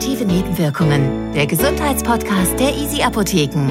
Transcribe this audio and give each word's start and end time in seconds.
Positive 0.00 0.24
Nebenwirkungen. 0.24 1.34
Der 1.34 1.46
Gesundheitspodcast 1.46 2.58
der 2.58 2.70
Easy 2.70 3.02
Apotheken. 3.02 3.68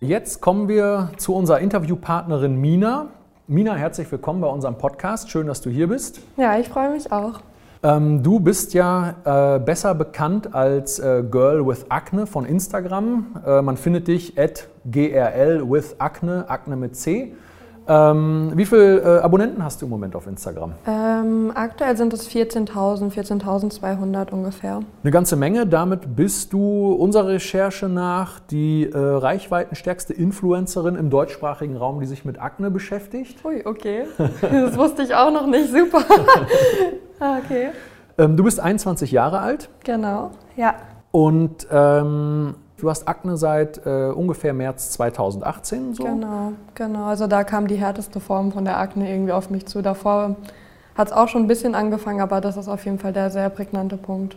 Jetzt 0.00 0.40
kommen 0.40 0.66
wir 0.66 1.12
zu 1.16 1.32
unserer 1.32 1.60
Interviewpartnerin 1.60 2.56
Mina. 2.60 3.06
Mina, 3.46 3.76
herzlich 3.76 4.10
willkommen 4.10 4.40
bei 4.40 4.48
unserem 4.48 4.76
Podcast. 4.78 5.30
Schön, 5.30 5.46
dass 5.46 5.60
du 5.60 5.70
hier 5.70 5.86
bist. 5.86 6.18
Ja, 6.36 6.58
ich 6.58 6.68
freue 6.68 6.90
mich 6.90 7.12
auch. 7.12 7.38
Ähm, 7.84 8.24
du 8.24 8.40
bist 8.40 8.74
ja 8.74 9.14
äh, 9.54 9.60
besser 9.60 9.94
bekannt 9.94 10.56
als 10.56 10.98
äh, 10.98 11.22
Girl 11.30 11.64
with 11.64 11.86
Acne 11.88 12.26
von 12.26 12.46
Instagram. 12.46 13.26
Äh, 13.46 13.62
man 13.62 13.76
findet 13.76 14.08
dich 14.08 14.36
at 14.36 14.66
grl 14.90 15.62
with 15.70 15.94
Acne, 16.00 16.46
Acne 16.48 16.74
mit 16.74 16.96
C. 16.96 17.32
Ähm, 17.88 18.52
wie 18.54 18.66
viele 18.66 19.00
äh, 19.00 19.20
Abonnenten 19.20 19.62
hast 19.62 19.80
du 19.80 19.86
im 19.86 19.90
Moment 19.90 20.16
auf 20.16 20.26
Instagram? 20.26 20.72
Ähm, 20.86 21.52
aktuell 21.54 21.96
sind 21.96 22.12
es 22.12 22.28
14.000, 22.28 23.12
14.200 23.12 24.30
ungefähr. 24.30 24.80
Eine 25.02 25.10
ganze 25.12 25.36
Menge. 25.36 25.66
Damit 25.66 26.16
bist 26.16 26.52
du 26.52 26.92
unserer 26.92 27.28
Recherche 27.28 27.88
nach 27.88 28.40
die 28.40 28.90
äh, 28.90 28.98
reichweitenstärkste 28.98 30.12
Influencerin 30.14 30.96
im 30.96 31.10
deutschsprachigen 31.10 31.76
Raum, 31.76 32.00
die 32.00 32.06
sich 32.06 32.24
mit 32.24 32.40
Akne 32.40 32.70
beschäftigt. 32.70 33.44
Ui, 33.44 33.62
okay. 33.64 34.04
Das 34.40 34.76
wusste 34.76 35.02
ich 35.02 35.14
auch 35.14 35.30
noch 35.30 35.46
nicht. 35.46 35.70
Super. 35.70 36.02
Ah, 37.18 37.38
okay. 37.42 37.68
Ähm, 38.18 38.36
du 38.36 38.44
bist 38.44 38.60
21 38.60 39.10
Jahre 39.10 39.38
alt. 39.38 39.70
Genau, 39.84 40.32
ja. 40.54 40.74
Und 41.12 41.66
ähm, 41.70 42.56
Du 42.78 42.90
hast 42.90 43.08
Akne 43.08 43.38
seit 43.38 43.86
äh, 43.86 44.10
ungefähr 44.10 44.52
März 44.52 44.90
2018 44.90 45.94
so? 45.94 46.04
Genau, 46.04 46.52
genau. 46.74 47.04
Also 47.06 47.26
da 47.26 47.42
kam 47.42 47.68
die 47.68 47.76
härteste 47.76 48.20
Form 48.20 48.52
von 48.52 48.66
der 48.66 48.78
Akne 48.78 49.10
irgendwie 49.10 49.32
auf 49.32 49.48
mich 49.48 49.64
zu. 49.64 49.80
Davor 49.80 50.36
hat 50.94 51.08
es 51.08 51.12
auch 51.12 51.28
schon 51.28 51.42
ein 51.42 51.48
bisschen 51.48 51.74
angefangen, 51.74 52.20
aber 52.20 52.42
das 52.42 52.58
ist 52.58 52.68
auf 52.68 52.84
jeden 52.84 52.98
Fall 52.98 53.14
der 53.14 53.30
sehr 53.30 53.48
prägnante 53.48 53.96
Punkt. 53.96 54.36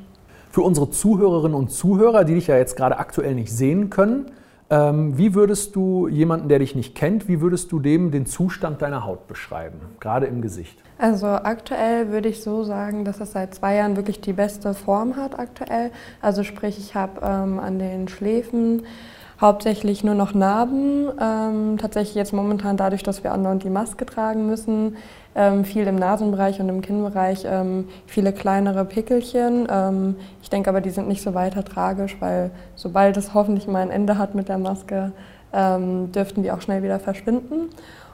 Für 0.52 0.62
unsere 0.62 0.90
Zuhörerinnen 0.90 1.56
und 1.56 1.70
Zuhörer, 1.70 2.24
die 2.24 2.36
dich 2.36 2.48
ja 2.48 2.56
jetzt 2.56 2.78
gerade 2.78 2.98
aktuell 2.98 3.36
nicht 3.36 3.52
sehen 3.52 3.90
können, 3.90 4.32
wie 4.72 5.34
würdest 5.34 5.76
du 5.76 6.08
jemanden, 6.08 6.48
der 6.48 6.60
dich 6.60 6.76
nicht 6.76 6.94
kennt, 6.94 7.28
wie 7.28 7.42
würdest 7.42 7.72
du 7.72 7.80
dem 7.80 8.12
den 8.12 8.28
Zustand 8.28 8.84
deiner 8.84 9.04
Haut 9.04 9.28
beschreiben, 9.28 9.80
gerade 10.00 10.28
im 10.28 10.44
Gesicht? 10.44 10.78
Also 11.00 11.28
aktuell 11.28 12.12
würde 12.12 12.30
ich 12.30 12.44
so 12.44 12.64
sagen, 12.64 13.06
dass 13.06 13.20
es 13.20 13.32
seit 13.32 13.56
zwei 13.56 13.76
Jahren 13.76 13.96
wirklich 13.96 14.22
die 14.22 14.34
beste 14.34 14.74
Form 14.74 15.16
hat 15.16 15.40
aktuell. 15.40 15.92
Also 16.22 16.44
sprich, 16.44 16.78
ich 16.78 16.94
habe 16.94 17.22
ähm, 17.24 17.58
an 17.58 17.80
den 17.80 18.08
Schläfen 18.10 18.84
hauptsächlich 19.40 20.04
nur 20.04 20.16
noch 20.16 20.34
Narben. 20.34 21.10
Ähm, 21.20 21.78
tatsächlich 21.78 22.16
jetzt 22.16 22.34
momentan 22.34 22.78
dadurch, 22.78 23.04
dass 23.04 23.24
wir 23.24 23.32
andauernd 23.32 23.64
die 23.64 23.70
Maske 23.70 24.06
tragen 24.06 24.46
müssen, 24.46 24.88
ähm, 24.88 24.98
viel 25.64 25.88
im 25.88 25.96
Nasenbereich 25.96 26.60
und 26.60 26.68
im 26.68 26.82
Kinnbereich, 26.82 27.46
ähm, 27.46 27.86
viele 28.08 28.34
kleinere 28.34 28.84
Pickelchen. 28.84 29.68
Ähm, 29.72 30.16
ich 30.42 30.50
denke 30.50 30.70
aber, 30.70 30.82
die 30.82 30.90
sind 30.90 31.08
nicht 31.08 31.22
so 31.22 31.34
weiter 31.34 31.64
tragisch, 31.64 32.18
weil 32.20 32.52
sobald 32.76 33.16
es 33.16 33.34
hoffentlich 33.34 33.68
mal 33.68 33.82
ein 33.82 33.92
Ende 33.92 34.18
hat 34.18 34.36
mit 34.36 34.50
der 34.50 34.58
Maske, 34.58 35.14
ähm, 35.54 36.12
dürften 36.12 36.44
die 36.44 36.52
auch 36.52 36.62
schnell 36.62 36.84
wieder 36.84 37.00
verschwinden. 37.00 37.70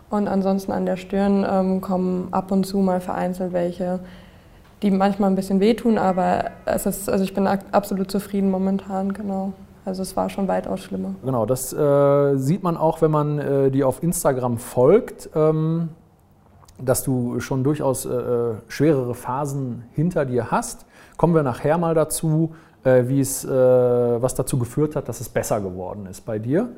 Und 0.10 0.28
ansonsten 0.28 0.72
an 0.72 0.86
der 0.86 0.98
Stirn 0.98 1.46
ähm, 1.50 1.82
kommen 1.82 2.28
ab 2.32 2.52
und 2.52 2.66
zu 2.66 2.78
mal 2.78 3.02
vereinzelt 3.02 3.54
welche, 3.54 4.00
die 4.82 4.92
manchmal 4.92 5.30
ein 5.32 5.36
bisschen 5.36 5.60
wehtun, 5.60 5.98
aber 5.98 6.52
es 6.66 6.86
ist, 6.86 7.10
also 7.10 7.24
ich 7.24 7.34
bin 7.34 7.48
absolut 7.48 8.12
zufrieden 8.12 8.52
momentan, 8.52 9.14
genau. 9.14 9.54
Also 9.84 10.02
es 10.02 10.16
war 10.16 10.30
schon 10.30 10.48
weitaus 10.48 10.82
schlimmer. 10.82 11.16
Genau, 11.24 11.46
das 11.46 11.72
äh, 11.72 12.38
sieht 12.38 12.64
man 12.64 12.76
auch, 12.76 13.02
wenn 13.02 13.12
man 13.12 13.40
äh, 13.40 13.72
dir 13.72 13.88
auf 13.88 14.02
Instagram 14.02 14.58
folgt, 14.58 15.30
ähm, 15.36 15.90
dass 16.78 17.04
du 17.04 17.40
schon 17.40 17.64
durchaus 17.64 18.06
äh, 18.06 18.56
schwerere 18.68 19.16
Phasen 19.16 19.84
hinter 19.94 20.26
dir 20.26 20.52
hast. 20.52 20.86
Kommen 21.18 21.34
wir 21.34 21.44
nachher 21.44 21.78
mal 21.78 21.94
dazu, 21.94 22.56
äh, 22.84 23.04
wie 23.08 23.20
es, 23.20 23.46
äh, 23.46 23.50
was 23.50 24.36
dazu 24.36 24.60
geführt 24.60 24.96
hat, 24.96 25.08
dass 25.10 25.22
es 25.22 25.30
besser 25.30 25.62
geworden 25.62 26.06
ist 26.06 26.26
bei 26.26 26.40
dir. 26.40 26.70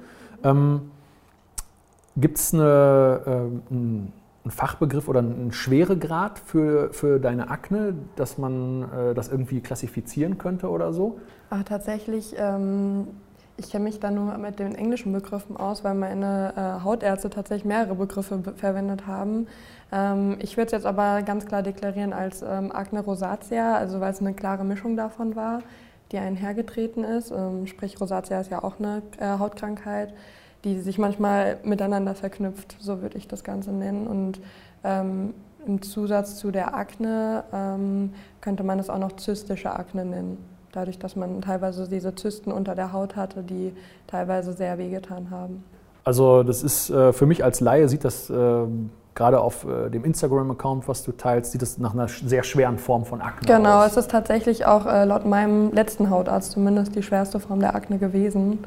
Ähm, 0.44 0.91
Gibt 2.16 2.39
es 2.39 2.51
äh, 2.51 2.57
einen 2.57 4.11
Fachbegriff 4.47 5.07
oder 5.07 5.19
einen 5.19 5.51
Schweregrad 5.51 6.39
für, 6.39 6.91
für 6.91 7.19
deine 7.19 7.50
Akne, 7.50 7.94
dass 8.16 8.38
man 8.39 8.83
äh, 8.83 9.13
das 9.13 9.29
irgendwie 9.29 9.61
klassifizieren 9.61 10.38
könnte 10.38 10.69
oder 10.69 10.94
so? 10.94 11.19
Ach, 11.50 11.63
tatsächlich, 11.63 12.35
ähm, 12.38 13.07
ich 13.57 13.69
kenne 13.72 13.85
mich 13.85 14.00
da 14.00 14.12
nur 14.12 14.38
mit 14.38 14.59
den 14.59 14.75
englischen 14.75 15.12
Begriffen 15.12 15.57
aus, 15.57 15.84
weil 15.84 15.95
meine 15.95 16.53
äh, 16.56 16.84
Hautärzte 16.84 17.29
tatsächlich 17.29 17.66
mehrere 17.66 17.95
Begriffe 17.95 18.38
be 18.38 18.53
verwendet 18.53 19.07
haben. 19.07 19.47
Ähm, 19.91 20.38
ich 20.40 20.57
würde 20.57 20.68
es 20.68 20.72
jetzt 20.72 20.85
aber 20.85 21.22
ganz 21.23 21.45
klar 21.45 21.63
deklarieren 21.63 22.13
als 22.13 22.41
ähm, 22.41 22.72
Akne 22.72 23.01
rosacea, 23.01 23.75
also 23.75 24.00
weil 24.00 24.12
es 24.12 24.22
eine 24.22 24.34
klare 24.34 24.63
Mischung 24.63 24.95
davon 24.95 25.35
war, 25.35 25.62
die 26.12 26.18
einhergetreten 26.18 27.03
ist. 27.03 27.31
Ähm, 27.31 27.68
sprich, 27.68 28.00
Rosatia 28.00 28.40
ist 28.40 28.51
ja 28.51 28.63
auch 28.63 28.79
eine 28.79 29.01
äh, 29.19 29.40
Hautkrankheit 29.40 30.13
die 30.63 30.79
sich 30.79 30.97
manchmal 30.97 31.59
miteinander 31.63 32.16
verknüpft, 32.16 32.78
so 32.79 33.01
würde 33.01 33.18
ich 33.18 33.28
das 33.28 33.44
Ganze 33.44 33.72
nennen. 33.72 34.07
Und 34.07 34.39
ähm, 34.84 35.34
im 35.66 35.81
Zusatz 35.81 36.38
zu 36.38 36.51
der 36.51 36.74
Akne 36.74 37.44
ähm, 37.53 38.13
könnte 38.41 38.63
man 38.63 38.79
es 38.79 38.89
auch 38.89 39.00
noch 39.00 39.16
zystische 39.16 39.72
Akne 39.72 40.06
nennen. 40.06 40.38
Dadurch, 40.77 40.99
dass 40.99 41.15
man 41.15 41.41
teilweise 41.41 41.88
diese 41.88 42.13
Zysten 42.13 42.51
unter 42.51 42.75
der 42.75 42.93
Haut 42.93 43.15
hatte, 43.15 43.41
die 43.41 43.73
teilweise 44.05 44.53
sehr 44.53 44.77
wehgetan 44.77 45.31
haben. 45.31 45.63
Also 46.03 46.43
das 46.43 46.61
ist 46.61 46.91
äh, 46.91 47.13
für 47.13 47.25
mich 47.25 47.43
als 47.43 47.61
Laie 47.61 47.89
sieht 47.89 48.05
das 48.05 48.29
äh, 48.29 48.59
gerade 49.15 49.39
auf 49.39 49.65
äh, 49.65 49.89
dem 49.89 50.05
Instagram-Account, 50.05 50.88
was 50.88 51.01
du 51.01 51.13
teilst, 51.13 51.53
sieht 51.53 51.63
das 51.63 51.79
nach 51.79 51.95
einer 51.95 52.07
sehr 52.09 52.43
schweren 52.43 52.77
Form 52.77 53.05
von 53.05 53.21
Akne 53.21 53.47
genau, 53.47 53.57
aus. 53.57 53.63
Genau, 53.63 53.85
es 53.85 53.97
ist 53.97 54.11
tatsächlich 54.11 54.67
auch 54.67 54.85
laut 54.85 55.25
meinem 55.25 55.71
letzten 55.71 56.11
Hautarzt 56.11 56.51
zumindest 56.51 56.94
die 56.95 57.01
schwerste 57.01 57.39
Form 57.39 57.59
der 57.59 57.73
Akne 57.73 57.97
gewesen. 57.97 58.59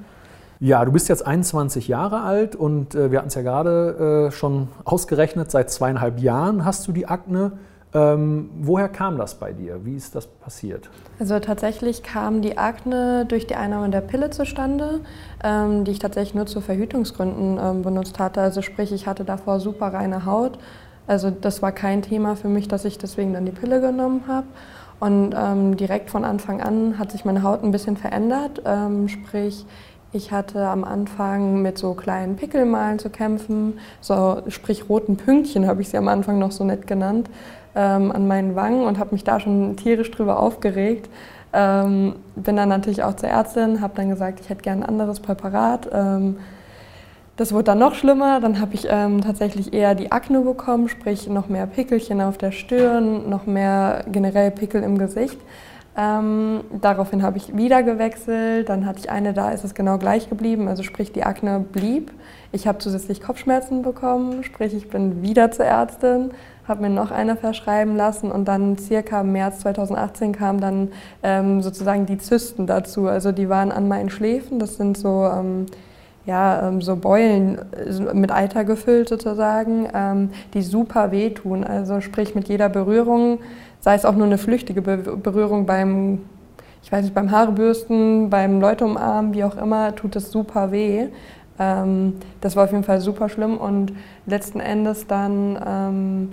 Ja, 0.59 0.85
du 0.85 0.91
bist 0.91 1.09
jetzt 1.09 1.25
21 1.25 1.87
Jahre 1.87 2.23
alt 2.23 2.57
und 2.57 2.95
wir 2.95 3.19
hatten 3.19 3.29
es 3.29 3.37
ja 3.37 3.43
gerade 3.43 4.31
schon 4.33 4.67
ausgerechnet, 4.85 5.53
seit 5.53 5.71
zweieinhalb 5.71 6.19
Jahren 6.19 6.65
hast 6.65 6.89
du 6.89 6.93
die 6.93 7.07
Akne. 7.07 7.53
Ähm, 7.93 8.51
woher 8.61 8.89
kam 8.89 9.19
das 9.19 9.35
bei 9.35 9.53
dir? 9.53 9.85
Wie 9.85 9.97
ist 9.97 10.15
das 10.15 10.27
passiert? 10.27 10.89
Also 11.19 11.39
tatsächlich 11.41 12.03
kam 12.03 12.41
die 12.41 12.57
Akne 12.57 13.27
durch 13.27 13.47
die 13.47 13.57
Einnahme 13.57 13.91
der 13.91 14.01
Pille 14.01 14.31
zustande, 14.31 15.01
ähm, 15.43 15.85
die 15.85 15.91
ich 15.91 15.99
tatsächlich 15.99 16.35
nur 16.35 16.47
zu 16.47 16.61
Verhütungsgründen 16.61 17.59
ähm, 17.61 17.83
benutzt 17.83 18.19
hatte. 18.21 18.41
Also 18.41 18.63
sprich, 18.63 18.93
ich 18.93 19.07
hatte 19.07 19.25
davor 19.25 19.59
super 19.59 19.93
reine 19.93 20.25
Haut. 20.25 20.59
Also 21.09 21.31
das 21.31 21.63
war 21.63 21.73
kein 21.73 22.03
Thema 22.03 22.37
für 22.37 22.49
mich, 22.49 22.69
dass 22.69 22.85
ich 22.85 22.97
deswegen 22.97 23.33
dann 23.33 23.45
die 23.45 23.53
Pille 23.53 23.81
genommen 23.81 24.25
habe. 24.29 24.47
Und 25.01 25.35
ähm, 25.37 25.77
direkt 25.77 26.11
von 26.11 26.25
Anfang 26.25 26.61
an 26.61 26.99
hat 26.99 27.11
sich 27.11 27.25
meine 27.25 27.43
Haut 27.43 27.65
ein 27.65 27.73
bisschen 27.73 27.97
verändert. 27.97 28.63
Ähm, 28.67 29.09
sprich, 29.09 29.65
ich 30.13 30.33
hatte 30.33 30.67
am 30.67 30.85
Anfang 30.85 31.63
mit 31.63 31.79
so 31.79 31.95
kleinen 31.95 32.37
Pickelmalen 32.37 32.99
zu 32.99 33.11
kämpfen, 33.11 33.79
so 34.01 34.43
sprich 34.49 34.89
roten 34.89 35.17
Pünktchen 35.17 35.69
habe 35.69 35.83
ich 35.83 35.89
sie 35.89 35.97
am 35.97 36.09
Anfang 36.09 36.39
noch 36.41 36.51
so 36.51 36.65
nett 36.65 36.89
genannt, 36.89 37.31
ähm, 37.75 38.13
an 38.13 38.27
meinen 38.27 38.57
Wangen 38.57 38.85
und 38.85 38.99
habe 38.99 39.13
mich 39.13 39.25
da 39.25 39.41
schon 39.41 39.77
tierisch 39.77 40.11
drüber 40.11 40.41
aufgeregt. 40.41 41.09
Ähm, 41.53 42.15
bin 42.37 42.57
dann 42.57 42.69
natürlich 42.69 43.03
auch 43.03 43.17
zur 43.17 43.29
Ärztin, 43.29 43.81
habe 43.81 43.95
dann 43.97 44.09
gesagt, 44.09 44.41
ich 44.41 44.49
hätte 44.49 44.63
gerne 44.63 44.83
ein 44.83 44.89
anderes 44.89 45.21
Präparat. 45.21 45.89
Ähm, 45.93 46.37
das 47.37 47.53
wurde 47.55 47.65
dann 47.65 47.79
noch 47.79 47.95
schlimmer, 47.95 48.39
dann 48.41 48.61
habe 48.61 48.75
ich 48.75 48.87
ähm, 48.91 49.23
tatsächlich 49.23 49.73
eher 49.73 49.95
die 49.95 50.13
Akne 50.13 50.43
bekommen, 50.43 50.89
sprich 50.89 51.27
noch 51.27 51.49
mehr 51.49 51.67
Pickelchen 51.67 52.21
auf 52.21 52.37
der 52.37 52.53
Stirn, 52.53 53.31
noch 53.31 53.47
mehr 53.47 54.05
generell 54.13 54.51
Pickel 54.51 54.83
im 54.83 54.99
Gesicht. 54.99 55.39
Ähm, 55.97 56.61
daraufhin 56.83 57.23
habe 57.23 57.39
ich 57.39 57.57
wieder 57.57 57.83
gewechselt, 57.83 58.69
dann 58.69 58.87
hatte 58.87 59.01
ich 59.01 59.11
eine, 59.11 59.33
da 59.33 59.51
ist 59.51 59.65
es 59.65 59.75
genau 59.75 59.99
gleich 59.99 60.29
geblieben, 60.29 60.69
also 60.69 60.83
sprich 60.83 61.13
die 61.13 61.25
Akne 61.25 61.61
blieb. 61.61 62.13
Ich 62.53 62.67
habe 62.67 62.79
zusätzlich 62.79 63.23
Kopfschmerzen 63.23 63.83
bekommen, 63.83 64.45
sprich 64.45 64.75
ich 64.75 64.89
bin 64.89 65.23
wieder 65.23 65.51
zur 65.51 65.65
Ärztin, 65.65 66.31
habe 66.71 66.83
mir 66.83 66.91
noch 66.91 67.11
eine 67.11 67.37
verschreiben 67.37 67.97
lassen 67.97 68.33
und 68.33 68.47
dann 68.47 68.79
circa 68.79 69.21
im 69.21 69.33
März 69.33 69.61
2018 69.61 70.33
kamen 70.33 70.61
dann 70.61 70.89
ähm, 71.23 71.61
sozusagen 71.61 72.07
die 72.07 72.17
Zysten 72.17 72.67
dazu. 72.67 73.07
Also 73.07 73.33
die 73.33 73.51
waren 73.51 73.73
an 73.73 73.89
meinen 73.89 74.09
Schläfen, 74.09 74.59
das 74.59 74.77
sind 74.77 74.97
so, 74.97 75.27
ähm, 75.27 75.67
ja, 76.25 76.69
ähm, 76.69 76.81
so 76.81 76.97
Beulen 76.97 77.59
äh, 77.73 78.15
mit 78.15 78.33
Eiter 78.33 78.65
gefüllt 78.65 79.11
sozusagen, 79.11 79.89
ähm, 79.93 80.31
die 80.55 80.63
super 80.63 81.13
wehtun. 81.13 81.65
Also 81.65 82.01
sprich 82.01 82.35
mit 82.35 82.49
jeder 82.49 82.71
Berührung 82.71 83.41
sei 83.81 83.95
es 83.95 84.05
auch 84.05 84.15
nur 84.15 84.27
eine 84.27 84.39
flüchtige 84.39 84.83
Berührung 84.83 85.67
beim, 85.67 86.21
ich 86.83 86.93
weiß 86.93 87.03
nicht, 87.03 87.15
beim 87.15 87.31
Haarebürsten, 87.31 88.31
beim 88.31 88.61
Leute 88.61 88.85
umarmen, 88.85 89.35
wie 89.35 89.45
auch 89.45 89.57
immer, 89.57 89.95
tut 89.95 90.17
es 90.17 90.31
super 90.31 90.71
weh. 90.71 91.09
Ähm, 91.59 92.15
das 92.41 92.57
war 92.57 92.65
auf 92.65 92.73
jeden 92.73 92.85
Fall 92.85 93.01
super 93.01 93.29
schlimm 93.29 93.57
und 93.57 93.93
letzten 94.27 94.61
Endes 94.61 95.07
dann 95.07 95.59
ähm, 95.67 96.33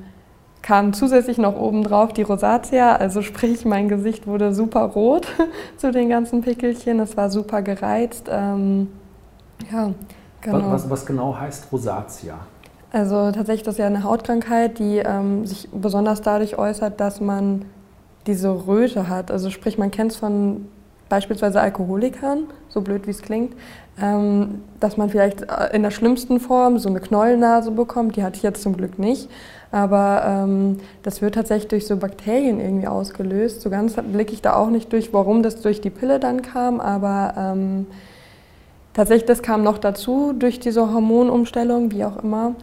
kam 0.68 0.92
zusätzlich 0.92 1.38
noch 1.38 1.56
obendrauf 1.56 2.12
die 2.12 2.24
Rosatia, 2.24 2.98
also 2.98 3.22
sprich, 3.22 3.64
mein 3.64 3.88
Gesicht 3.88 4.28
wurde 4.28 4.54
super 4.54 4.82
rot 4.82 5.26
zu 5.78 5.94
den 5.94 6.10
ganzen 6.10 6.42
Pickelchen, 6.42 7.00
es 7.00 7.16
war 7.16 7.30
super 7.30 7.62
gereizt. 7.62 8.28
Ähm, 8.30 8.90
ja, 9.72 9.92
genau. 10.42 10.70
Was, 10.70 10.90
was, 10.90 11.06
genau 11.06 11.38
heißt 11.40 11.72
Rosatia? 11.72 12.40
Also 12.92 13.32
tatsächlich 13.32 13.64
das 13.64 13.76
ist 13.76 13.80
ja 13.80 13.86
eine 13.86 14.04
Hautkrankheit, 14.04 14.78
die 14.80 14.98
ähm, 14.98 15.46
sich 15.46 15.70
besonders 15.72 16.22
dadurch 16.22 16.58
äußert, 16.58 17.00
dass 17.00 17.22
man 17.22 17.64
diese 18.26 18.68
Röte 18.68 19.08
hat. 19.08 19.32
Also 19.32 19.50
sprich, 19.50 19.78
man 19.78 19.90
kennt 19.90 20.12
es 20.12 20.18
von 20.18 20.68
beispielsweise 21.08 21.62
Alkoholikern, 21.62 22.44
so 22.68 22.82
blöd 22.82 23.08
wie 23.08 23.12
es 23.12 23.22
klingt, 23.22 23.56
ähm, 24.02 24.64
dass 24.82 24.98
man 24.98 25.10
vielleicht 25.10 25.44
äh, 25.44 25.74
in 25.74 25.84
der 25.84 25.92
schlimmsten 25.92 26.42
Form 26.42 26.78
so 26.78 26.90
eine 26.90 27.00
Knollennase 27.00 27.72
bekommt. 27.72 28.18
Die 28.18 28.24
hatte 28.24 28.36
ich 28.36 28.44
jetzt 28.44 28.62
zum 28.62 28.76
Glück 28.76 29.00
nicht. 29.00 29.30
Aber 29.72 30.24
ähm, 30.26 30.78
das 31.04 31.22
wird 31.22 31.36
tatsächlich 31.36 31.68
durch 31.68 31.88
so 31.88 31.98
Bakterien 31.98 32.60
irgendwie 32.60 32.88
ausgelöst. 32.88 33.62
So 33.62 33.70
ganz 33.70 33.96
blicke 33.96 34.34
ich 34.34 34.42
da 34.42 34.56
auch 34.56 34.70
nicht 34.70 34.92
durch, 34.94 35.14
warum 35.14 35.44
das 35.44 35.62
durch 35.62 35.82
die 35.82 35.90
Pille 35.90 36.20
dann 36.20 36.42
kam. 36.42 36.80
Aber 36.80 37.34
ähm, 37.38 37.88
tatsächlich, 38.94 39.26
das 39.28 39.42
kam 39.42 39.64
noch 39.64 39.78
dazu 39.78 40.34
durch 40.34 40.60
diese 40.60 40.94
Hormonumstellung, 40.94 41.92
wie 41.92 42.06
auch 42.06 42.24
immer. 42.24 42.56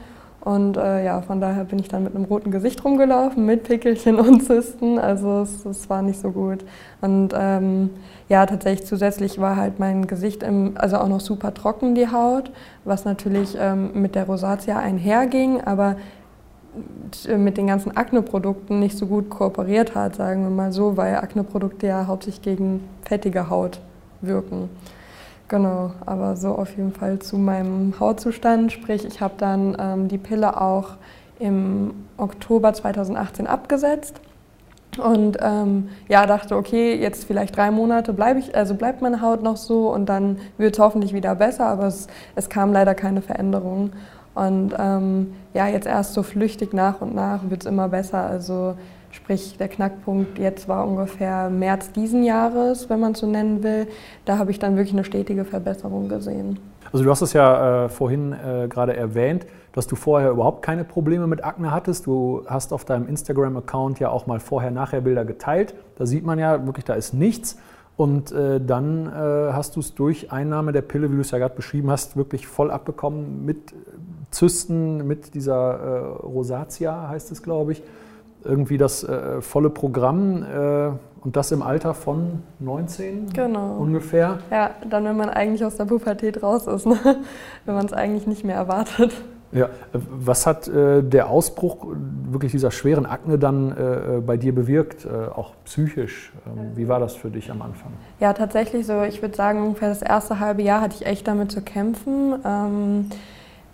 Und 0.45 0.77
äh, 0.77 1.03
ja, 1.03 1.23
von 1.23 1.41
daher 1.41 1.65
bin 1.65 1.79
ich 1.79 1.89
dann 1.89 2.05
mit 2.05 2.15
einem 2.15 2.27
roten 2.27 2.51
Gesicht 2.51 2.85
rumgelaufen, 2.85 3.47
mit 3.47 3.65
Pickelchen 3.65 4.17
und 4.17 4.43
Zysten. 4.45 4.99
Also 4.99 5.41
es, 5.41 5.65
es 5.65 5.89
war 5.89 6.03
nicht 6.03 6.21
so 6.21 6.31
gut. 6.33 6.65
Und 7.01 7.33
ähm, 7.35 7.89
ja, 8.29 8.45
tatsächlich 8.45 8.87
zusätzlich 8.87 9.41
war 9.41 9.57
halt 9.57 9.79
mein 9.79 10.07
Gesicht 10.07 10.43
im, 10.43 10.73
also 10.77 10.99
auch 10.99 11.09
noch 11.09 11.21
super 11.21 11.55
trocken, 11.55 11.95
die 11.95 12.09
Haut, 12.09 12.51
was 12.85 13.07
natürlich 13.07 13.57
ähm, 13.59 13.91
mit 13.95 14.15
der 14.15 14.25
Rosatia 14.25 14.79
einherging, 14.79 15.63
aber 15.63 15.97
mit 17.37 17.57
den 17.57 17.67
ganzen 17.67 17.97
Akne-Produkten 17.97 18.81
nicht 18.81 18.99
so 18.99 19.07
gut 19.07 19.31
kooperiert 19.31 19.95
hat, 19.95 20.17
sagen 20.17 20.43
wir 20.43 20.51
mal 20.51 20.73
so, 20.73 20.97
weil 20.97 21.17
Akne-Produkte 21.17 21.87
ja 21.87 22.07
hauptsächlich 22.07 22.43
gegen 22.43 22.89
fettige 23.05 23.49
Haut 23.51 23.81
wirken. 24.21 24.69
Genau, 25.49 25.93
aber 26.07 26.37
so 26.37 26.49
auf 26.49 26.77
jeden 26.77 26.93
Fall 26.93 27.19
zu 27.19 27.37
meinem 27.37 27.95
Hautzustand. 28.01 28.73
Sprich, 28.73 29.05
ich 29.05 29.21
habe 29.21 29.35
dann 29.37 29.77
ähm, 29.79 30.09
die 30.09 30.19
Pille 30.19 30.61
auch 30.61 30.97
im 31.39 31.93
Oktober 32.17 32.73
2018 32.73 33.47
abgesetzt 33.47 34.21
und 34.99 35.39
ähm, 35.41 35.89
ja, 36.09 36.27
dachte, 36.27 36.57
okay, 36.57 36.95
jetzt 36.95 37.25
vielleicht 37.25 37.57
drei 37.57 37.71
Monate 37.71 38.13
bleibe 38.13 38.39
ich, 38.39 38.55
also 38.57 38.75
bleibt 38.75 39.03
meine 39.03 39.21
Haut 39.21 39.43
noch 39.43 39.57
so 39.57 39.93
und 39.93 40.07
dann 40.07 40.39
wird 40.57 40.75
es 40.75 40.79
hoffentlich 40.79 41.13
wieder 41.13 41.35
besser, 41.35 41.67
aber 41.67 41.87
es, 41.87 42.07
es 42.37 42.49
kam 42.49 42.73
leider 42.73 42.95
keine 42.95 43.21
Veränderung. 43.21 43.91
Und 44.35 44.75
ähm, 44.79 45.35
ja, 45.53 45.69
jetzt 45.69 45.87
erst 45.87 46.15
so 46.15 46.23
flüchtig 46.23 46.73
nach 46.73 47.01
und 47.01 47.15
nach 47.15 47.49
wird 47.49 47.63
es 47.63 47.67
immer 47.67 47.89
besser. 47.89 48.19
Also 48.19 48.75
Sprich, 49.15 49.57
der 49.59 49.69
Knackpunkt 49.69 50.41
jetzt 50.41 50.69
war 50.69 50.89
ungefähr 50.89 51.49
März 51.49 51.93
diesen 51.93 52.25
Jahres, 52.25 52.91
wenn 52.91 52.99
man 52.99 53.15
so 53.15 53.29
nennen 53.29 53.63
will. 53.63 53.87
Da 54.25 54.39
habe 54.39 54.51
ich 54.51 54.59
dann 54.59 54.75
wirklich 54.75 54.93
eine 54.93 55.05
stetige 55.05 55.45
Verbesserung 55.45 56.09
gesehen. 56.09 56.59
Also 56.93 57.05
du 57.05 57.11
hast 57.11 57.23
es 57.23 57.33
ja 57.33 57.85
äh, 57.85 57.89
vorhin 57.89 58.33
äh, 58.33 58.67
gerade 58.67 58.97
erwähnt, 58.97 59.47
dass 59.73 59.87
du 59.87 59.95
vorher 59.95 60.31
überhaupt 60.31 60.63
keine 60.63 60.83
Probleme 60.83 61.29
mit 61.29 61.45
Akne 61.45 61.71
hattest. 61.71 62.07
Du 62.07 62.43
hast 62.47 62.73
auf 62.73 62.85
deinem 62.85 63.07
Instagram-Account 63.07 64.01
ja 64.01 64.11
auch 64.11 64.27
mal 64.27 64.41
Vorher-Nachher-Bilder 64.41 65.25
geteilt. 65.25 65.77
Da 65.97 66.07
sieht 66.07 66.27
man 66.27 66.41
ja 66.41 66.67
wirklich, 66.67 66.85
da 66.85 66.95
ist 66.95 67.15
nichts. 67.15 67.57
Und 67.97 68.33
äh, 68.33 68.61
dann 68.61 69.07
äh, 69.07 69.53
hast 69.53 69.77
du 69.77 69.81
es 69.81 69.95
durch 69.95 70.33
Einnahme 70.33 70.73
der 70.73 70.83
Pille, 70.83 71.13
wie 71.13 71.15
du 71.15 71.21
es 71.21 71.31
ja 71.31 71.39
gerade 71.39 71.55
beschrieben 71.55 71.89
hast, 71.89 72.17
wirklich 72.17 72.49
voll 72.49 72.73
abbekommen 72.73 73.47
mit 73.47 73.73
Zysten, 74.35 75.07
mit 75.07 75.35
dieser 75.35 75.75
äh, 75.75 75.99
Rosatia, 76.27 77.09
heißt 77.09 77.31
es, 77.33 77.43
glaube 77.43 77.73
ich 77.73 77.83
irgendwie 78.45 78.77
das 78.77 79.05
äh, 79.05 79.41
volle 79.41 79.71
Programm 79.71 80.43
äh, 80.43 80.91
und 81.25 81.37
das 81.37 81.51
im 81.53 81.63
Alter 81.63 81.95
von 81.95 82.43
19 82.59 83.31
genau. 83.33 83.77
ungefähr. 83.79 84.39
Ja, 84.51 84.71
dann, 84.89 85.05
wenn 85.05 85.17
man 85.17 85.31
eigentlich 85.31 85.65
aus 85.65 85.77
der 85.77 85.87
Pubertät 85.87 86.43
raus 86.43 86.67
ist, 86.67 86.87
ne? 86.87 86.99
wenn 87.65 87.75
man 87.75 87.87
es 87.87 87.93
eigentlich 87.93 88.27
nicht 88.27 88.45
mehr 88.45 88.57
erwartet. 88.57 89.13
Ja, 89.53 89.69
was 89.93 90.47
hat 90.47 90.67
äh, 90.67 91.01
der 91.03 91.31
Ausbruch 91.31 91.87
wirklich 92.29 92.51
dieser 92.51 92.73
schweren 92.73 93.07
Akne 93.07 93.39
dann 93.39 93.71
äh, 93.71 94.21
bei 94.21 94.37
dir 94.37 94.53
bewirkt, 94.53 95.05
äh, 95.05 95.09
auch 95.09 95.53
psychisch? 95.65 96.33
Ähm, 96.45 96.73
wie 96.75 96.89
war 96.89 96.99
das 96.99 97.15
für 97.15 97.31
dich 97.31 97.53
am 97.53 97.63
Anfang? 97.63 97.93
Ja, 98.19 98.33
tatsächlich 98.33 98.85
so, 98.85 99.03
ich 99.03 99.23
würde 99.23 99.37
sagen, 99.37 99.63
ungefähr 99.63 99.91
das 99.91 100.03
erste 100.03 100.41
halbe 100.41 100.63
Jahr 100.63 100.81
hatte 100.81 100.97
ich 100.99 101.07
echt 101.07 101.29
damit 101.29 101.53
zu 101.53 101.63
kämpfen, 101.63 102.35
ähm, 102.45 103.11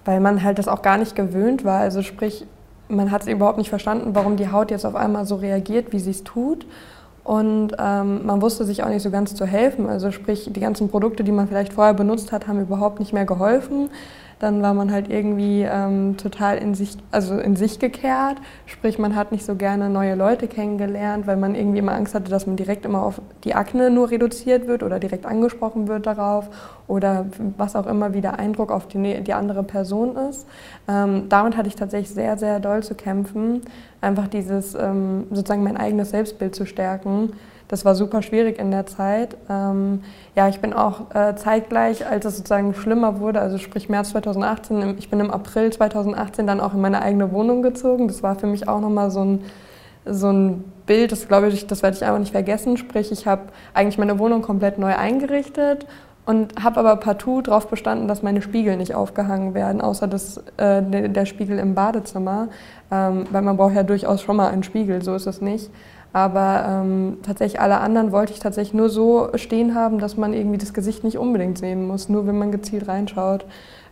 weil 0.05 0.21
man 0.21 0.43
halt 0.43 0.59
das 0.59 0.69
auch 0.69 0.83
gar 0.83 0.99
nicht 0.99 1.15
gewöhnt 1.15 1.65
war. 1.65 1.81
Also 1.81 2.03
sprich, 2.03 2.47
man 2.89 3.11
hat 3.11 3.23
es 3.23 3.29
überhaupt 3.29 3.59
nicht 3.59 3.71
verstanden, 3.71 4.15
warum 4.15 4.37
die 4.37 4.51
Haut 4.51 4.71
jetzt 4.71 4.85
auf 4.85 4.95
einmal 4.95 5.25
so 5.27 5.37
reagiert, 5.37 5.93
wie 5.93 5.99
sie 5.99 6.11
es 6.11 6.25
tut. 6.25 6.67
Und 7.23 7.73
ähm, 7.79 8.27
man 8.27 8.43
wusste 8.43 8.65
sich 8.65 8.83
auch 8.83 8.89
nicht 8.89 9.03
so 9.03 9.11
ganz 9.11 9.35
zu 9.35 9.45
helfen. 9.47 9.89
Also 9.89 10.11
sprich, 10.11 10.51
die 10.53 10.61
ganzen 10.61 10.89
Produkte, 10.89 11.23
die 11.23 11.33
man 11.33 11.49
vielleicht 11.49 11.75
vorher 11.75 11.95
benutzt 11.95 12.33
hat, 12.33 12.49
haben 12.49 12.61
überhaupt 12.61 12.99
nicht 12.99 13.13
mehr 13.13 13.27
geholfen 13.27 13.91
dann 14.41 14.63
war 14.63 14.73
man 14.73 14.91
halt 14.91 15.11
irgendwie 15.11 15.63
ähm, 15.63 16.17
total 16.17 16.57
in 16.57 16.75
sich, 16.75 16.97
also 17.11 17.39
in 17.39 17.57
sich 17.57 17.79
gekehrt. 17.79 18.39
Sprich, 18.65 18.99
man 18.99 19.15
hat 19.15 19.33
nicht 19.33 19.45
so 19.45 19.55
gerne 19.55 19.91
neue 19.91 20.15
Leute 20.15 20.49
kennengelernt, 20.49 21.27
weil 21.27 21.37
man 21.37 21.55
irgendwie 21.55 21.79
immer 21.79 21.93
Angst 21.93 22.15
hatte, 22.15 22.31
dass 22.31 22.47
man 22.47 22.57
direkt 22.57 22.87
immer 22.87 23.03
auf 23.03 23.21
die 23.45 23.55
Akne 23.55 23.91
nur 23.91 24.11
reduziert 24.11 24.67
wird 24.67 24.83
oder 24.83 24.99
direkt 24.99 25.27
angesprochen 25.27 25.89
wird 25.89 26.07
darauf 26.07 26.49
oder 26.89 27.27
was 27.59 27.77
auch 27.77 27.87
immer 27.87 28.15
wie 28.15 28.23
der 28.23 28.39
Eindruck 28.39 28.73
auf 28.73 28.89
die, 28.89 29.21
die 29.21 29.35
andere 29.35 29.63
Person 29.63 30.17
ist. 30.17 30.47
Ähm, 30.89 31.29
damit 31.29 31.59
hatte 31.59 31.69
ich 31.69 31.77
tatsächlich 31.77 32.11
sehr, 32.11 32.39
sehr 32.39 32.61
doll 32.61 32.83
zu 32.83 32.95
kämpfen, 32.95 33.61
einfach 34.01 34.27
dieses 34.27 34.75
ähm, 34.75 35.27
sozusagen 35.31 35.63
mein 35.63 35.77
eigenes 35.77 36.11
Selbstbild 36.11 36.55
zu 36.55 36.65
stärken 36.65 37.35
das 37.71 37.85
war 37.85 37.95
super 37.95 38.21
schwierig 38.21 38.59
in 38.59 38.73
der 38.73 38.87
Zeit. 38.87 39.37
Ähm, 39.49 40.03
ja, 40.35 40.49
ich 40.49 40.61
bin 40.61 40.73
auch 40.73 41.15
äh, 41.15 41.37
zeitgleich, 41.37 42.05
als 42.05 42.25
es 42.25 42.37
sozusagen 42.37 42.75
schlimmer 42.75 43.21
wurde, 43.21 43.41
also 43.41 43.59
sprich 43.59 43.89
März 43.89 44.11
2018, 44.11 44.97
ich 44.99 45.09
bin 45.09 45.21
im 45.21 45.31
April 45.31 45.73
2018 45.73 46.49
dann 46.49 46.61
auch 46.61 46.75
in 46.75 46.81
meine 46.81 47.01
eigene 47.01 47.31
Wohnung 47.31 47.63
gezogen. 47.63 48.09
Das 48.09 48.25
war 48.25 48.35
für 48.35 48.49
mich 48.49 48.69
auch 48.69 48.81
nochmal 48.81 49.13
so 49.13 49.25
ein, 49.25 49.45
so 50.05 50.33
ein 50.33 50.65
Bild, 50.87 51.13
das 51.13 51.29
glaube 51.29 51.47
ich, 51.47 51.69
das 51.69 51.85
werde 51.85 51.97
ich 51.97 52.03
einfach 52.03 52.19
nicht 52.19 52.33
vergessen. 52.33 52.77
Sprich, 52.77 53.13
ich 53.13 53.29
habe 53.29 53.43
eigentlich 53.73 53.99
meine 53.99 54.19
Wohnung 54.19 54.43
komplett 54.43 54.79
neu 54.79 54.97
eingerichtet 54.97 55.87
und 56.27 56.61
habe 56.61 56.81
aber 56.81 56.97
partout 56.97 57.43
darauf 57.43 57.69
bestanden, 57.69 58.09
dass 58.09 58.25
meine 58.25 58.43
Spiegel 58.43 58.79
nicht 58.79 58.97
aufgehangen 58.97 59.55
werden, 59.55 59.81
außer 59.81 60.09
das, 60.09 60.39
äh, 60.57 60.83
der, 60.83 61.09
der, 61.09 61.25
Spiegel 61.25 61.61
im 61.61 61.77
Badezimmer, 61.77 62.49
ähm, 62.91 63.27
weil 63.31 63.43
man 63.43 63.57
braucht 63.57 63.75
ja 63.75 63.85
durchaus 63.85 64.23
schon 64.23 64.37
mal 64.37 64.49
einen 64.49 64.65
Spiegel, 64.65 65.03
so 65.03 65.15
ist 65.15 65.27
es 65.27 65.41
nicht. 65.41 65.71
Aber 66.13 66.65
ähm, 66.67 67.19
tatsächlich 67.23 67.61
alle 67.61 67.79
anderen 67.79 68.11
wollte 68.11 68.33
ich 68.33 68.41
tatsächlich 68.41 68.75
nur 68.75 68.89
so 68.89 69.29
stehen 69.37 69.75
haben, 69.75 69.99
dass 70.01 70.17
man 70.17 70.33
irgendwie 70.33 70.59
das 70.59 70.75
Gesicht 70.75 71.05
nicht 71.05 71.19
unbedingt 71.19 71.59
sehen 71.59 71.87
muss, 71.87 72.09
nur 72.09 72.27
wenn 72.27 72.39
man 72.39 72.51
gezielt 72.51 72.89
reinschaut. 72.89 73.45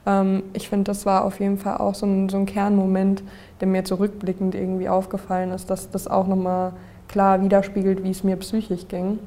Ähm, 0.05 0.43
ich 0.53 0.69
finde, 0.69 0.85
das 0.85 1.07
war 1.07 1.25
auf 1.25 1.39
jeden 1.39 1.59
Fall 1.59 1.79
auch 1.79 1.95
so 1.95 2.07
ein, 2.07 2.29
so 2.29 2.37
ein 2.39 2.47
Kernmoment, 2.47 3.23
der 3.61 3.69
mir 3.69 3.85
zurückblickend 3.85 4.55
irgendwie 4.55 4.89
aufgefallen 4.89 5.53
ist, 5.53 5.71
dass 5.71 5.91
das 5.91 6.09
auch 6.09 6.27
nochmal 6.27 6.73
klar 7.07 7.43
widerspiegelt, 7.43 8.03
wie 8.03 8.11
es 8.11 8.25
mir 8.25 8.37
psychisch 8.37 8.89
ging. 8.89 9.19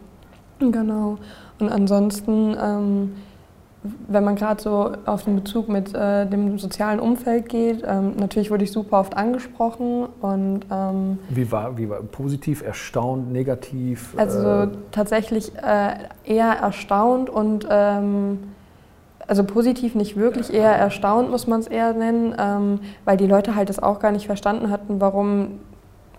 Genau. 0.60 1.18
Und 1.60 1.70
ansonsten 1.70 2.56
ähm, 2.62 3.16
wenn 3.84 4.24
man 4.24 4.36
gerade 4.36 4.62
so 4.62 4.92
auf 5.06 5.24
den 5.24 5.36
Bezug 5.36 5.68
mit 5.68 5.96
äh, 5.96 6.28
dem 6.28 6.60
sozialen 6.60 7.00
Umfeld 7.00 7.50
geht, 7.50 7.84
ähm, 7.86 8.16
natürlich 8.18 8.52
wurde 8.52 8.64
ich 8.64 8.72
super 8.72 9.00
oft 9.00 9.18
angesprochen 9.18 10.08
und 10.22 10.62
ähm, 10.72 11.18
wie 11.30 11.52
war 11.52 11.78
wie 11.78 11.90
war 11.90 12.02
positiv, 12.04 12.62
erstaunt, 12.62 13.32
negativ? 13.32 14.14
Also 14.18 14.48
äh, 14.48 14.68
tatsächlich 14.92 15.52
äh, 15.56 15.96
eher 16.26 16.52
erstaunt 16.52 17.32
und 17.32 17.68
ähm, 17.72 18.40
also 19.28 19.44
positiv 19.44 19.96
nicht 19.96 20.16
wirklich, 20.16 20.54
eher 20.54 20.74
erstaunt 20.74 21.32
muss 21.32 21.48
man 21.48 21.62
es 21.62 21.68
eher 21.68 21.94
nennen, 21.94 22.36
ähm, 22.38 22.80
weil 23.06 23.18
die 23.18 23.28
Leute 23.28 23.56
halt 23.56 23.70
das 23.70 23.82
auch 23.82 24.00
gar 24.00 24.12
nicht 24.12 24.28
verstanden 24.28 24.70
hatten, 24.70 25.02
warum 25.02 25.60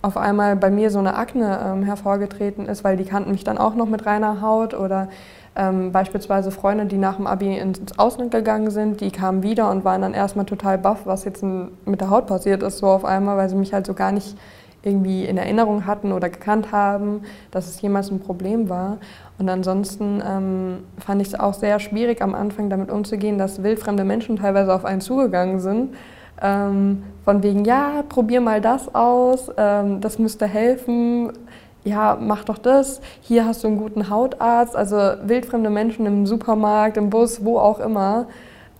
auf 0.02 0.16
einmal 0.16 0.56
bei 0.56 0.70
mir 0.70 0.90
so 0.90 0.98
eine 0.98 1.14
Akne 1.14 1.60
ähm, 1.64 1.82
hervorgetreten 1.84 2.66
ist, 2.66 2.82
weil 2.82 2.96
die 2.96 3.04
kannten 3.04 3.30
mich 3.30 3.44
dann 3.44 3.56
auch 3.56 3.76
noch 3.76 3.86
mit 3.86 4.04
reiner 4.04 4.40
Haut 4.40 4.74
oder 4.74 5.08
ähm, 5.54 5.92
beispielsweise 5.92 6.50
Freunde, 6.50 6.86
die 6.86 6.96
nach 6.96 7.16
dem 7.16 7.26
Abi 7.26 7.56
ins 7.56 7.98
Ausland 7.98 8.30
gegangen 8.30 8.70
sind, 8.70 9.00
die 9.00 9.10
kamen 9.10 9.42
wieder 9.42 9.70
und 9.70 9.84
waren 9.84 10.02
dann 10.02 10.14
erstmal 10.14 10.46
total 10.46 10.78
baff, 10.78 11.00
was 11.04 11.24
jetzt 11.24 11.42
mit 11.42 12.00
der 12.00 12.10
Haut 12.10 12.26
passiert 12.26 12.62
ist, 12.62 12.78
so 12.78 12.86
auf 12.86 13.04
einmal, 13.04 13.36
weil 13.36 13.48
sie 13.48 13.56
mich 13.56 13.74
halt 13.74 13.86
so 13.86 13.94
gar 13.94 14.12
nicht 14.12 14.36
irgendwie 14.82 15.24
in 15.24 15.36
Erinnerung 15.36 15.86
hatten 15.86 16.12
oder 16.12 16.28
gekannt 16.28 16.72
haben, 16.72 17.22
dass 17.50 17.68
es 17.68 17.80
jemals 17.80 18.10
ein 18.10 18.20
Problem 18.20 18.68
war. 18.68 18.98
Und 19.38 19.48
ansonsten 19.48 20.22
ähm, 20.26 20.78
fand 20.98 21.22
ich 21.22 21.28
es 21.28 21.38
auch 21.38 21.54
sehr 21.54 21.78
schwierig 21.78 22.22
am 22.22 22.34
Anfang 22.34 22.68
damit 22.68 22.90
umzugehen, 22.90 23.38
dass 23.38 23.62
wildfremde 23.62 24.04
Menschen 24.04 24.36
teilweise 24.36 24.74
auf 24.74 24.84
einen 24.84 25.00
zugegangen 25.00 25.60
sind. 25.60 25.94
Ähm, 26.40 27.04
von 27.24 27.42
wegen, 27.42 27.64
ja, 27.64 28.02
probier 28.08 28.40
mal 28.40 28.60
das 28.60 28.92
aus, 28.94 29.50
ähm, 29.56 30.00
das 30.00 30.18
müsste 30.18 30.46
helfen 30.46 31.32
ja, 31.84 32.16
mach 32.20 32.44
doch 32.44 32.58
das, 32.58 33.00
hier 33.20 33.44
hast 33.44 33.64
du 33.64 33.68
einen 33.68 33.78
guten 33.78 34.08
Hautarzt, 34.08 34.76
also 34.76 34.96
wildfremde 34.96 35.70
Menschen 35.70 36.06
im 36.06 36.26
Supermarkt, 36.26 36.96
im 36.96 37.10
Bus, 37.10 37.44
wo 37.44 37.58
auch 37.58 37.80
immer, 37.80 38.26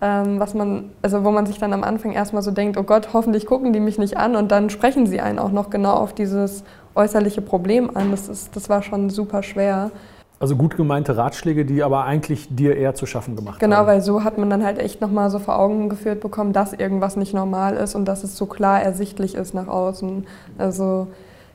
ähm, 0.01 0.39
was 0.39 0.53
man, 0.53 0.91
also 1.01 1.23
wo 1.23 1.31
man 1.31 1.45
sich 1.45 1.59
dann 1.59 1.73
am 1.73 1.83
Anfang 1.83 2.11
erstmal 2.11 2.41
so 2.41 2.51
denkt, 2.51 2.77
oh 2.77 2.83
Gott, 2.83 3.09
hoffentlich 3.13 3.45
gucken 3.45 3.73
die 3.73 3.79
mich 3.79 3.97
nicht 3.97 4.17
an 4.17 4.35
und 4.35 4.51
dann 4.51 4.69
sprechen 4.69 5.05
sie 5.05 5.21
einen 5.21 5.39
auch 5.39 5.51
noch 5.51 5.69
genau 5.69 5.93
auf 5.93 6.13
dieses 6.13 6.63
äußerliche 6.95 7.41
Problem 7.41 7.95
an. 7.95 8.11
Das, 8.11 8.29
ist, 8.29 8.55
das 8.55 8.69
war 8.69 8.83
schon 8.83 9.09
super 9.09 9.43
schwer. 9.43 9.91
Also 10.39 10.57
gut 10.57 10.75
gemeinte 10.75 11.15
Ratschläge, 11.15 11.63
die 11.63 11.83
aber 11.83 12.03
eigentlich 12.03 12.53
dir 12.53 12.75
eher 12.75 12.95
zu 12.95 13.05
schaffen 13.05 13.37
gemacht 13.37 13.61
genau, 13.61 13.77
haben. 13.77 13.85
Genau, 13.85 13.93
weil 13.93 14.01
so 14.01 14.25
hat 14.25 14.37
man 14.37 14.49
dann 14.49 14.65
halt 14.65 14.77
echt 14.77 14.99
nochmal 14.99 15.29
so 15.29 15.39
vor 15.39 15.57
Augen 15.57 15.87
geführt 15.87 16.19
bekommen, 16.19 16.51
dass 16.51 16.73
irgendwas 16.73 17.15
nicht 17.15 17.33
normal 17.33 17.75
ist 17.75 17.95
und 17.95 18.05
dass 18.05 18.25
es 18.25 18.35
so 18.35 18.45
klar 18.45 18.81
ersichtlich 18.81 19.35
ist 19.35 19.53
nach 19.53 19.67
außen. 19.67 20.25
Also 20.57 21.07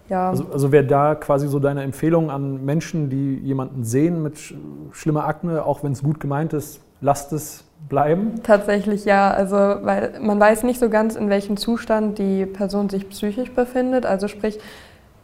ja. 0.09 0.31
Also, 0.31 0.47
also 0.53 0.73
wäre 0.73 0.85
da 0.85 1.15
quasi 1.15 1.49
so 1.49 1.59
deine 1.59 1.83
Empfehlung 1.83 2.31
an 2.31 2.65
Menschen, 2.65 3.11
die 3.11 3.37
jemanden 3.37 3.85
sehen 3.85 4.23
mit 4.23 4.39
sch 4.39 4.55
schlimmer 4.93 5.27
Akne, 5.27 5.65
auch 5.65 5.83
wenn 5.83 5.93
es 5.93 6.03
gut 6.03 6.21
gemeint 6.21 6.53
ist, 6.53 6.81
lasst 7.01 7.33
es 7.33 7.65
bleiben? 7.89 8.35
Tatsächlich 8.43 9.05
ja, 9.05 9.31
also 9.31 9.57
weil 9.57 10.19
man 10.21 10.41
weiß 10.41 10.63
nicht 10.65 10.81
so 10.81 10.89
ganz, 10.89 11.17
in 11.17 11.29
welchem 11.29 11.57
Zustand 11.57 12.19
die 12.19 12.47
Person 12.47 12.89
sich 12.89 13.09
psychisch 13.09 13.53
befindet. 13.53 14.07
Also 14.07 14.29
sprich, 14.29 14.59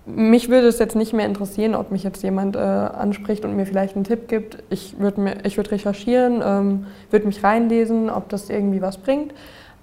mich 0.07 0.51
würde 0.51 0.69
es 0.69 0.79
jetzt 0.79 0.97
nicht 0.97 1.13
mehr 1.13 1.27
interessieren, 1.27 1.75
ob 1.75 1.91
mich 1.91 2.05
jetzt 2.05 2.23
jemand 2.23 2.57
äh, 2.57 2.59
anspricht 2.59 3.45
und 3.45 3.57
mir 3.57 3.67
vielleicht 3.67 3.97
einen 3.97 4.05
Tipp 4.05 4.29
gibt. 4.29 4.63
Ich 4.71 4.99
würde 4.99 5.23
würd 5.25 5.71
recherchieren, 5.71 6.43
ähm, 6.45 6.87
würde 7.11 7.27
mich 7.27 7.43
reinlesen, 7.43 8.11
ob 8.11 8.29
das 8.29 8.51
irgendwie 8.51 8.83
was 8.83 8.99
bringt. 8.99 9.33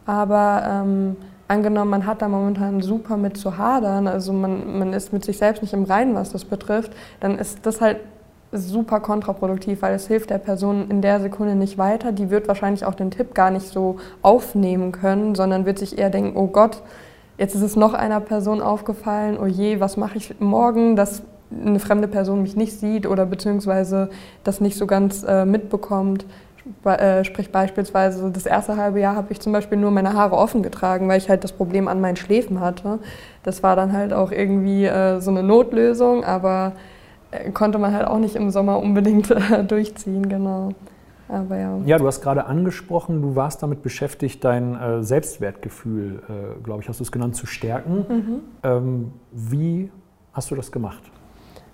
Aber 0.05 0.63
ähm, 0.67 1.15
angenommen, 1.51 1.91
man 1.91 2.05
hat 2.05 2.21
da 2.21 2.27
momentan 2.27 2.81
super 2.81 3.17
mit 3.17 3.37
zu 3.37 3.57
hadern, 3.57 4.07
also 4.07 4.33
man, 4.33 4.79
man 4.79 4.93
ist 4.93 5.13
mit 5.13 5.23
sich 5.23 5.37
selbst 5.37 5.61
nicht 5.61 5.73
im 5.73 5.83
Reinen, 5.83 6.15
was 6.15 6.31
das 6.31 6.45
betrifft, 6.45 6.91
dann 7.19 7.37
ist 7.37 7.65
das 7.65 7.81
halt 7.81 7.97
super 8.51 8.99
kontraproduktiv, 8.99 9.81
weil 9.81 9.93
es 9.93 10.07
hilft 10.07 10.29
der 10.29 10.37
Person 10.37 10.89
in 10.89 11.01
der 11.01 11.21
Sekunde 11.21 11.55
nicht 11.55 11.77
weiter. 11.77 12.11
Die 12.11 12.29
wird 12.29 12.49
wahrscheinlich 12.49 12.83
auch 12.83 12.95
den 12.95 13.09
Tipp 13.09 13.33
gar 13.33 13.49
nicht 13.49 13.67
so 13.67 13.97
aufnehmen 14.21 14.91
können, 14.91 15.35
sondern 15.35 15.65
wird 15.65 15.79
sich 15.79 15.97
eher 15.97 16.09
denken, 16.09 16.37
oh 16.37 16.47
Gott, 16.47 16.81
Jetzt 17.41 17.55
ist 17.55 17.63
es 17.63 17.75
noch 17.75 17.95
einer 17.95 18.19
Person 18.19 18.61
aufgefallen, 18.61 19.35
oh 19.41 19.47
je, 19.47 19.79
was 19.79 19.97
mache 19.97 20.15
ich 20.15 20.39
morgen, 20.39 20.95
dass 20.95 21.23
eine 21.49 21.79
fremde 21.79 22.07
Person 22.07 22.43
mich 22.43 22.55
nicht 22.55 22.79
sieht 22.79 23.07
oder 23.07 23.25
beziehungsweise 23.25 24.11
das 24.43 24.61
nicht 24.61 24.77
so 24.77 24.85
ganz 24.85 25.23
äh, 25.23 25.43
mitbekommt. 25.43 26.27
Äh, 26.85 27.23
sprich 27.23 27.51
beispielsweise 27.51 28.29
das 28.29 28.45
erste 28.45 28.77
halbe 28.77 28.99
Jahr 28.99 29.15
habe 29.15 29.31
ich 29.31 29.39
zum 29.39 29.51
Beispiel 29.51 29.79
nur 29.79 29.89
meine 29.89 30.13
Haare 30.13 30.35
offen 30.37 30.61
getragen, 30.61 31.07
weil 31.07 31.17
ich 31.17 31.27
halt 31.27 31.43
das 31.43 31.53
Problem 31.53 31.87
an 31.87 31.99
meinen 32.01 32.17
Schläfen 32.17 32.59
hatte. 32.59 32.99
Das 33.43 33.63
war 33.63 33.75
dann 33.75 33.93
halt 33.93 34.13
auch 34.13 34.31
irgendwie 34.31 34.85
äh, 34.85 35.19
so 35.21 35.31
eine 35.31 35.41
Notlösung, 35.41 36.23
aber 36.23 36.73
äh, 37.31 37.49
konnte 37.51 37.79
man 37.79 37.93
halt 37.93 38.05
auch 38.05 38.19
nicht 38.19 38.35
im 38.35 38.51
Sommer 38.51 38.79
unbedingt 38.79 39.33
durchziehen, 39.67 40.29
genau. 40.29 40.73
Aber 41.27 41.57
ja. 41.57 41.77
ja, 41.85 41.97
du 41.97 42.05
hast 42.05 42.21
gerade 42.21 42.45
angesprochen, 42.45 43.21
du 43.21 43.35
warst 43.35 43.63
damit 43.63 43.81
beschäftigt, 43.83 44.43
dein 44.43 45.01
Selbstwertgefühl, 45.01 46.59
glaube 46.61 46.81
ich, 46.81 46.89
hast 46.89 46.99
du 46.99 47.05
es 47.05 47.11
genannt, 47.13 47.37
zu 47.37 47.45
stärken. 47.45 48.05
Mhm. 48.09 48.41
Ähm, 48.63 49.13
wie 49.31 49.89
hast 50.33 50.51
du 50.51 50.55
das 50.55 50.73
gemacht? 50.73 51.01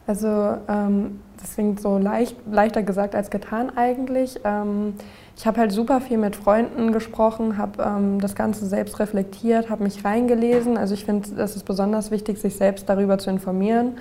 Also 0.05 0.27
ähm, 0.67 1.21
klingt 1.55 1.79
so 1.81 1.97
leicht, 1.97 2.35
leichter 2.51 2.83
gesagt 2.83 3.15
als 3.15 3.29
getan 3.29 3.75
eigentlich. 3.75 4.39
Ähm, 4.43 4.93
ich 5.35 5.45
habe 5.45 5.59
halt 5.59 5.71
super 5.71 6.01
viel 6.01 6.17
mit 6.17 6.35
Freunden 6.35 6.91
gesprochen, 6.91 7.57
habe 7.57 7.83
ähm, 7.83 8.19
das 8.19 8.35
Ganze 8.35 8.65
selbst 8.65 8.99
reflektiert, 8.99 9.69
habe 9.69 9.83
mich 9.83 10.03
reingelesen. 10.03 10.77
Also 10.77 10.93
ich 10.93 11.05
finde, 11.05 11.41
es 11.41 11.55
ist 11.55 11.63
besonders 11.63 12.11
wichtig, 12.11 12.39
sich 12.39 12.55
selbst 12.55 12.89
darüber 12.89 13.17
zu 13.17 13.29
informieren 13.29 13.97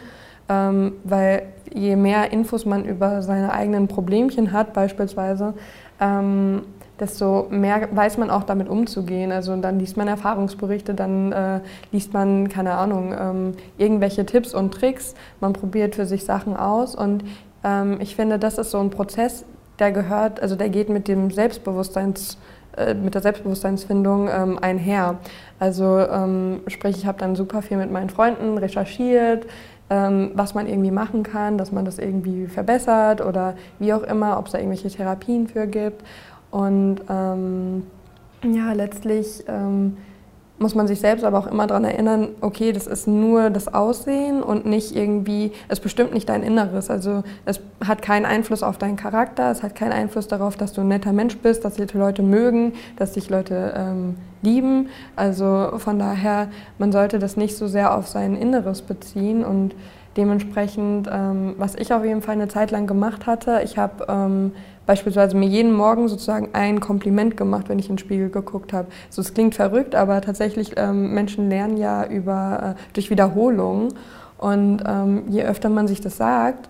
ähm, 0.49 0.93
weil 1.05 1.43
je 1.73 1.97
mehr 1.97 2.33
Infos 2.33 2.65
man 2.65 2.85
über 2.85 3.23
seine 3.23 3.53
eigenen 3.53 3.89
Problemchen 3.89 4.53
hat, 4.53 4.73
beispielsweise, 4.73 5.55
ähm, 6.01 6.63
desto 7.01 7.47
mehr 7.51 7.89
weiß 7.93 8.19
man 8.19 8.31
auch 8.31 8.45
damit 8.45 8.69
umzugehen. 8.69 9.33
Also 9.33 9.57
dann 9.57 9.79
liest 9.79 9.97
man 9.97 10.09
Erfahrungsberichte, 10.09 10.95
dann 10.95 11.33
äh, 11.33 11.61
liest 11.93 12.13
man, 12.13 12.49
keine 12.49 12.73
Ahnung, 12.73 13.15
ähm, 13.19 13.53
irgendwelche 13.79 14.25
Tipps 14.27 14.55
und 14.55 14.73
Tricks, 14.73 15.15
man 15.41 15.53
probiert 15.53 15.95
für 15.95 16.07
sich 16.07 16.25
Sachen 16.25 16.57
aus 16.57 16.95
und 16.95 17.25
ähm, 17.65 17.99
ich 18.01 18.17
finde, 18.17 18.39
das 18.39 18.59
ist 18.59 18.71
so 18.71 18.79
ein 18.79 18.91
Prozess, 18.91 19.45
der 19.79 19.93
gehört, 19.93 20.41
also 20.41 20.57
der 20.57 20.71
geht 20.71 20.89
mit 20.89 21.09
dem 21.09 21.31
Selbstbewusstseins 21.31 22.39
äh, 22.77 22.95
mit 22.95 23.15
der 23.15 23.23
Selbstbewusstseinsfindung 23.23 24.29
ähm, 24.29 24.59
einher. 24.61 25.19
Also 25.59 26.07
sprich, 26.67 26.99
ich 26.99 27.07
habe 27.07 27.19
dann 27.19 27.35
super 27.35 27.63
viel 27.63 27.79
mit 27.79 27.91
meinen 27.91 28.11
Freunden 28.11 28.59
recherchiert, 28.59 29.47
ähm, 29.89 30.33
was 30.35 30.55
man 30.55 30.67
irgendwie 30.67 30.91
machen 30.91 31.23
kann, 31.23 31.59
dass 31.59 31.73
man 31.73 31.85
das 31.85 31.99
irgendwie 31.99 32.47
verbessert 32.47 33.21
oder 33.21 33.55
wie 33.79 33.95
auch 33.95 34.03
immer, 34.03 34.39
ob 34.39 34.47
es 34.47 34.53
da 34.53 34.59
irgendwelche 34.59 34.91
Therapien 34.91 35.47
für 35.47 35.67
gibt. 35.67 36.03
Und 36.57 37.03
ähm, 37.11 37.83
ja, 38.43 38.73
letztlich 38.73 39.45
ähm, 39.47 39.99
muss 40.59 40.75
man 40.75 40.87
sich 40.87 41.01
selbst 41.01 41.23
aber 41.23 41.39
auch 41.39 41.49
immer 41.49 41.67
daran 41.67 41.85
erinnern, 41.85 42.29
okay, 42.41 42.73
das 42.73 42.87
ist 42.87 43.07
nur 43.07 43.51
das 43.51 43.75
Aussehen 43.75 44.43
und 44.43 44.65
nicht 44.65 44.97
irgendwie, 44.97 45.53
es 45.69 45.81
bestimmt 45.81 46.15
nicht 46.15 46.31
dein 46.31 46.43
Inneres. 46.43 46.89
Also 46.89 47.25
es 47.45 47.61
hat 47.87 48.01
keinen 48.01 48.25
Einfluss 48.25 48.63
auf 48.63 48.79
deinen 48.79 48.97
Charakter, 48.97 49.51
es 49.51 49.63
hat 49.63 49.75
keinen 49.75 49.93
Einfluss 49.93 50.29
darauf, 50.29 50.57
dass 50.57 50.73
du 50.73 50.81
ein 50.81 50.89
netter 50.89 51.13
Mensch 51.13 51.37
bist, 51.37 51.63
dass 51.63 51.75
dich 51.75 51.93
Leute 51.93 52.23
mögen, 52.23 52.73
dass 52.97 53.13
dich 53.13 53.29
Leute 53.29 53.75
ähm, 53.77 54.15
lieben. 54.41 54.89
Also 55.15 55.73
von 55.77 55.99
daher, 55.99 56.49
man 56.79 56.91
sollte 56.91 57.19
das 57.19 57.37
nicht 57.37 57.55
so 57.55 57.67
sehr 57.67 57.95
auf 57.95 58.09
sein 58.09 58.35
Inneres 58.35 58.81
beziehen 58.81 59.45
und 59.45 59.75
dementsprechend, 60.17 61.07
ähm, 61.13 61.55
was 61.59 61.75
ich 61.75 61.93
auf 61.93 62.03
jeden 62.03 62.23
Fall 62.23 62.37
eine 62.37 62.49
Zeit 62.49 62.71
lang 62.71 62.87
gemacht 62.87 63.27
hatte, 63.27 63.61
ich 63.63 63.77
habe 63.77 64.07
ähm, 64.09 64.53
beispielsweise 64.87 65.37
mir 65.37 65.47
jeden 65.47 65.73
Morgen 65.73 66.09
sozusagen 66.09 66.51
ein 66.53 66.81
Kompliment 66.81 67.37
gemacht, 67.37 67.69
wenn 67.69 67.79
ich 67.79 67.89
in 67.89 67.95
den 67.95 67.99
Spiegel 67.99 68.31
geguckt 68.31 68.73
habe. 68.73 68.89
So, 69.11 69.21
es 69.21 69.35
klingt 69.35 69.55
verrückt, 69.55 69.95
aber 69.95 70.21
tatsächlich 70.21 70.73
ähm, 70.77 71.13
Menschen 71.13 71.49
lernen 71.49 71.77
ja 71.77 72.07
über, 72.07 72.77
äh, 72.77 72.93
durch 72.95 73.11
Wiederholung 73.11 73.89
und 74.39 74.83
ähm, 74.87 75.25
je 75.29 75.43
öfter 75.43 75.69
man 75.69 75.89
sich 75.89 76.01
das 76.01 76.17
sagt, 76.17 76.69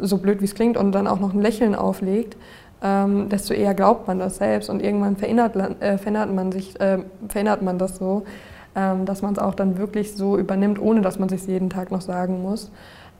so 0.00 0.18
blöd 0.18 0.40
wie 0.40 0.46
es 0.46 0.54
klingt 0.54 0.76
und 0.76 0.92
dann 0.92 1.06
auch 1.06 1.20
noch 1.20 1.34
ein 1.34 1.40
Lächeln 1.40 1.74
auflegt, 1.74 2.36
ähm, 2.82 3.28
desto 3.28 3.54
eher 3.54 3.74
glaubt 3.74 4.08
man 4.08 4.18
das 4.18 4.36
selbst 4.36 4.68
und 4.68 4.82
irgendwann 4.82 5.16
verinnert, 5.16 5.54
äh, 5.56 5.98
verinnert, 5.98 6.34
man, 6.34 6.50
sich, 6.50 6.80
äh, 6.80 6.98
verinnert 7.28 7.62
man 7.62 7.78
das 7.78 7.96
so, 7.96 8.24
dass 8.74 9.20
man 9.20 9.32
es 9.32 9.38
auch 9.38 9.54
dann 9.54 9.76
wirklich 9.76 10.14
so 10.14 10.38
übernimmt, 10.38 10.80
ohne 10.80 11.02
dass 11.02 11.18
man 11.18 11.28
sich 11.28 11.46
jeden 11.46 11.68
Tag 11.68 11.90
noch 11.90 12.00
sagen 12.00 12.42
muss. 12.42 12.70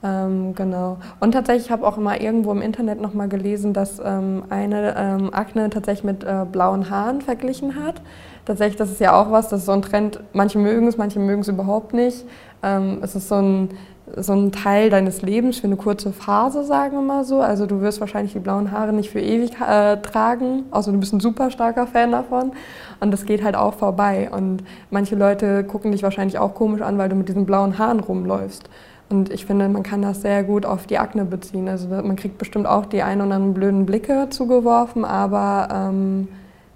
Ähm, 0.04 0.54
genau. 0.54 0.98
Und 1.20 1.32
tatsächlich 1.32 1.70
habe 1.70 1.82
ich 1.82 1.88
auch 1.88 1.96
immer 1.96 2.20
irgendwo 2.20 2.50
im 2.50 2.60
Internet 2.60 3.00
nochmal 3.00 3.28
gelesen, 3.28 3.72
dass 3.72 4.00
ähm, 4.04 4.44
eine 4.50 4.94
ähm, 4.96 5.32
Akne 5.32 5.70
tatsächlich 5.70 6.04
mit 6.04 6.24
äh, 6.24 6.44
blauen 6.50 6.90
Haaren 6.90 7.20
verglichen 7.20 7.76
hat. 7.76 8.02
Tatsächlich, 8.44 8.76
das 8.76 8.90
ist 8.90 9.00
ja 9.00 9.14
auch 9.14 9.30
was, 9.30 9.48
das 9.48 9.60
ist 9.60 9.66
so 9.66 9.72
ein 9.72 9.82
Trend, 9.82 10.18
manche 10.32 10.58
mögen 10.58 10.88
es, 10.88 10.96
manche 10.96 11.20
mögen 11.20 11.42
es 11.42 11.48
überhaupt 11.48 11.94
nicht. 11.94 12.24
Ähm, 12.64 12.98
es 13.02 13.14
ist 13.14 13.28
so 13.28 13.36
ein 13.36 13.68
so 14.16 14.32
ein 14.32 14.52
Teil 14.52 14.90
deines 14.90 15.22
Lebens 15.22 15.58
für 15.58 15.66
eine 15.66 15.76
kurze 15.76 16.12
Phase, 16.12 16.64
sagen 16.64 16.96
wir 16.96 17.02
mal 17.02 17.24
so. 17.24 17.40
Also 17.40 17.66
du 17.66 17.80
wirst 17.80 18.00
wahrscheinlich 18.00 18.32
die 18.32 18.38
blauen 18.38 18.70
Haare 18.70 18.92
nicht 18.92 19.10
für 19.10 19.20
ewig 19.20 19.52
äh, 19.60 19.96
tragen, 19.98 20.64
außer 20.70 20.92
du 20.92 20.98
bist 20.98 21.12
ein 21.12 21.20
super 21.20 21.50
starker 21.50 21.86
Fan 21.86 22.12
davon. 22.12 22.52
Und 23.00 23.10
das 23.10 23.24
geht 23.24 23.42
halt 23.42 23.56
auch 23.56 23.74
vorbei. 23.74 24.30
Und 24.30 24.64
manche 24.90 25.16
Leute 25.16 25.64
gucken 25.64 25.92
dich 25.92 26.02
wahrscheinlich 26.02 26.38
auch 26.38 26.54
komisch 26.54 26.82
an, 26.82 26.98
weil 26.98 27.08
du 27.08 27.16
mit 27.16 27.28
diesen 27.28 27.46
blauen 27.46 27.78
Haaren 27.78 28.00
rumläufst. 28.00 28.68
Und 29.08 29.30
ich 29.30 29.44
finde, 29.44 29.68
man 29.68 29.82
kann 29.82 30.02
das 30.02 30.22
sehr 30.22 30.42
gut 30.42 30.64
auf 30.64 30.86
die 30.86 30.98
Akne 30.98 31.24
beziehen. 31.24 31.68
Also 31.68 31.88
man 31.88 32.16
kriegt 32.16 32.38
bestimmt 32.38 32.66
auch 32.66 32.86
die 32.86 33.02
ein 33.02 33.20
oder 33.20 33.34
anderen 33.34 33.54
blöden 33.54 33.86
Blicke 33.86 34.28
zugeworfen, 34.30 35.04
aber 35.04 35.68
ähm, 35.70 36.28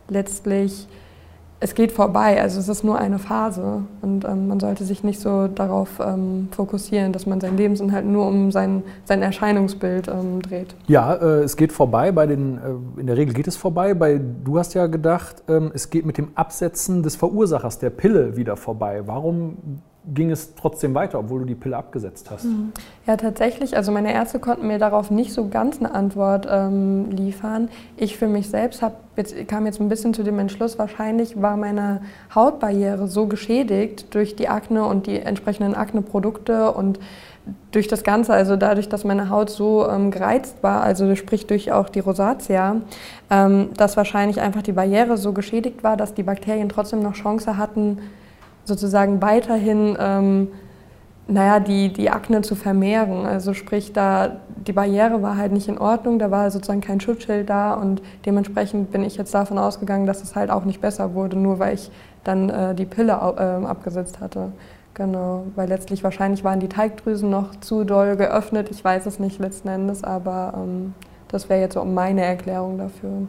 letztlich 0.09 0.87
es 1.66 1.75
geht 1.75 1.90
vorbei, 1.90 2.40
also 2.40 2.61
es 2.61 2.68
ist 2.68 2.85
nur 2.85 2.96
eine 2.96 3.18
Phase 3.18 3.82
und 4.00 4.25
ähm, 4.25 4.46
man 4.46 4.61
sollte 4.61 4.85
sich 4.85 5.02
nicht 5.02 5.18
so 5.18 5.49
darauf 5.49 5.99
ähm, 5.99 6.46
fokussieren, 6.52 7.12
dass 7.12 7.26
man 7.26 7.40
sein 7.40 7.56
Lebensinhalt 7.56 8.06
nur 8.06 8.28
um 8.28 8.52
sein, 8.52 8.85
sein 9.04 9.20
Erscheinungsbild 9.20 10.06
ähm, 10.06 10.42
dreht. 10.42 10.76
Ja, 10.87 11.14
äh, 11.14 11.42
es 11.42 11.56
geht 11.56 11.73
vorbei, 11.73 12.12
bei 12.12 12.26
den, 12.26 12.58
äh, 12.58 13.00
in 13.00 13.08
der 13.08 13.16
Regel 13.16 13.35
geht 13.35 13.49
es 13.49 13.56
vorbei. 13.56 13.94
Bei, 13.94 14.20
du 14.44 14.58
hast 14.61 14.75
ja 14.75 14.87
gedacht, 14.87 15.42
ähm, 15.49 15.73
es 15.75 15.90
geht 15.90 16.06
mit 16.06 16.18
dem 16.18 16.28
Absetzen 16.37 17.02
des 17.02 17.16
Verursachers 17.16 17.80
der 17.80 17.90
Pille 17.90 18.37
wieder 18.37 18.56
vorbei. 18.56 19.02
Warum 19.06 19.56
ging 20.14 20.30
es 20.30 20.54
trotzdem 20.54 20.94
weiter, 20.94 21.18
obwohl 21.18 21.40
du 21.40 21.46
die 21.46 21.54
Pille 21.54 21.76
abgesetzt 21.76 22.30
hast? 22.30 22.44
Mhm. 22.44 22.72
Ja, 23.06 23.16
tatsächlich. 23.16 23.76
Also 23.76 23.90
meine 23.90 24.12
Ärzte 24.12 24.38
konnten 24.38 24.66
mir 24.66 24.78
darauf 24.78 25.10
nicht 25.10 25.32
so 25.32 25.48
ganz 25.48 25.78
eine 25.78 25.92
Antwort 25.94 26.46
ähm, 26.48 27.10
liefern. 27.10 27.68
Ich 27.96 28.16
für 28.16 28.28
mich 28.28 28.48
selbst 28.48 28.82
hab 28.82 29.00
jetzt, 29.16 29.48
kam 29.48 29.66
jetzt 29.66 29.80
ein 29.80 29.88
bisschen 29.88 30.14
zu 30.14 30.22
dem 30.22 30.38
Entschluss, 30.38 30.78
wahrscheinlich 30.78 31.40
war 31.42 31.56
meine 31.56 32.02
Hautbarriere 32.34 33.08
so 33.08 33.26
geschädigt 33.26 34.14
durch 34.14 34.36
die 34.36 34.48
Akne 34.48 34.84
und 34.84 35.06
die 35.06 35.18
entsprechenden 35.18 35.75
Akne-Produkte 35.75 36.72
und 36.72 37.00
durch 37.70 37.88
das 37.88 38.02
Ganze, 38.02 38.32
also 38.32 38.56
dadurch, 38.56 38.88
dass 38.88 39.04
meine 39.04 39.30
Haut 39.30 39.50
so 39.50 39.88
ähm, 39.88 40.10
gereizt 40.10 40.62
war, 40.62 40.82
also 40.82 41.14
sprich 41.14 41.46
durch 41.46 41.72
auch 41.72 41.88
die 41.88 42.00
Rosatia, 42.00 42.76
ähm, 43.30 43.70
dass 43.76 43.96
wahrscheinlich 43.96 44.40
einfach 44.40 44.62
die 44.62 44.72
Barriere 44.72 45.16
so 45.16 45.32
geschädigt 45.32 45.84
war, 45.84 45.96
dass 45.96 46.14
die 46.14 46.22
Bakterien 46.22 46.68
trotzdem 46.68 47.02
noch 47.02 47.14
Chance 47.14 47.56
hatten, 47.56 47.98
sozusagen 48.66 49.23
weiterhin 49.23 49.96
ähm, 49.99 50.49
naja, 51.28 51.58
die, 51.58 51.92
die 51.92 52.11
Akne 52.11 52.42
zu 52.42 52.54
vermehren. 52.54 53.26
Also 53.26 53.52
sprich, 53.52 53.92
da 53.92 54.37
die 54.66 54.73
Barriere 54.73 55.23
war 55.23 55.37
halt 55.37 55.52
nicht 55.52 55.68
in 55.68 55.78
Ordnung, 55.78 56.18
da 56.18 56.30
war 56.30 56.50
sozusagen 56.50 56.80
kein 56.80 57.00
Schutzschild 57.00 57.50
da 57.50 57.75
und 57.75 58.00
dementsprechend 58.25 58.92
bin 58.92 59.02
ich 59.02 59.16
jetzt 59.16 59.35
davon 59.35 59.58
ausgegangen, 59.58 60.06
dass 60.06 60.23
es 60.23 60.37
halt 60.37 60.50
auch 60.50 60.64
nicht 60.64 60.80
besser 60.80 61.14
wurde, 61.14 61.37
nur 61.37 61.58
weil 61.58 61.75
ich 61.75 61.90
dann 62.25 62.49
äh, 62.50 62.75
die 62.75 62.87
Pille 62.87 63.12
äh, 63.12 63.66
abgesetzt 63.66 64.20
hatte. 64.20 64.52
Genau, 64.94 65.44
weil 65.56 65.68
letztlich 65.68 66.02
wahrscheinlich 66.02 66.42
waren 66.42 66.58
die 66.58 66.68
Teigdrüsen 66.68 67.28
noch 67.28 67.54
zu 67.56 67.85
doll 67.85 68.16
geöffnet. 68.16 68.68
Ich 68.70 68.82
weiß 68.82 69.04
es 69.06 69.18
nicht 69.18 69.38
letzten 69.38 69.68
Endes, 69.68 70.04
aber 70.04 70.54
ähm, 70.56 70.94
das 71.28 71.49
wäre 71.49 71.61
jetzt 71.61 71.75
so 71.75 71.85
meine 71.85 72.25
Erklärung 72.25 72.78
dafür. 72.78 73.26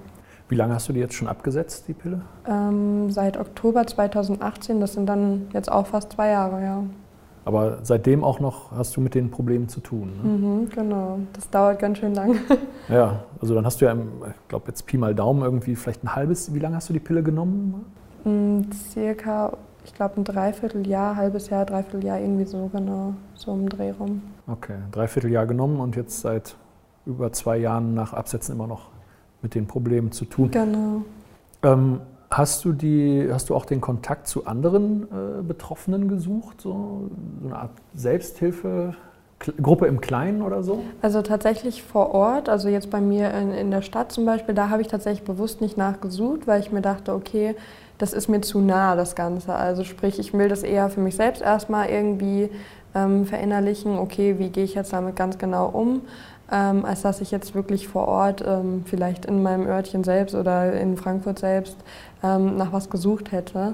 Wie 0.50 0.56
lange 0.56 0.74
hast 0.74 0.88
du 0.88 0.94
die 0.94 1.00
jetzt 1.00 1.14
schon 1.14 1.28
abgesetzt, 1.28 1.86
die 1.88 1.94
Pille? 1.94 2.22
Ähm, 2.48 3.12
seit 3.12 3.38
Oktober 3.38 3.86
2018, 3.86 4.80
das 4.80 4.94
sind 4.94 5.08
dann 5.08 5.48
jetzt 5.54 5.70
auch 5.70 5.88
fast 5.88 6.14
zwei 6.14 6.30
Jahre, 6.30 6.64
ja. 6.64 6.84
Aber 7.44 7.80
seitdem 7.84 8.24
auch 8.26 8.40
noch 8.40 8.72
hast 8.72 8.96
du 8.98 9.02
mit 9.02 9.16
den 9.16 9.32
Problemen 9.32 9.70
zu 9.70 9.80
tun. 9.80 10.12
Ne? 10.22 10.30
Mhm, 10.30 10.70
genau, 10.70 11.20
das 11.32 11.50
dauert 11.50 11.80
ganz 11.80 11.98
schön 11.98 12.14
lang. 12.14 12.36
ja, 12.90 13.24
also 13.42 13.56
dann 13.56 13.66
hast 13.66 13.80
du 13.80 13.86
ja, 13.86 13.94
ich 13.96 14.48
glaube 14.50 14.66
jetzt 14.68 14.86
Pi 14.86 14.98
mal 14.98 15.16
Daumen 15.16 15.44
irgendwie 15.44 15.76
vielleicht 15.76 16.04
ein 16.04 16.14
halbes, 16.14 16.54
wie 16.54 16.60
lange 16.60 16.76
hast 16.76 16.90
du 16.90 16.94
die 16.94 17.00
Pille 17.00 17.24
genommen? 17.24 17.86
Mhm, 18.26 18.70
circa, 18.74 19.54
ich 19.86 19.94
glaube 19.94 20.18
ein 20.18 20.26
Dreivierteljahr, 20.26 21.16
halbes 21.16 21.50
Jahr, 21.50 21.66
Dreivierteljahr, 21.66 22.20
irgendwie 22.20 22.46
so 22.46 22.70
genau, 22.74 23.14
so 23.36 23.54
im 23.54 23.70
Dreh 23.70 23.92
rum. 23.92 24.22
Okay, 24.48 24.76
Dreivierteljahr 24.92 25.46
genommen 25.46 25.80
und 25.80 25.96
jetzt 25.96 26.20
seit 26.20 26.58
über 27.06 27.32
zwei 27.32 27.58
Jahren 27.58 27.94
nach 27.94 28.12
Absetzen 28.12 28.56
immer 28.56 28.68
noch 28.68 28.90
mit 29.42 29.56
den 29.56 29.68
Problemen 29.68 30.12
zu 30.12 30.26
tun. 30.26 30.52
Genau. 30.52 31.04
Ähm, 31.64 32.02
hast, 32.30 32.66
du 32.66 32.74
die, 32.74 33.28
hast 33.32 33.50
du 33.50 33.56
auch 33.56 33.66
den 33.66 33.82
Kontakt 33.82 34.28
zu 34.28 34.46
anderen 34.46 35.04
äh, 35.04 35.42
Betroffenen 35.42 36.08
gesucht? 36.08 36.62
So, 36.62 37.10
so 37.42 37.48
eine 37.48 37.58
Art 37.58 37.72
Selbsthilfe? 37.94 38.96
Gruppe 39.62 39.86
im 39.86 40.02
Kleinen 40.02 40.42
oder 40.42 40.64
so? 40.64 40.84
Also 41.02 41.22
tatsächlich 41.22 41.84
vor 41.84 42.12
Ort, 42.12 42.50
also 42.50 42.70
jetzt 42.70 42.90
bei 42.90 43.00
mir 43.00 43.32
in, 43.36 43.52
in 43.52 43.70
der 43.70 43.84
Stadt 43.84 44.12
zum 44.12 44.26
Beispiel, 44.26 44.56
da 44.56 44.70
habe 44.70 44.82
ich 44.82 44.88
tatsächlich 44.88 45.24
bewusst 45.24 45.62
nicht 45.62 45.78
nachgesucht, 45.78 46.48
weil 46.48 46.60
ich 46.60 46.72
mir 46.72 46.82
dachte, 46.82 47.14
okay, 47.14 47.56
das 48.00 48.14
ist 48.14 48.28
mir 48.30 48.42
zu 48.42 48.60
nah, 48.60 48.96
das 48.96 49.16
Ganze. 49.16 49.54
Also 49.54 49.84
sprich, 49.84 50.18
ich 50.20 50.34
will 50.34 50.50
das 50.50 50.64
eher 50.64 50.90
für 50.90 51.02
mich 51.02 51.16
selbst 51.16 51.42
erstmal 51.42 51.90
irgendwie 51.90 52.50
ähm, 52.96 53.26
verinnerlichen, 53.26 54.00
okay, 54.00 54.40
wie 54.40 54.50
gehe 54.50 54.64
ich 54.64 54.74
jetzt 54.74 54.92
damit 54.94 55.16
ganz 55.16 55.38
genau 55.38 55.68
um 55.68 56.02
ähm, 56.52 56.86
als 56.86 57.02
dass 57.02 57.22
ich 57.22 57.32
jetzt 57.32 57.56
wirklich 57.56 57.88
vor 57.88 58.08
Ort, 58.08 58.44
ähm, 58.46 58.84
vielleicht 58.86 59.26
in 59.26 59.44
meinem 59.44 59.68
Örtchen 59.68 60.04
selbst 60.04 60.36
oder 60.36 60.74
in 60.74 60.98
Frankfurt 60.98 61.40
selbst, 61.40 61.78
ähm, 62.24 62.58
nach 62.58 62.72
was 62.74 62.90
gesucht 62.90 63.32
hätte. 63.32 63.74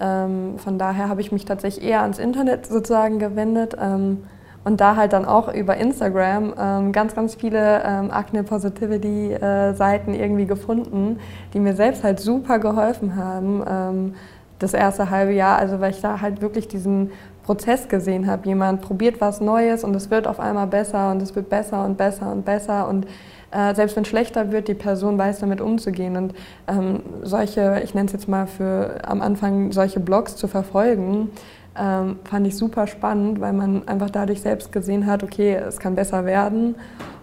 Ähm, 0.00 0.58
von 0.58 0.78
daher 0.78 1.08
habe 1.08 1.20
ich 1.20 1.32
mich 1.32 1.44
tatsächlich 1.44 1.84
eher 1.84 2.02
ans 2.02 2.18
Internet 2.18 2.66
sozusagen 2.66 3.18
gewendet 3.18 3.76
ähm, 3.80 4.24
und 4.64 4.80
da 4.80 4.94
halt 4.96 5.12
dann 5.12 5.24
auch 5.24 5.52
über 5.52 5.76
Instagram 5.76 6.54
ähm, 6.58 6.92
ganz, 6.92 7.16
ganz 7.16 7.34
viele 7.34 7.84
Acne 8.12 8.44
Positivity 8.44 9.32
äh, 9.32 9.74
Seiten 9.74 10.14
irgendwie 10.14 10.46
gefunden, 10.46 11.18
die 11.52 11.58
mir 11.58 11.74
selbst 11.74 12.04
halt 12.04 12.20
super 12.20 12.60
geholfen 12.60 13.16
haben 13.16 14.14
das 14.62 14.74
erste 14.74 15.10
halbe 15.10 15.32
Jahr, 15.32 15.58
also 15.58 15.80
weil 15.80 15.90
ich 15.90 16.00
da 16.00 16.20
halt 16.20 16.40
wirklich 16.40 16.68
diesen 16.68 17.10
Prozess 17.44 17.88
gesehen 17.88 18.26
habe. 18.26 18.46
Jemand 18.46 18.82
probiert 18.82 19.20
was 19.20 19.40
Neues 19.40 19.84
und 19.84 19.94
es 19.94 20.10
wird 20.10 20.26
auf 20.26 20.40
einmal 20.40 20.66
besser 20.66 21.10
und 21.10 21.20
es 21.22 21.34
wird 21.34 21.48
besser 21.48 21.84
und 21.84 21.96
besser 21.96 22.32
und 22.32 22.44
besser 22.44 22.88
und 22.88 23.06
äh, 23.50 23.74
selbst 23.74 23.96
wenn 23.96 24.04
schlechter 24.04 24.50
wird, 24.50 24.68
die 24.68 24.74
Person 24.74 25.18
weiß 25.18 25.40
damit 25.40 25.60
umzugehen 25.60 26.16
und 26.16 26.34
ähm, 26.68 27.00
solche, 27.22 27.82
ich 27.84 27.94
nenne 27.94 28.06
es 28.06 28.12
jetzt 28.12 28.28
mal 28.28 28.46
für 28.46 29.00
am 29.04 29.20
Anfang 29.20 29.72
solche 29.72 30.00
Blogs 30.00 30.36
zu 30.36 30.48
verfolgen, 30.48 31.30
ähm, 31.78 32.18
fand 32.24 32.46
ich 32.46 32.56
super 32.56 32.86
spannend, 32.86 33.40
weil 33.40 33.52
man 33.52 33.86
einfach 33.88 34.10
dadurch 34.10 34.40
selbst 34.40 34.72
gesehen 34.72 35.06
hat, 35.06 35.22
okay, 35.22 35.54
es 35.54 35.78
kann 35.78 35.94
besser 35.94 36.24
werden 36.24 36.76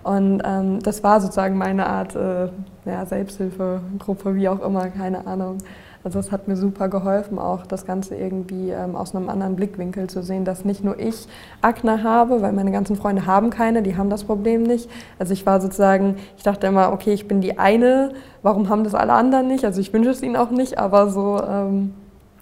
und 0.04 0.42
ähm, 0.46 0.80
das 0.82 1.04
war 1.04 1.20
sozusagen 1.20 1.58
meine 1.58 1.88
Art 1.88 2.16
äh, 2.16 2.50
ja, 2.86 3.06
Selbsthilfegruppe, 3.06 4.36
wie 4.36 4.50
auch 4.50 4.62
immer, 4.62 4.88
keine 4.90 5.26
Ahnung. 5.26 5.58
Also 6.04 6.18
es 6.20 6.32
hat 6.32 6.48
mir 6.48 6.56
super 6.56 6.88
geholfen, 6.88 7.38
auch 7.38 7.66
das 7.66 7.86
Ganze 7.86 8.16
irgendwie 8.16 8.70
ähm, 8.70 8.96
aus 8.96 9.14
einem 9.14 9.28
anderen 9.28 9.58
Blickwinkel 9.58 10.08
zu 10.08 10.24
sehen, 10.24 10.46
dass 10.46 10.64
nicht 10.64 10.82
nur 10.82 10.98
ich 10.98 11.28
Akne 11.62 12.04
habe, 12.04 12.42
weil 12.42 12.54
meine 12.54 12.72
ganzen 12.72 12.96
Freunde 12.96 13.26
haben 13.26 13.50
keine, 13.50 13.84
die 13.84 13.98
haben 13.98 14.10
das 14.10 14.24
Problem 14.24 14.64
nicht. 14.64 14.90
Also 15.20 15.34
ich 15.34 15.46
war 15.46 15.60
sozusagen, 15.60 16.16
ich 16.38 16.44
dachte 16.44 16.68
immer, 16.68 16.94
okay, 16.94 17.12
ich 17.12 17.28
bin 17.28 17.42
die 17.42 17.60
eine, 17.60 18.14
warum 18.44 18.70
haben 18.70 18.86
das 18.86 18.96
alle 18.96 19.12
anderen 19.12 19.48
nicht? 19.48 19.66
Also 19.66 19.82
ich 19.82 19.92
wünsche 19.92 20.10
es 20.10 20.22
ihnen 20.22 20.38
auch 20.38 20.52
nicht, 20.52 20.80
aber 20.80 21.10
so, 21.10 21.42
ähm, 21.44 21.94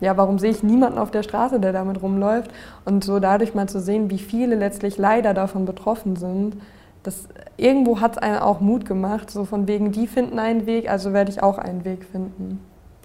ja, 0.02 0.16
warum 0.18 0.38
sehe 0.38 0.52
ich 0.52 0.62
niemanden 0.62 1.00
auf 1.00 1.10
der 1.10 1.24
Straße, 1.24 1.60
der 1.60 1.74
damit 1.74 2.04
rumläuft? 2.04 2.52
Und 2.86 3.04
so 3.04 3.20
dadurch 3.20 3.56
mal 3.56 3.68
zu 3.68 3.80
sehen, 3.80 4.12
wie 4.12 4.20
viele 4.20 4.53
letztlich 4.55 5.00
leider 5.00 5.34
davon 5.34 5.66
betroffen 5.66 6.16
sind, 6.16 6.58
das, 7.01 7.27
irgendwo 7.55 8.01
hat 8.01 8.12
es 8.12 8.18
einen 8.20 8.38
auch 8.38 8.60
Mut 8.60 8.86
gemacht, 8.86 9.31
so 9.31 9.46
von 9.46 9.68
wegen, 9.68 9.92
die 9.92 10.05
finden 10.05 10.38
einen 10.38 10.68
Weg, 10.68 10.92
also 10.92 11.14
werde 11.14 11.31
ich 11.31 11.42
auch 11.42 11.58
einen 11.58 11.86
Weg 11.86 12.03
finden. 12.03 12.60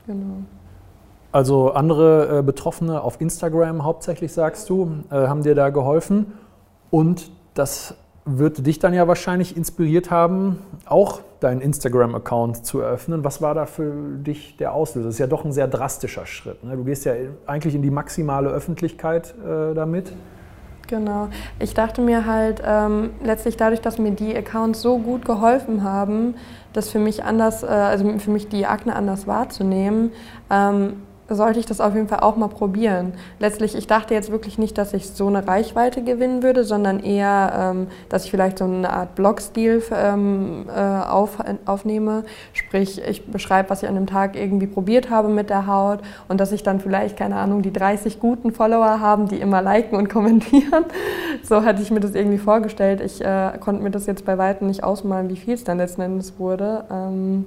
Genau. 0.07 0.43
Also 1.33 1.73
andere 1.73 2.39
äh, 2.39 2.43
Betroffene 2.43 3.01
auf 3.01 3.21
Instagram 3.21 3.85
hauptsächlich, 3.85 4.33
sagst 4.33 4.69
du, 4.69 5.03
äh, 5.11 5.15
haben 5.15 5.43
dir 5.43 5.55
da 5.55 5.71
geholfen. 5.71 6.33
Und 6.91 7.31
das 7.55 7.95
wird 8.25 8.67
dich 8.67 8.79
dann 8.79 8.95
ja 8.95 9.09
wahrscheinlich 9.09 9.57
inspiriert 9.57 10.11
haben, 10.11 10.59
auch 10.85 11.23
deinen 11.41 11.61
Instagram-Account 11.61 12.65
zu 12.65 12.81
eröffnen. 12.81 13.25
Was 13.25 13.43
war 13.43 13.55
da 13.55 13.67
für 13.67 13.93
dich 14.19 14.57
der 14.59 14.75
Auslöser? 14.75 15.07
Das 15.09 15.15
ist 15.15 15.19
ja 15.19 15.27
doch 15.27 15.45
ein 15.45 15.53
sehr 15.53 15.67
drastischer 15.67 16.27
Schritt. 16.27 16.63
Ne? 16.63 16.77
Du 16.77 16.85
gehst 16.85 17.05
ja 17.05 17.15
eigentlich 17.47 17.75
in 17.75 17.83
die 17.83 17.91
maximale 17.91 18.51
Öffentlichkeit 18.51 19.35
äh, 19.45 19.75
damit. 19.75 20.13
Genau. 20.93 21.31
Ich 21.59 21.73
dachte 21.73 22.03
mir 22.03 22.27
halt, 22.27 22.63
ähm, 22.63 23.13
letztlich 23.25 23.57
dadurch, 23.57 23.81
dass 23.81 23.97
mir 23.97 24.11
die 24.11 24.37
Accounts 24.37 24.83
so 24.83 24.99
gut 24.99 25.25
geholfen 25.25 25.85
haben, 25.85 26.35
das 26.75 26.91
für 26.91 26.99
mich 26.99 27.25
anders, 27.25 27.63
äh, 27.63 27.67
also 27.69 28.19
für 28.19 28.31
mich 28.31 28.51
die 28.51 28.67
Akne 28.67 28.95
anders 28.95 29.27
wahrzunehmen, 29.27 30.13
ähm, 30.51 31.03
sollte 31.35 31.59
ich 31.59 31.67
das 31.67 31.81
auf 31.81 31.95
jeden 31.95 32.09
Fall 32.09 32.21
auch 32.21 32.37
mal 32.37 32.49
probieren. 32.49 33.15
Letztlich, 33.39 33.75
ich 33.75 33.87
dachte 33.87 34.15
jetzt 34.15 34.31
wirklich 34.31 34.59
nicht, 34.59 34.79
dass 34.79 34.93
ich 34.93 35.09
so 35.11 35.27
eine 35.27 35.47
Reichweite 35.47 36.03
gewinnen 36.03 36.43
würde, 36.43 36.65
sondern 36.65 37.01
eher, 37.01 37.73
ähm, 37.75 37.87
dass 38.09 38.25
ich 38.25 38.31
vielleicht 38.31 38.59
so 38.59 38.65
eine 38.65 38.93
Art 38.93 39.15
Blogstil 39.15 39.83
ähm, 39.95 40.67
äh, 40.69 40.81
auf, 40.81 41.39
aufnehme. 41.67 42.25
Sprich, 42.53 43.01
ich 43.07 43.27
beschreibe, 43.27 43.71
was 43.71 43.83
ich 43.83 43.89
an 43.89 43.95
dem 43.95 44.07
Tag 44.07 44.37
irgendwie 44.37 44.67
probiert 44.67 45.11
habe 45.11 45.29
mit 45.29 45.51
der 45.51 45.67
Haut 45.67 46.01
und 46.29 46.41
dass 46.41 46.53
ich 46.53 46.63
dann 46.63 46.81
vielleicht, 46.81 47.17
keine 47.17 47.37
Ahnung, 47.37 47.63
die 47.63 47.73
30 47.73 48.21
guten 48.21 48.53
Follower 48.53 49.01
haben, 49.01 49.29
die 49.29 49.41
immer 49.41 49.63
liken 49.63 49.97
und 49.97 50.09
kommentieren. 50.13 50.85
So 51.43 51.65
hatte 51.65 51.83
ich 51.83 51.91
mir 51.91 52.01
das 52.01 52.15
irgendwie 52.15 52.39
vorgestellt. 52.39 53.01
Ich 53.01 53.25
äh, 53.25 53.53
konnte 53.61 53.83
mir 53.83 53.91
das 53.91 54.07
jetzt 54.07 54.25
bei 54.25 54.39
weitem 54.39 54.67
nicht 54.67 54.85
ausmalen, 54.85 55.29
wie 55.29 55.37
viel 55.37 55.55
es 55.55 55.65
dann 55.65 55.79
letzten 55.79 56.03
Endes 56.03 56.39
wurde. 56.39 56.85
Ähm, 56.91 57.47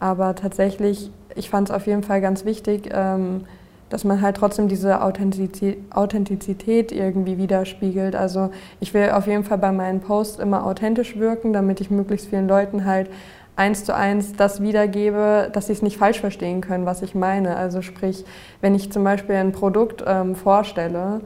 aber 0.00 0.34
tatsächlich, 0.34 1.10
ich 1.34 1.48
fand 1.50 1.68
es 1.68 1.74
auf 1.74 1.86
jeden 1.86 2.02
Fall 2.02 2.20
ganz 2.20 2.44
wichtig, 2.44 2.90
ähm, 2.92 3.44
dass 3.90 4.04
man 4.04 4.20
halt 4.22 4.36
trotzdem 4.36 4.68
diese 4.68 5.02
Authentizität 5.02 6.92
irgendwie 6.92 7.38
widerspiegelt. 7.38 8.14
Also 8.14 8.50
ich 8.78 8.94
will 8.94 9.10
auf 9.10 9.26
jeden 9.26 9.44
Fall 9.44 9.58
bei 9.58 9.72
meinen 9.72 10.00
Posts 10.00 10.38
immer 10.38 10.64
authentisch 10.64 11.18
wirken, 11.18 11.52
damit 11.52 11.80
ich 11.80 11.90
möglichst 11.90 12.28
vielen 12.28 12.48
Leuten 12.48 12.84
halt 12.84 13.10
eins 13.56 13.84
zu 13.84 13.94
eins 13.94 14.32
das 14.34 14.62
wiedergebe, 14.62 15.50
dass 15.52 15.66
sie 15.66 15.72
es 15.72 15.82
nicht 15.82 15.98
falsch 15.98 16.20
verstehen 16.20 16.60
können, 16.60 16.86
was 16.86 17.02
ich 17.02 17.14
meine. 17.14 17.56
Also 17.56 17.82
sprich, 17.82 18.24
wenn 18.60 18.74
ich 18.74 18.92
zum 18.92 19.04
Beispiel 19.04 19.34
ein 19.34 19.52
Produkt 19.52 20.02
ähm, 20.06 20.34
vorstelle, 20.36 21.20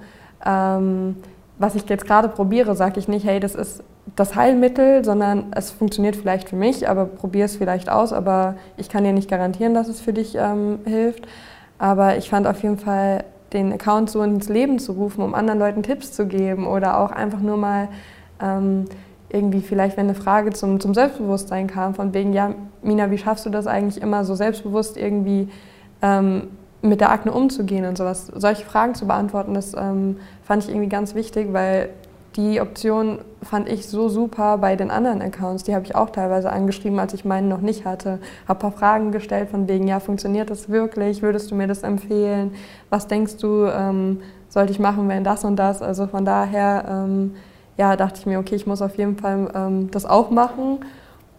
ähm, 0.45 1.17
was 1.59 1.75
ich 1.77 1.89
jetzt 1.89 2.07
gerade 2.07 2.29
probiere, 2.29 2.75
sage 2.75 2.99
ich 2.99 3.09
nicht, 3.09 3.25
hey, 3.25 3.41
das 3.41 3.55
ist 3.55 3.85
das 4.17 4.35
Heilmittel, 4.35 5.05
sondern 5.05 5.47
es 5.53 5.71
funktioniert 5.71 6.17
vielleicht 6.17 6.49
für 6.49 6.57
mich, 6.57 6.89
aber 6.89 7.07
probier 7.07 7.47
es 7.47 7.57
vielleicht 7.57 7.89
aus. 7.89 8.13
Aber 8.13 8.57
ich 8.77 8.89
kann 8.89 9.05
dir 9.05 9.13
nicht 9.13 9.31
garantieren, 9.31 9.75
dass 9.75 9.89
es 9.89 10.01
für 10.01 10.13
dich 10.13 10.37
ähm, 10.37 10.81
hilft. 10.85 11.27
Aber 11.79 12.17
ich 12.17 12.31
fand 12.31 12.47
auf 12.47 12.63
jeden 12.63 12.79
Fall 12.79 13.25
den 13.53 13.73
Account 13.73 14.11
so 14.11 14.23
ins 14.23 14.49
Leben 14.49 14.79
zu 14.79 14.93
rufen, 14.93 15.23
um 15.23 15.35
anderen 15.35 15.59
Leuten 15.59 15.83
Tipps 15.83 16.13
zu 16.13 16.27
geben 16.27 16.67
oder 16.67 16.99
auch 16.99 17.11
einfach 17.11 17.41
nur 17.41 17.57
mal 17.57 17.89
ähm, 18.41 18.85
irgendwie 19.31 19.61
vielleicht, 19.61 19.97
wenn 19.97 20.07
eine 20.07 20.15
Frage 20.15 20.53
zum, 20.53 20.81
zum 20.81 20.95
Selbstbewusstsein 20.95 21.67
kam, 21.67 21.95
von 21.95 22.15
wegen, 22.15 22.33
ja, 22.33 22.55
Mina, 22.83 23.11
wie 23.11 23.19
schaffst 23.19 23.47
du 23.47 23.51
das 23.51 23.67
eigentlich 23.67 24.03
immer 24.03 24.25
so 24.25 24.35
selbstbewusst 24.35 24.97
irgendwie 24.97 25.49
ähm, 26.03 26.49
mit 26.83 27.01
der 27.01 27.11
Akne 27.11 27.33
umzugehen 27.33 27.85
und 27.85 27.99
sowas? 27.99 28.27
Solche 28.35 28.65
Fragen 28.65 28.95
zu 28.95 29.07
beantworten, 29.07 29.55
das 29.55 29.75
ähm, 29.75 30.19
fand 30.43 30.65
ich 30.65 30.71
irgendwie 30.71 30.89
ganz 30.89 31.15
wichtig, 31.15 31.53
weil 31.53 31.89
die 32.37 32.61
Option 32.61 33.21
fand 33.43 33.69
ich 33.69 33.87
so 33.87 34.09
super 34.09 34.59
bei 34.59 34.75
den 34.75 34.91
anderen 34.91 35.23
Accounts. 35.23 35.63
Die 35.63 35.75
habe 35.75 35.85
ich 35.85 35.95
auch 35.95 36.11
teilweise 36.11 36.51
angeschrieben, 36.51 36.99
als 36.99 37.15
ich 37.15 37.25
meinen 37.25 37.49
noch 37.49 37.61
nicht 37.61 37.85
hatte. 37.85 38.19
Habe 38.49 38.59
ein 38.59 38.71
paar 38.71 38.73
Fragen 38.73 39.13
gestellt 39.13 39.51
von 39.51 39.69
wegen, 39.69 39.87
ja, 39.87 40.01
funktioniert 40.01 40.51
das 40.51 40.69
wirklich? 40.69 41.23
Würdest 41.23 41.51
du 41.51 41.55
mir 41.55 41.69
das 41.69 41.85
empfehlen? 41.85 42.55
Was 42.91 43.07
denkst 43.07 43.37
du, 43.37 43.67
ähm, 43.67 44.21
sollte 44.49 44.73
ich 44.73 44.81
machen, 44.81 45.09
wenn 45.09 45.23
das 45.23 45.45
und 45.45 45.57
das? 45.57 45.81
Also 45.81 46.09
von 46.09 46.25
daher, 46.25 46.85
ähm, 46.89 47.37
ja, 47.77 47.95
dachte 47.97 48.19
ich 48.21 48.27
mir, 48.27 48.41
okay, 48.41 48.57
ich 48.57 48.67
muss 48.67 48.83
auf 48.83 48.97
jeden 48.97 49.17
Fall 49.17 49.51
ähm, 49.55 49.91
das 49.93 50.05
auch 50.05 50.31
machen. 50.31 50.79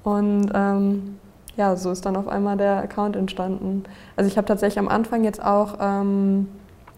Und 0.04 0.52
ähm, 0.54 1.18
ja, 1.58 1.76
so 1.76 1.92
ist 1.92 2.06
dann 2.06 2.16
auf 2.16 2.28
einmal 2.28 2.56
der 2.56 2.78
Account 2.78 3.18
entstanden. 3.18 3.84
Also 4.16 4.30
ich 4.30 4.38
habe 4.38 4.48
tatsächlich 4.48 4.80
am 4.80 4.88
Anfang 4.88 5.24
jetzt 5.26 5.44
auch 5.44 5.78
ähm, 5.82 6.48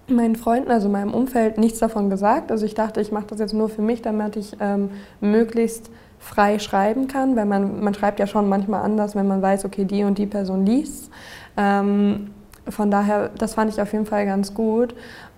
meinen 0.10 0.36
Freunden, 0.36 0.72
also 0.72 0.90
meinem 0.90 1.14
Umfeld, 1.14 1.58
nichts 1.58 1.80
davon 1.80 2.10
gesagt. 2.10 2.52
Also 2.52 2.66
ich 2.66 2.76
dachte, 2.76 3.02
ich 3.02 3.12
mache 3.12 3.28
das 3.28 3.40
jetzt 3.40 3.54
nur 3.54 3.70
für 3.70 3.82
mich, 3.82 4.02
damit 4.02 4.36
ich 4.36 4.56
ähm, 4.60 4.90
möglichst 5.22 5.90
frei 6.20 6.60
schreiben 6.60 7.08
kann, 7.08 7.36
weil 7.36 7.46
man, 7.46 7.84
man 7.84 7.94
schreibt 7.94 8.20
ja 8.20 8.28
schon 8.28 8.50
manchmal 8.50 8.84
anders, 8.84 9.16
wenn 9.16 9.28
man 9.28 9.42
weiß, 9.42 9.66
okay, 9.66 9.86
die 9.86 10.04
und 10.04 10.18
die 10.18 10.26
Person 10.26 10.66
liest. 10.66 11.12
Ähm, 11.56 12.32
von 12.68 12.92
daher, 12.92 13.30
das 13.38 13.54
fand 13.54 13.72
ich 13.72 13.82
auf 13.82 13.94
jeden 13.94 14.06
Fall 14.06 14.26
ganz 14.26 14.54
gut. 14.54 14.96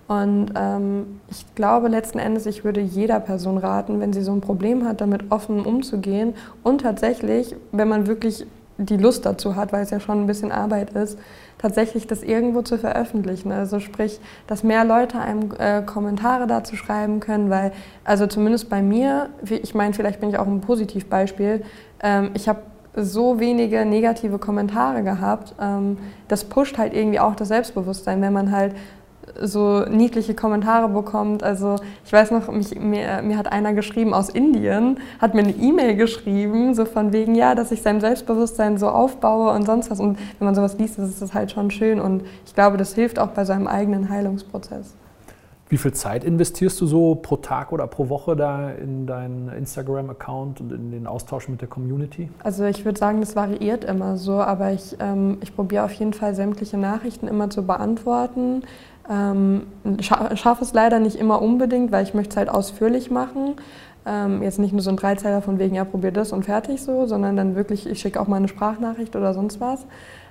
Und 0.08 0.52
ähm, 0.56 1.20
ich 1.30 1.46
glaube 1.54 1.86
letzten 1.86 2.18
Endes, 2.18 2.46
ich 2.46 2.64
würde 2.64 2.80
jeder 2.80 3.20
Person 3.20 3.58
raten, 3.58 4.00
wenn 4.00 4.12
sie 4.12 4.22
so 4.22 4.32
ein 4.32 4.40
Problem 4.40 4.84
hat, 4.84 5.00
damit 5.00 5.30
offen 5.30 5.64
umzugehen 5.64 6.34
und 6.64 6.80
tatsächlich, 6.80 7.54
wenn 7.70 7.88
man 7.88 8.08
wirklich 8.08 8.44
die 8.86 8.96
Lust 8.96 9.26
dazu 9.26 9.56
hat, 9.56 9.72
weil 9.72 9.82
es 9.82 9.90
ja 9.90 10.00
schon 10.00 10.22
ein 10.22 10.26
bisschen 10.26 10.52
Arbeit 10.52 10.90
ist, 10.90 11.18
tatsächlich 11.58 12.06
das 12.06 12.22
irgendwo 12.22 12.62
zu 12.62 12.78
veröffentlichen. 12.78 13.52
Also 13.52 13.80
sprich, 13.80 14.20
dass 14.46 14.62
mehr 14.62 14.84
Leute 14.84 15.18
einem 15.18 15.50
äh, 15.58 15.82
Kommentare 15.82 16.46
dazu 16.46 16.76
schreiben 16.76 17.20
können, 17.20 17.50
weil, 17.50 17.72
also 18.04 18.26
zumindest 18.26 18.70
bei 18.70 18.82
mir, 18.82 19.28
ich 19.48 19.74
meine, 19.74 19.92
vielleicht 19.92 20.20
bin 20.20 20.30
ich 20.30 20.38
auch 20.38 20.46
ein 20.46 20.60
Positivbeispiel, 20.60 21.62
ähm, 22.02 22.30
ich 22.34 22.48
habe 22.48 22.60
so 22.96 23.38
wenige 23.38 23.84
negative 23.84 24.38
Kommentare 24.38 25.02
gehabt. 25.02 25.54
Ähm, 25.60 25.98
das 26.28 26.44
pusht 26.44 26.78
halt 26.78 26.94
irgendwie 26.94 27.20
auch 27.20 27.36
das 27.36 27.48
Selbstbewusstsein, 27.48 28.20
wenn 28.20 28.32
man 28.32 28.50
halt 28.50 28.74
so 29.40 29.84
niedliche 29.86 30.34
Kommentare 30.34 30.88
bekommt. 30.88 31.42
Also 31.42 31.76
ich 32.04 32.12
weiß 32.12 32.30
noch, 32.30 32.50
mich, 32.50 32.78
mir, 32.78 33.22
mir 33.22 33.36
hat 33.36 33.50
einer 33.50 33.72
geschrieben 33.72 34.14
aus 34.14 34.28
Indien, 34.28 34.98
hat 35.20 35.34
mir 35.34 35.42
eine 35.42 35.52
E-Mail 35.52 35.96
geschrieben, 35.96 36.74
so 36.74 36.84
von 36.84 37.12
wegen, 37.12 37.34
ja, 37.34 37.54
dass 37.54 37.72
ich 37.72 37.82
sein 37.82 38.00
Selbstbewusstsein 38.00 38.78
so 38.78 38.88
aufbaue 38.88 39.52
und 39.52 39.66
sonst 39.66 39.90
was. 39.90 40.00
Und 40.00 40.18
wenn 40.38 40.46
man 40.46 40.54
sowas 40.54 40.78
liest, 40.78 40.98
ist 40.98 41.22
das 41.22 41.34
halt 41.34 41.50
schon 41.50 41.70
schön. 41.70 42.00
Und 42.00 42.22
ich 42.46 42.54
glaube, 42.54 42.76
das 42.76 42.94
hilft 42.94 43.18
auch 43.18 43.28
bei 43.28 43.44
seinem 43.44 43.66
eigenen 43.66 44.08
Heilungsprozess. 44.08 44.94
Wie 45.70 45.76
viel 45.76 45.92
Zeit 45.92 46.24
investierst 46.24 46.80
du 46.80 46.86
so 46.86 47.14
pro 47.14 47.36
Tag 47.36 47.70
oder 47.70 47.86
pro 47.86 48.08
Woche 48.08 48.34
da 48.34 48.70
in 48.70 49.06
deinen 49.06 49.48
Instagram-Account 49.50 50.60
und 50.60 50.72
in 50.72 50.90
den 50.90 51.06
Austausch 51.06 51.48
mit 51.48 51.60
der 51.60 51.68
Community? 51.68 52.28
Also 52.42 52.64
ich 52.64 52.84
würde 52.84 52.98
sagen, 52.98 53.20
das 53.20 53.36
variiert 53.36 53.84
immer 53.84 54.16
so, 54.16 54.40
aber 54.40 54.72
ich, 54.72 54.96
ähm, 54.98 55.38
ich 55.42 55.54
probiere 55.54 55.84
auf 55.84 55.92
jeden 55.92 56.12
Fall 56.12 56.34
sämtliche 56.34 56.76
Nachrichten 56.76 57.28
immer 57.28 57.50
zu 57.50 57.64
beantworten. 57.64 58.64
Ähm, 59.08 59.62
schaffe 60.00 60.64
es 60.64 60.74
leider 60.74 60.98
nicht 60.98 61.14
immer 61.14 61.40
unbedingt, 61.40 61.92
weil 61.92 62.02
ich 62.02 62.14
möchte 62.14 62.32
es 62.32 62.36
halt 62.36 62.48
ausführlich 62.48 63.12
machen. 63.12 63.54
Ähm, 64.06 64.42
jetzt 64.42 64.58
nicht 64.58 64.72
nur 64.72 64.82
so 64.82 64.90
ein 64.90 64.96
Dreizeiler 64.96 65.40
von 65.40 65.60
wegen, 65.60 65.76
ja, 65.76 65.84
probier 65.84 66.10
das 66.10 66.32
und 66.32 66.46
fertig 66.46 66.82
so, 66.82 67.06
sondern 67.06 67.36
dann 67.36 67.54
wirklich, 67.54 67.88
ich 67.88 68.00
schicke 68.00 68.20
auch 68.20 68.26
mal 68.26 68.38
eine 68.38 68.48
Sprachnachricht 68.48 69.14
oder 69.14 69.34
sonst 69.34 69.60
was. 69.60 69.86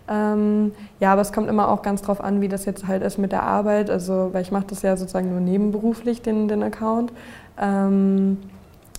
Ähm, 0.09 0.71
ja, 0.99 1.13
aber 1.13 1.21
es 1.21 1.31
kommt 1.31 1.49
immer 1.49 1.69
auch 1.69 1.83
ganz 1.83 2.01
drauf 2.01 2.21
an, 2.21 2.41
wie 2.41 2.47
das 2.47 2.65
jetzt 2.65 2.87
halt 2.87 3.03
ist 3.03 3.17
mit 3.17 3.31
der 3.31 3.43
Arbeit. 3.43 3.89
Also, 3.89 4.29
weil 4.31 4.41
ich 4.41 4.51
mache 4.51 4.65
das 4.67 4.81
ja 4.81 4.97
sozusagen 4.97 5.29
nur 5.29 5.39
nebenberuflich, 5.39 6.21
den, 6.21 6.47
den 6.47 6.63
Account. 6.63 7.13
Ähm, 7.61 8.37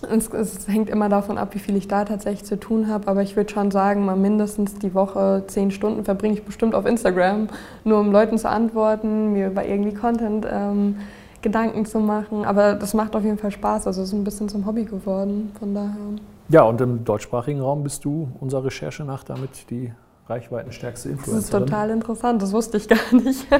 es, 0.09 0.29
es, 0.29 0.67
hängt 0.67 0.89
immer 0.89 1.09
davon 1.09 1.37
ab, 1.37 1.53
wie 1.53 1.59
viel 1.59 1.75
ich 1.75 1.87
da 1.87 2.05
tatsächlich 2.05 2.45
zu 2.45 2.59
tun 2.59 2.87
habe. 2.87 3.07
Aber 3.07 3.21
ich 3.21 3.35
würde 3.35 3.51
schon 3.51 3.71
sagen, 3.71 4.05
mal 4.05 4.15
mindestens 4.15 4.75
die 4.79 4.93
Woche 4.93 5.43
zehn 5.47 5.69
Stunden 5.69 6.05
verbringe 6.05 6.33
ich 6.33 6.43
bestimmt 6.43 6.73
auf 6.73 6.85
Instagram, 6.85 7.49
nur 7.83 7.99
um 7.99 8.11
Leuten 8.11 8.37
zu 8.37 8.49
antworten, 8.49 9.33
mir 9.33 9.47
über 9.47 9.65
irgendwie 9.65 9.93
Content 9.93 10.47
ähm, 10.49 10.95
Gedanken 11.41 11.85
zu 11.85 11.99
machen. 11.99 12.45
Aber 12.45 12.75
das 12.75 12.93
macht 12.93 13.15
auf 13.15 13.23
jeden 13.23 13.37
Fall 13.37 13.51
Spaß. 13.51 13.85
Also 13.87 14.01
es 14.01 14.09
ist 14.09 14.13
ein 14.13 14.23
bisschen 14.23 14.49
zum 14.49 14.65
Hobby 14.65 14.85
geworden, 14.85 15.51
von 15.59 15.73
daher. 15.73 15.95
Ja, 16.49 16.63
und 16.63 16.81
im 16.81 17.03
deutschsprachigen 17.03 17.61
Raum 17.61 17.83
bist 17.83 18.03
du 18.05 18.29
unserer 18.39 18.65
Recherche 18.65 19.03
nach 19.03 19.23
damit 19.23 19.69
die 19.69 19.91
reichweitenstärkste 20.31 21.09
Influencerin. 21.09 21.35
Das 21.35 21.45
ist 21.45 21.51
total 21.51 21.89
interessant, 21.91 22.41
das 22.41 22.51
wusste 22.51 22.77
ich 22.77 22.87
gar 22.87 23.13
nicht. 23.13 23.47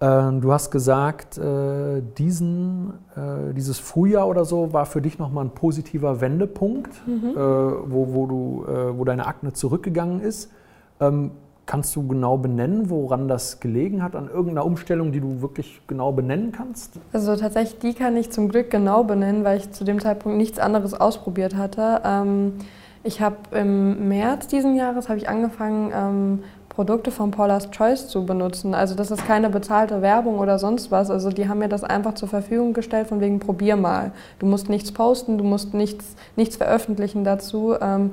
Ähm, 0.00 0.40
du 0.40 0.52
hast 0.52 0.70
gesagt, 0.70 1.38
äh, 1.38 2.02
diesen, 2.18 2.92
äh, 3.16 3.52
dieses 3.52 3.80
Frühjahr 3.80 4.28
oder 4.28 4.44
so 4.44 4.72
war 4.72 4.86
für 4.86 5.02
dich 5.02 5.18
nochmal 5.18 5.44
ein 5.46 5.50
positiver 5.50 6.20
Wendepunkt, 6.20 6.92
mhm. 7.06 7.30
Äh, 7.30 7.36
wo, 7.36 8.14
wo, 8.14 8.26
du, 8.26 8.64
wo 8.96 9.04
deine 9.04 9.26
Akne 9.26 9.52
zurückgegangen 9.52 10.20
ist. 10.20 10.52
Ähm, 11.00 11.32
kannst 11.66 11.94
du 11.96 12.06
genau 12.06 12.38
benennen, 12.38 12.90
woran 12.90 13.28
das 13.28 13.60
gelegen 13.60 14.02
hat, 14.02 14.16
an 14.16 14.28
irgendeiner 14.28 14.64
Umstellung, 14.64 15.12
die 15.12 15.20
du 15.20 15.42
wirklich 15.42 15.82
genau 15.86 16.12
benennen 16.12 16.50
kannst? 16.50 16.98
Also 17.12 17.36
tatsächlich, 17.36 17.78
die 17.80 17.94
kann 17.94 18.16
ich 18.16 18.30
zum 18.30 18.48
Glück 18.48 18.70
genau 18.70 19.04
benennen, 19.04 19.44
weil 19.44 19.58
ich 19.58 19.70
zu 19.72 19.84
dem 19.84 20.00
Zeitpunkt 20.00 20.38
nichts 20.38 20.58
anderes 20.58 20.94
ausprobiert 20.94 21.56
hatte. 21.56 22.00
Ähm, 22.04 22.54
ich 23.04 23.20
habe 23.20 23.36
im 23.52 24.08
März 24.08 24.48
diesen 24.48 24.76
Jahres 24.76 25.08
habe 25.08 25.18
ich 25.18 25.28
angefangen, 25.28 26.42
Produkte 26.78 27.10
von 27.10 27.32
Paula's 27.32 27.72
Choice 27.72 28.06
zu 28.06 28.24
benutzen. 28.24 28.72
Also 28.72 28.94
das 28.94 29.10
ist 29.10 29.26
keine 29.26 29.50
bezahlte 29.50 30.00
Werbung 30.00 30.38
oder 30.38 30.60
sonst 30.60 30.92
was. 30.92 31.10
Also 31.10 31.30
die 31.30 31.48
haben 31.48 31.58
mir 31.58 31.68
das 31.68 31.82
einfach 31.82 32.14
zur 32.14 32.28
Verfügung 32.28 32.72
gestellt 32.72 33.08
von 33.08 33.20
wegen 33.20 33.40
probier 33.40 33.74
mal. 33.74 34.12
Du 34.38 34.46
musst 34.46 34.68
nichts 34.68 34.92
posten, 34.92 35.38
du 35.38 35.44
musst 35.44 35.74
nichts, 35.74 36.14
nichts 36.36 36.54
veröffentlichen 36.54 37.24
dazu. 37.24 37.74
Ähm, 37.80 38.12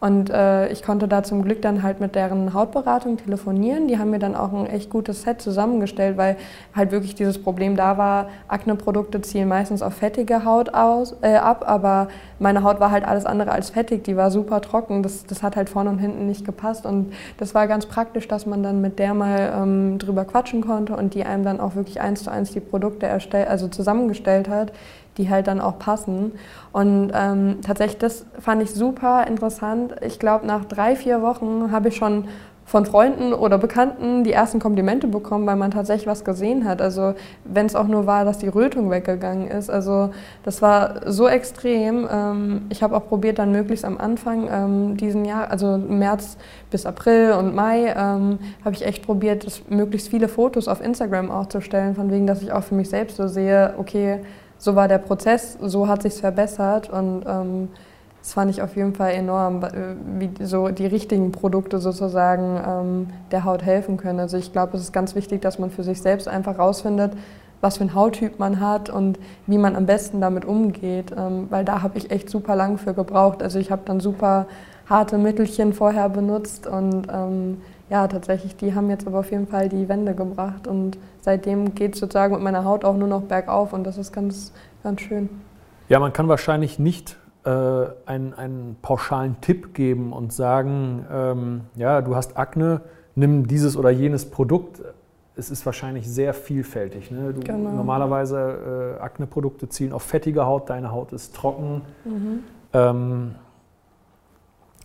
und 0.00 0.28
äh, 0.28 0.68
ich 0.68 0.82
konnte 0.82 1.08
da 1.08 1.22
zum 1.22 1.42
Glück 1.44 1.62
dann 1.62 1.82
halt 1.82 1.98
mit 1.98 2.14
deren 2.14 2.52
Hautberatung 2.52 3.16
telefonieren. 3.16 3.88
Die 3.88 3.98
haben 3.98 4.10
mir 4.10 4.18
dann 4.18 4.36
auch 4.36 4.52
ein 4.52 4.66
echt 4.66 4.90
gutes 4.90 5.22
Set 5.22 5.40
zusammengestellt, 5.40 6.18
weil 6.18 6.36
halt 6.74 6.90
wirklich 6.90 7.14
dieses 7.14 7.42
Problem 7.42 7.74
da 7.74 7.96
war, 7.96 8.28
Akne-Produkte 8.46 9.22
zielen 9.22 9.48
meistens 9.48 9.80
auf 9.80 9.94
fettige 9.94 10.44
Haut 10.44 10.74
aus, 10.74 11.16
äh, 11.22 11.36
ab, 11.36 11.64
aber 11.66 12.08
meine 12.38 12.62
Haut 12.64 12.80
war 12.80 12.90
halt 12.90 13.06
alles 13.06 13.24
andere 13.24 13.52
als 13.52 13.70
fettig, 13.70 14.04
die 14.04 14.16
war 14.16 14.30
super 14.30 14.60
trocken. 14.60 15.02
Das, 15.02 15.24
das 15.24 15.42
hat 15.42 15.56
halt 15.56 15.70
vorne 15.70 15.88
und 15.88 15.98
hinten 15.98 16.26
nicht 16.26 16.44
gepasst. 16.44 16.84
Und 16.84 17.14
das 17.38 17.54
war 17.54 17.66
ganz 17.66 17.86
praktisch, 17.86 18.28
dass 18.28 18.44
man 18.44 18.62
dann 18.62 18.82
mit 18.82 18.98
der 18.98 19.14
mal 19.14 19.54
ähm, 19.56 19.98
drüber 19.98 20.26
quatschen 20.26 20.60
konnte 20.60 20.94
und 20.96 21.14
die 21.14 21.24
einem 21.24 21.44
dann 21.44 21.60
auch 21.60 21.76
wirklich 21.76 22.02
eins 22.02 22.24
zu 22.24 22.30
eins 22.30 22.52
die 22.52 22.60
Produkte 22.60 23.06
erstellt, 23.06 23.48
also 23.48 23.68
zusammengestellt 23.68 24.48
hat 24.48 24.72
die 25.16 25.30
halt 25.30 25.46
dann 25.46 25.60
auch 25.60 25.78
passen. 25.78 26.32
Und 26.72 27.12
ähm, 27.14 27.58
tatsächlich, 27.62 27.98
das 27.98 28.26
fand 28.38 28.62
ich 28.62 28.70
super 28.70 29.26
interessant. 29.26 29.94
Ich 30.02 30.18
glaube, 30.18 30.46
nach 30.46 30.64
drei, 30.64 30.96
vier 30.96 31.22
Wochen 31.22 31.70
habe 31.70 31.88
ich 31.88 31.96
schon 31.96 32.24
von 32.66 32.86
Freunden 32.86 33.34
oder 33.34 33.58
Bekannten 33.58 34.24
die 34.24 34.32
ersten 34.32 34.58
Komplimente 34.58 35.06
bekommen, 35.06 35.46
weil 35.46 35.56
man 35.56 35.70
tatsächlich 35.70 36.06
was 36.06 36.24
gesehen 36.24 36.64
hat. 36.64 36.80
Also 36.80 37.14
wenn 37.44 37.66
es 37.66 37.76
auch 37.76 37.86
nur 37.86 38.06
war, 38.06 38.24
dass 38.24 38.38
die 38.38 38.48
Rötung 38.48 38.90
weggegangen 38.90 39.48
ist. 39.48 39.68
Also 39.68 40.10
das 40.44 40.62
war 40.62 41.12
so 41.12 41.28
extrem. 41.28 42.08
Ähm, 42.10 42.62
ich 42.70 42.82
habe 42.82 42.96
auch 42.96 43.06
probiert, 43.06 43.38
dann 43.38 43.52
möglichst 43.52 43.84
am 43.84 43.98
Anfang 43.98 44.48
ähm, 44.50 44.96
diesen 44.96 45.24
Jahr, 45.24 45.50
also 45.50 45.76
März 45.76 46.38
bis 46.70 46.86
April 46.86 47.32
und 47.32 47.54
Mai, 47.54 47.94
ähm, 47.96 48.38
habe 48.64 48.74
ich 48.74 48.86
echt 48.86 49.04
probiert, 49.04 49.46
möglichst 49.68 50.08
viele 50.08 50.28
Fotos 50.28 50.66
auf 50.66 50.82
Instagram 50.82 51.30
auch 51.30 51.46
zu 51.46 51.60
stellen, 51.60 51.94
von 51.94 52.10
wegen, 52.10 52.26
dass 52.26 52.42
ich 52.42 52.50
auch 52.50 52.64
für 52.64 52.74
mich 52.74 52.88
selbst 52.88 53.16
so 53.18 53.28
sehe, 53.28 53.74
okay, 53.76 54.20
so 54.64 54.74
war 54.74 54.88
der 54.88 54.96
Prozess, 54.96 55.58
so 55.60 55.88
hat 55.88 56.00
sich 56.00 56.14
verbessert 56.14 56.88
und 56.88 57.24
ähm, 57.26 57.68
das 58.22 58.32
fand 58.32 58.50
ich 58.50 58.62
auf 58.62 58.74
jeden 58.76 58.94
Fall 58.94 59.12
enorm, 59.12 59.62
äh, 59.62 59.68
wie 60.18 60.30
so 60.42 60.68
die 60.68 60.86
richtigen 60.86 61.32
Produkte 61.32 61.78
sozusagen 61.80 62.58
ähm, 62.66 63.06
der 63.30 63.44
Haut 63.44 63.62
helfen 63.62 63.98
können. 63.98 64.20
Also 64.20 64.38
ich 64.38 64.52
glaube, 64.52 64.78
es 64.78 64.84
ist 64.84 64.92
ganz 64.94 65.14
wichtig, 65.14 65.42
dass 65.42 65.58
man 65.58 65.70
für 65.70 65.82
sich 65.82 66.00
selbst 66.00 66.28
einfach 66.28 66.58
rausfindet, 66.58 67.12
was 67.60 67.76
für 67.76 67.84
ein 67.84 67.94
Hauttyp 67.94 68.38
man 68.38 68.58
hat 68.58 68.88
und 68.88 69.18
wie 69.46 69.58
man 69.58 69.76
am 69.76 69.84
besten 69.84 70.22
damit 70.22 70.46
umgeht, 70.46 71.12
ähm, 71.14 71.48
weil 71.50 71.66
da 71.66 71.82
habe 71.82 71.98
ich 71.98 72.10
echt 72.10 72.30
super 72.30 72.56
lang 72.56 72.78
für 72.78 72.94
gebraucht. 72.94 73.42
Also 73.42 73.58
ich 73.58 73.70
habe 73.70 73.82
dann 73.84 74.00
super 74.00 74.46
harte 74.88 75.18
Mittelchen 75.18 75.74
vorher 75.74 76.08
benutzt 76.08 76.66
und 76.66 77.06
ähm, 77.12 77.60
ja, 77.90 78.08
tatsächlich, 78.08 78.56
die 78.56 78.74
haben 78.74 78.88
jetzt 78.90 79.06
aber 79.06 79.20
auf 79.20 79.30
jeden 79.30 79.46
Fall 79.46 79.68
die 79.68 79.88
Wände 79.88 80.14
gebracht 80.14 80.66
und 80.66 80.98
seitdem 81.20 81.74
geht 81.74 81.94
es 81.94 82.00
sozusagen 82.00 82.34
mit 82.34 82.42
meiner 82.42 82.64
Haut 82.64 82.84
auch 82.84 82.96
nur 82.96 83.08
noch 83.08 83.22
bergauf 83.22 83.72
und 83.72 83.84
das 83.84 83.98
ist 83.98 84.12
ganz, 84.12 84.52
ganz 84.82 85.02
schön. 85.02 85.28
Ja, 85.88 86.00
man 86.00 86.12
kann 86.12 86.28
wahrscheinlich 86.28 86.78
nicht 86.78 87.18
äh, 87.44 87.50
einen, 88.06 88.32
einen 88.32 88.76
pauschalen 88.80 89.36
Tipp 89.42 89.74
geben 89.74 90.12
und 90.14 90.32
sagen, 90.32 91.04
ähm, 91.12 91.60
ja, 91.76 92.00
du 92.00 92.16
hast 92.16 92.38
Akne, 92.38 92.80
nimm 93.14 93.46
dieses 93.46 93.76
oder 93.76 93.90
jenes 93.90 94.24
Produkt. 94.30 94.80
Es 95.36 95.50
ist 95.50 95.66
wahrscheinlich 95.66 96.08
sehr 96.08 96.32
vielfältig. 96.32 97.10
Ne? 97.10 97.34
Du, 97.34 97.40
genau. 97.40 97.70
Normalerweise 97.70 98.96
äh, 98.98 99.02
Akne-Produkte 99.02 99.68
zielen 99.68 99.92
auf 99.92 100.02
fettige 100.02 100.46
Haut, 100.46 100.70
deine 100.70 100.90
Haut 100.90 101.12
ist 101.12 101.34
trocken. 101.34 101.82
Mhm. 102.04 102.44
Ähm, 102.72 103.34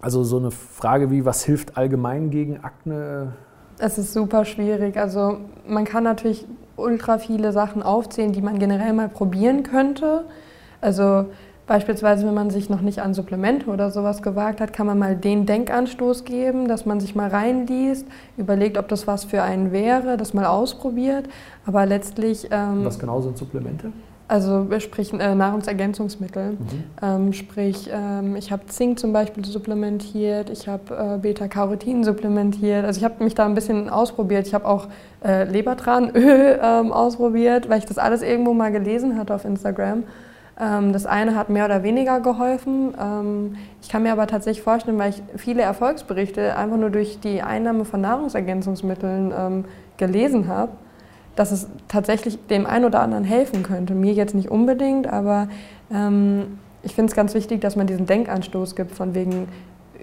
also 0.02 0.24
so 0.24 0.38
eine 0.38 0.52
Frage 0.52 1.12
wie, 1.12 1.26
was 1.26 1.44
hilft 1.44 1.78
allgemein 1.78 2.30
gegen 2.30 2.64
Akne? 2.64 3.34
Es 3.80 3.98
ist 3.98 4.14
super 4.14 4.46
schwierig. 4.46 4.98
Also 4.98 5.38
man 5.68 5.86
kann 5.86 6.04
natürlich 6.04 6.46
ultra 6.76 7.18
viele 7.18 7.52
Sachen 7.52 7.84
aufzählen, 7.84 8.32
die 8.32 8.42
man 8.42 8.60
generell 8.60 8.94
mal 8.94 9.10
probieren 9.10 9.64
könnte. 9.64 10.26
Also 10.82 11.26
beispielsweise, 11.68 12.26
wenn 12.26 12.34
man 12.34 12.50
sich 12.50 12.70
noch 12.70 12.82
nicht 12.82 13.02
an 13.02 13.14
Supplemente 13.14 13.70
oder 13.70 13.92
sowas 13.92 14.22
gewagt 14.22 14.62
hat, 14.62 14.74
kann 14.74 14.88
man 14.88 14.98
mal 14.98 15.16
den 15.16 15.46
Denkanstoß 15.46 16.24
geben, 16.24 16.68
dass 16.68 16.86
man 16.86 17.00
sich 17.00 17.16
mal 17.16 17.30
reinliest, 17.30 18.08
überlegt, 18.38 18.78
ob 18.78 18.88
das 18.88 19.08
was 19.08 19.26
für 19.26 19.44
einen 19.44 19.72
wäre, 19.72 20.18
das 20.18 20.34
mal 20.34 20.46
ausprobiert. 20.46 21.28
Aber 21.66 21.86
letztlich... 21.86 22.48
Ähm, 22.52 22.86
was 22.86 23.00
genau 23.00 23.22
sind 23.22 23.38
Supplemente? 23.38 23.92
Also 24.30 24.70
wir 24.70 24.80
sprechen 24.80 25.20
äh, 25.20 25.34
Nahrungsergänzungsmittel. 25.34 26.52
Mhm. 26.52 26.58
Ähm, 27.02 27.34
sprich, 27.34 27.90
ähm, 27.92 28.36
ich 28.36 28.52
habe 28.52 28.68
Zink 28.68 29.00
zum 29.00 29.12
Beispiel 29.12 29.44
supplementiert, 29.44 30.52
ich 30.52 30.68
habe 30.68 31.16
äh, 31.16 31.18
Beta-Carotin 31.18 32.04
supplementiert. 32.04 32.86
Also 32.86 33.00
ich 33.00 33.04
habe 33.04 33.24
mich 33.24 33.34
da 33.34 33.46
ein 33.46 33.56
bisschen 33.56 33.90
ausprobiert. 33.90 34.46
Ich 34.46 34.54
habe 34.54 34.66
auch 34.66 34.88
äh, 35.26 35.46
Lebertranöl 35.46 36.60
ähm, 36.64 36.94
ausprobiert, 36.94 37.70
weil 37.70 37.80
ich 37.80 37.86
das 37.86 37.98
alles 37.98 38.22
irgendwo 38.22 38.54
mal 38.54 38.72
gelesen 38.72 39.18
hatte 39.18 39.34
auf 39.34 39.46
Instagram. 39.46 40.04
Ähm, 40.60 40.94
das 40.94 41.08
eine 41.08 41.36
hat 41.36 41.50
mehr 41.50 41.66
oder 41.66 41.82
weniger 41.82 42.20
geholfen. 42.20 42.94
Ähm, 43.02 43.56
ich 43.82 43.90
kann 43.90 44.04
mir 44.04 44.12
aber 44.12 44.28
tatsächlich 44.28 44.64
vorstellen, 44.64 45.00
weil 45.00 45.10
ich 45.10 45.24
viele 45.38 45.64
Erfolgsberichte 45.64 46.56
einfach 46.56 46.78
nur 46.78 46.92
durch 46.92 47.20
die 47.20 47.42
Einnahme 47.42 47.84
von 47.84 48.02
Nahrungsergänzungsmitteln 48.02 49.34
ähm, 49.36 49.66
gelesen 49.98 50.48
habe, 50.48 50.74
dass 51.36 51.52
es 51.52 51.68
tatsächlich 51.88 52.38
dem 52.48 52.66
einen 52.66 52.86
oder 52.86 53.02
anderen 53.02 53.24
helfen 53.24 53.64
könnte. 53.64 53.94
Mir 53.94 54.14
jetzt 54.14 54.36
nicht 54.36 54.50
unbedingt, 54.50 55.08
aber 55.08 55.48
ähm, 55.92 56.60
ich 56.84 56.96
finde 56.96 57.10
es 57.10 57.16
ganz 57.16 57.34
wichtig, 57.34 57.62
dass 57.62 57.76
man 57.76 57.88
diesen 57.88 58.06
Denkanstoß 58.06 58.76
gibt, 58.76 58.96
von 58.96 59.14
wegen, 59.14 59.48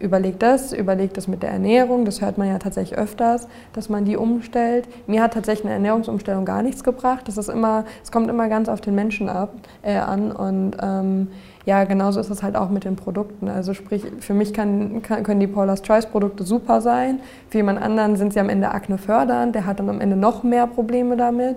überlegt 0.00 0.42
das, 0.42 0.72
überlegt 0.72 1.16
das 1.16 1.28
mit 1.28 1.42
der 1.42 1.50
Ernährung, 1.50 2.04
das 2.04 2.20
hört 2.20 2.38
man 2.38 2.48
ja 2.48 2.58
tatsächlich 2.58 2.98
öfters, 2.98 3.48
dass 3.72 3.88
man 3.88 4.04
die 4.04 4.16
umstellt. 4.16 4.88
Mir 5.06 5.22
hat 5.22 5.34
tatsächlich 5.34 5.66
eine 5.66 5.74
Ernährungsumstellung 5.74 6.44
gar 6.44 6.62
nichts 6.62 6.84
gebracht. 6.84 7.26
Das 7.28 7.36
ist 7.36 7.48
immer, 7.48 7.84
es 8.02 8.12
kommt 8.12 8.28
immer 8.28 8.48
ganz 8.48 8.68
auf 8.68 8.80
den 8.80 8.94
Menschen 8.94 9.28
ab, 9.28 9.54
äh, 9.82 9.96
an 9.96 10.32
und 10.32 10.76
ähm, 10.80 11.28
ja, 11.66 11.82
genauso 11.82 12.20
ist 12.20 12.30
es 12.30 12.44
halt 12.44 12.56
auch 12.56 12.70
mit 12.70 12.84
den 12.84 12.94
Produkten. 12.94 13.48
Also 13.48 13.74
sprich, 13.74 14.04
für 14.20 14.34
mich 14.34 14.54
kann, 14.54 15.02
kann, 15.02 15.24
können 15.24 15.40
die 15.40 15.48
Paula's 15.48 15.82
Choice 15.82 16.06
Produkte 16.06 16.44
super 16.44 16.80
sein, 16.80 17.18
für 17.50 17.58
jemand 17.58 17.82
anderen 17.82 18.16
sind 18.16 18.32
sie 18.32 18.40
am 18.40 18.48
Ende 18.48 18.70
Akne 18.70 18.98
fördernd, 18.98 19.54
der 19.54 19.66
hat 19.66 19.80
dann 19.80 19.90
am 19.90 20.00
Ende 20.00 20.16
noch 20.16 20.44
mehr 20.44 20.66
Probleme 20.68 21.16
damit. 21.16 21.56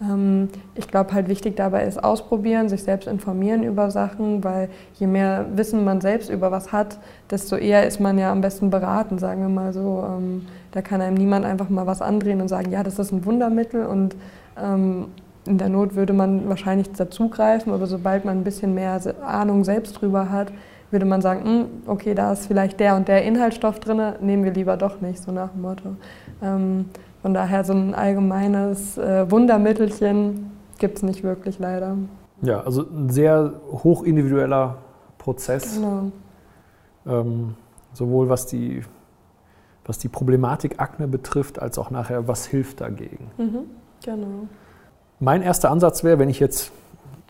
Ähm, 0.00 0.48
ich 0.74 0.88
glaube 0.88 1.12
halt 1.12 1.28
wichtig 1.28 1.56
dabei 1.56 1.84
ist 1.84 2.02
ausprobieren, 2.02 2.68
sich 2.68 2.82
selbst 2.82 3.06
informieren 3.06 3.62
über 3.62 3.90
Sachen, 3.90 4.42
weil 4.42 4.68
je 4.94 5.06
mehr 5.06 5.46
Wissen 5.54 5.84
man 5.84 6.00
selbst 6.00 6.30
über 6.30 6.50
was 6.50 6.72
hat, 6.72 6.98
desto 7.30 7.56
eher 7.56 7.86
ist 7.86 8.00
man 8.00 8.18
ja 8.18 8.32
am 8.32 8.40
besten 8.40 8.70
beraten, 8.70 9.18
sagen 9.18 9.42
wir 9.42 9.48
mal 9.48 9.72
so. 9.72 10.04
Ähm, 10.06 10.46
da 10.72 10.82
kann 10.82 11.00
einem 11.00 11.16
niemand 11.16 11.44
einfach 11.44 11.68
mal 11.68 11.86
was 11.86 12.00
andrehen 12.00 12.40
und 12.40 12.48
sagen, 12.48 12.70
ja, 12.70 12.82
das 12.82 12.98
ist 12.98 13.12
ein 13.12 13.24
Wundermittel 13.24 13.86
und 13.86 14.16
ähm, 14.56 15.06
in 15.46 15.58
der 15.58 15.68
Not 15.68 15.96
würde 15.96 16.12
man 16.12 16.48
wahrscheinlich 16.48 16.92
dazugreifen, 16.92 17.72
aber 17.72 17.86
sobald 17.86 18.24
man 18.24 18.38
ein 18.38 18.44
bisschen 18.44 18.74
mehr 18.74 19.00
Ahnung 19.26 19.64
selbst 19.64 19.92
drüber 20.00 20.30
hat, 20.30 20.52
würde 20.90 21.06
man 21.06 21.20
sagen, 21.20 21.44
hm, 21.44 21.64
okay, 21.86 22.14
da 22.14 22.32
ist 22.32 22.46
vielleicht 22.46 22.80
der 22.80 22.96
und 22.96 23.08
der 23.08 23.24
Inhaltsstoff 23.24 23.80
drin, 23.80 24.00
nehmen 24.20 24.44
wir 24.44 24.52
lieber 24.52 24.76
doch 24.76 25.00
nicht, 25.00 25.22
so 25.22 25.32
nach 25.32 25.50
dem 25.50 25.62
Motto. 25.62 25.96
Von 27.22 27.34
daher 27.34 27.64
so 27.64 27.72
ein 27.72 27.94
allgemeines 27.94 28.96
äh, 28.96 29.30
Wundermittelchen 29.30 30.50
gibt 30.78 30.98
es 30.98 31.02
nicht 31.02 31.22
wirklich 31.22 31.58
leider. 31.58 31.96
Ja, 32.42 32.60
also 32.60 32.82
ein 32.82 33.10
sehr 33.10 33.52
hoch 33.70 34.02
individueller 34.02 34.78
Prozess. 35.18 35.76
Genau. 35.76 36.10
Ähm, 37.06 37.54
sowohl 37.92 38.28
was 38.28 38.46
die, 38.46 38.82
was 39.84 39.98
die 39.98 40.08
Problematik 40.08 40.80
Akne 40.80 41.06
betrifft, 41.06 41.60
als 41.60 41.78
auch 41.78 41.90
nachher, 41.90 42.26
was 42.26 42.46
hilft 42.46 42.80
dagegen. 42.80 43.30
Mhm, 43.36 43.58
genau. 44.02 44.48
Mein 45.18 45.42
erster 45.42 45.70
Ansatz 45.70 46.02
wäre, 46.02 46.18
wenn 46.18 46.30
ich 46.30 46.40
jetzt 46.40 46.72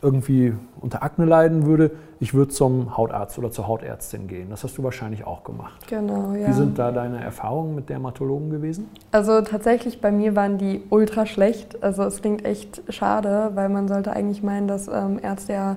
irgendwie 0.02 0.54
unter 0.80 1.02
Akne 1.02 1.24
leiden 1.24 1.66
würde, 1.66 1.90
ich 2.20 2.34
würde 2.34 2.50
zum 2.50 2.96
Hautarzt 2.96 3.38
oder 3.38 3.50
zur 3.50 3.66
Hautärztin 3.66 4.28
gehen. 4.28 4.48
Das 4.50 4.64
hast 4.64 4.76
du 4.78 4.82
wahrscheinlich 4.82 5.26
auch 5.26 5.44
gemacht. 5.44 5.86
Genau, 5.88 6.34
ja. 6.34 6.48
Wie 6.48 6.52
sind 6.52 6.78
da 6.78 6.90
deine 6.92 7.22
Erfahrungen 7.22 7.74
mit 7.74 7.88
Dermatologen 7.88 8.50
gewesen? 8.50 8.88
Also 9.12 9.40
tatsächlich 9.42 10.00
bei 10.00 10.10
mir 10.10 10.36
waren 10.36 10.58
die 10.58 10.82
ultra 10.90 11.26
schlecht. 11.26 11.82
Also 11.82 12.02
es 12.04 12.20
klingt 12.20 12.44
echt 12.44 12.82
schade, 12.88 13.52
weil 13.54 13.68
man 13.68 13.88
sollte 13.88 14.12
eigentlich 14.12 14.42
meinen, 14.42 14.68
dass 14.68 14.88
ähm, 14.88 15.18
Ärzte 15.22 15.52
ja 15.52 15.76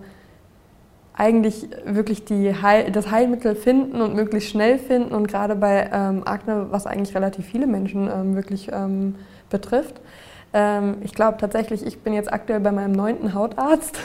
eigentlich 1.15 1.69
wirklich 1.85 2.25
die 2.25 2.53
Heil 2.61 2.91
das 2.91 3.11
Heilmittel 3.11 3.55
finden 3.55 4.01
und 4.01 4.15
möglichst 4.15 4.49
schnell 4.49 4.79
finden 4.79 5.13
und 5.13 5.27
gerade 5.27 5.55
bei 5.55 5.89
ähm, 5.93 6.23
Akne, 6.25 6.67
was 6.71 6.87
eigentlich 6.87 7.15
relativ 7.15 7.45
viele 7.45 7.67
Menschen 7.67 8.09
ähm, 8.11 8.35
wirklich 8.35 8.71
ähm, 8.71 9.15
betrifft, 9.49 10.01
ich 11.01 11.15
glaube 11.15 11.39
tatsächlich, 11.39 11.83
ich 11.83 12.01
bin 12.01 12.13
jetzt 12.13 12.31
aktuell 12.31 12.59
bei 12.59 12.71
meinem 12.71 12.91
neunten 12.91 13.33
Hautarzt. 13.33 13.97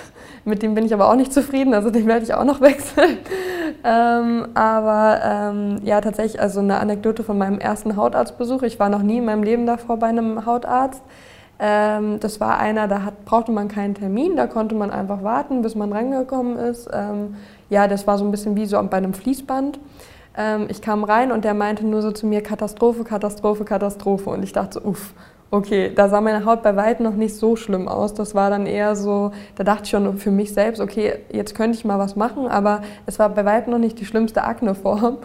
Mit 0.47 0.63
dem 0.63 0.75
bin 0.75 0.87
ich 0.87 0.95
aber 0.95 1.11
auch 1.11 1.15
nicht 1.15 1.31
zufrieden, 1.31 1.75
also 1.75 1.91
den 1.91 2.07
werde 2.07 2.25
ich 2.25 2.33
auch 2.33 2.45
noch 2.45 2.61
wechseln. 2.63 3.19
Ähm, 3.85 4.49
aber 4.55 5.21
ähm, 5.23 5.81
ja, 5.85 6.01
tatsächlich, 6.01 6.41
also 6.41 6.61
eine 6.61 6.81
Anekdote 6.81 7.23
von 7.23 7.37
meinem 7.37 7.59
ersten 7.59 7.97
Hautarztbesuch. 7.97 8.63
Ich 8.63 8.81
war 8.81 8.89
noch 8.89 9.03
nie 9.03 9.19
in 9.19 9.27
meinem 9.27 9.43
Leben 9.43 9.67
davor 9.67 9.99
bei 9.99 10.07
einem 10.07 10.47
Hautarzt. 10.47 11.03
Ähm, 11.59 12.19
das 12.21 12.41
war 12.41 12.59
einer, 12.59 12.89
da 12.89 13.03
hat, 13.03 13.27
brauchte 13.27 13.53
man 13.53 13.69
keinen 13.69 13.95
Termin, 13.95 14.37
da 14.37 14.47
konnte 14.47 14.75
man 14.75 14.91
einfach 14.91 15.23
warten, 15.23 15.61
bis 15.61 15.75
man 15.75 15.93
rangekommen 15.93 16.57
ist. 16.57 16.89
Ähm, 16.91 17.37
ja, 17.69 17.89
das 17.89 18.07
war 18.07 18.17
so 18.17 18.25
ein 18.25 18.31
bisschen 18.31 18.57
wie 18.57 18.65
so 18.65 18.83
bei 18.85 18.97
einem 18.97 19.13
Fließband 19.13 19.79
ähm, 20.39 20.67
ich 20.69 20.81
kam 20.81 21.05
rein 21.05 21.33
und 21.33 21.45
der 21.45 21.53
meinte 21.53 21.85
nur 21.85 22.01
so 22.01 22.13
zu 22.13 22.27
mir 22.27 22.43
Katastrophe, 22.43 23.03
Katastrophe, 23.03 23.65
Katastrophe. 23.65 24.31
Und 24.31 24.45
ich 24.45 24.53
dachte 24.53 24.81
so, 24.81 24.89
uff, 24.89 25.13
Okay, 25.51 25.91
da 25.95 26.11
sah 26.11 26.21
meine 26.21 26.45
Haut 26.45 26.63
bei 26.63 26.77
weitem 26.77 27.05
noch 27.05 27.15
nicht 27.15 27.35
so 27.35 27.57
schlimm 27.57 27.89
aus. 27.89 28.13
Das 28.13 28.35
war 28.35 28.51
dann 28.51 28.67
eher 28.67 28.95
so, 28.95 29.33
da 29.55 29.65
dachte 29.65 29.85
ich 29.85 29.91
schon 29.91 30.19
für 30.19 30.31
mich 30.31 30.53
selbst, 30.53 30.79
okay, 30.79 31.21
jetzt 31.33 31.55
könnte 31.55 31.79
ich 31.79 31.87
mal 31.87 31.99
was 31.99 32.17
machen, 32.17 32.49
aber 32.49 32.83
es 33.07 33.19
war 33.19 33.31
bei 33.31 33.47
weitem 33.47 33.73
noch 33.73 33.79
nicht 33.79 33.99
die 33.99 34.05
schlimmste 34.05 34.45
Akneform. 34.45 35.19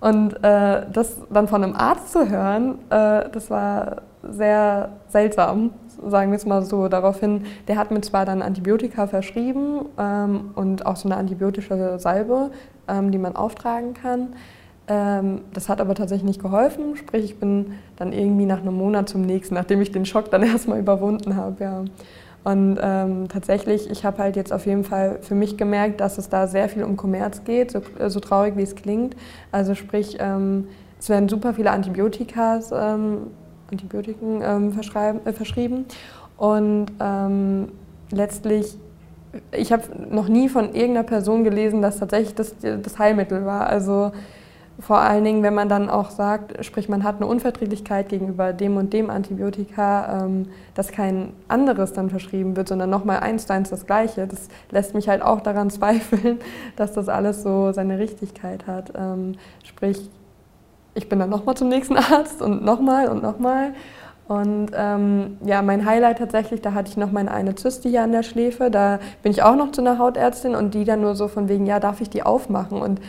Und 0.00 0.42
äh, 0.44 0.86
das 0.90 1.16
dann 1.28 1.48
von 1.48 1.64
einem 1.64 1.74
Arzt 1.74 2.12
zu 2.12 2.30
hören, 2.30 2.78
äh, 2.88 3.28
das 3.30 3.50
war 3.50 4.02
sehr 4.22 4.90
seltsam, 5.08 5.72
sagen 6.06 6.30
wir 6.30 6.36
es 6.36 6.46
mal 6.46 6.62
so. 6.62 6.88
Daraufhin, 6.88 7.44
der 7.66 7.76
hat 7.76 7.90
mir 7.90 8.00
zwar 8.00 8.24
dann 8.24 8.40
Antibiotika 8.40 9.06
verschrieben 9.06 9.86
ähm, 9.98 10.52
und 10.54 10.86
auch 10.86 10.96
so 10.96 11.08
eine 11.08 11.16
antibiotische 11.16 11.98
Salbe, 11.98 12.52
ähm, 12.86 13.10
die 13.10 13.18
man 13.18 13.36
auftragen 13.36 13.92
kann. 13.92 14.28
Ähm, 14.88 15.42
das 15.52 15.68
hat 15.68 15.80
aber 15.80 15.94
tatsächlich 15.94 16.26
nicht 16.26 16.42
geholfen. 16.42 16.96
Sprich, 16.96 17.24
ich 17.24 17.38
bin 17.38 17.74
dann 17.96 18.12
irgendwie 18.12 18.46
nach 18.46 18.60
einem 18.60 18.74
Monat 18.74 19.08
zum 19.08 19.22
nächsten, 19.22 19.54
nachdem 19.54 19.80
ich 19.80 19.92
den 19.92 20.06
Schock 20.06 20.30
dann 20.30 20.42
erstmal 20.44 20.78
überwunden 20.78 21.36
habe. 21.36 21.62
Ja. 21.62 21.84
Und 22.44 22.78
ähm, 22.80 23.28
tatsächlich, 23.28 23.90
ich 23.90 24.04
habe 24.04 24.18
halt 24.18 24.36
jetzt 24.36 24.52
auf 24.52 24.64
jeden 24.64 24.84
Fall 24.84 25.18
für 25.20 25.34
mich 25.34 25.56
gemerkt, 25.56 26.00
dass 26.00 26.16
es 26.16 26.28
da 26.28 26.46
sehr 26.46 26.68
viel 26.68 26.84
um 26.84 26.96
Kommerz 26.96 27.44
geht, 27.44 27.72
so, 27.72 27.80
so 28.08 28.20
traurig 28.20 28.56
wie 28.56 28.62
es 28.62 28.74
klingt. 28.74 29.16
Also 29.52 29.74
sprich, 29.74 30.16
ähm, 30.20 30.68
es 30.98 31.08
werden 31.10 31.28
super 31.28 31.52
viele 31.52 31.70
Antibiotikas, 31.70 32.70
ähm, 32.72 33.28
Antibiotiken 33.70 34.40
ähm, 34.42 34.72
äh, 35.24 35.32
verschrieben. 35.32 35.84
Und 36.38 36.86
ähm, 37.00 37.68
letztlich 38.10 38.78
ich 39.52 39.72
habe 39.72 39.82
noch 40.10 40.28
nie 40.28 40.48
von 40.48 40.74
irgendeiner 40.74 41.02
Person 41.02 41.44
gelesen, 41.44 41.82
dass 41.82 41.98
tatsächlich 41.98 42.34
das 42.34 42.54
das 42.58 42.98
Heilmittel 42.98 43.44
war. 43.44 43.66
Also 43.66 44.12
vor 44.80 44.98
allen 44.98 45.24
Dingen, 45.24 45.42
wenn 45.42 45.54
man 45.54 45.68
dann 45.68 45.90
auch 45.90 46.10
sagt, 46.10 46.64
sprich, 46.64 46.88
man 46.88 47.02
hat 47.02 47.16
eine 47.16 47.26
Unverträglichkeit 47.26 48.08
gegenüber 48.08 48.52
dem 48.52 48.76
und 48.76 48.92
dem 48.92 49.10
Antibiotika, 49.10 50.22
ähm, 50.22 50.46
dass 50.74 50.92
kein 50.92 51.32
anderes 51.48 51.92
dann 51.94 52.10
verschrieben 52.10 52.56
wird, 52.56 52.68
sondern 52.68 52.88
nochmal 52.88 53.18
eins 53.20 53.50
eins 53.50 53.70
das 53.70 53.86
Gleiche. 53.86 54.28
Das 54.28 54.48
lässt 54.70 54.94
mich 54.94 55.08
halt 55.08 55.22
auch 55.22 55.40
daran 55.40 55.70
zweifeln, 55.70 56.38
dass 56.76 56.92
das 56.92 57.08
alles 57.08 57.42
so 57.42 57.72
seine 57.72 57.98
Richtigkeit 57.98 58.68
hat. 58.68 58.92
Ähm, 58.96 59.34
sprich, 59.64 60.08
ich 60.94 61.08
bin 61.08 61.18
dann 61.18 61.30
nochmal 61.30 61.56
zum 61.56 61.68
nächsten 61.68 61.96
Arzt 62.12 62.40
und 62.40 62.64
nochmal 62.64 63.08
und 63.08 63.20
nochmal. 63.20 63.72
Und 64.28 64.70
ähm, 64.74 65.38
ja, 65.44 65.62
mein 65.62 65.86
Highlight 65.86 66.18
tatsächlich, 66.18 66.60
da 66.60 66.74
hatte 66.74 66.90
ich 66.90 66.96
noch 66.96 67.10
meine 67.10 67.32
eine 67.32 67.54
Zyste 67.54 67.88
hier 67.88 68.02
an 68.02 68.12
der 68.12 68.22
Schläfe. 68.22 68.70
Da 68.70 69.00
bin 69.22 69.32
ich 69.32 69.42
auch 69.42 69.56
noch 69.56 69.72
zu 69.72 69.80
einer 69.80 69.98
Hautärztin 69.98 70.54
und 70.54 70.74
die 70.74 70.84
dann 70.84 71.00
nur 71.00 71.16
so 71.16 71.26
von 71.26 71.48
wegen, 71.48 71.66
ja, 71.66 71.80
darf 71.80 72.00
ich 72.00 72.10
die 72.10 72.22
aufmachen? 72.22 72.80
Und 72.80 73.00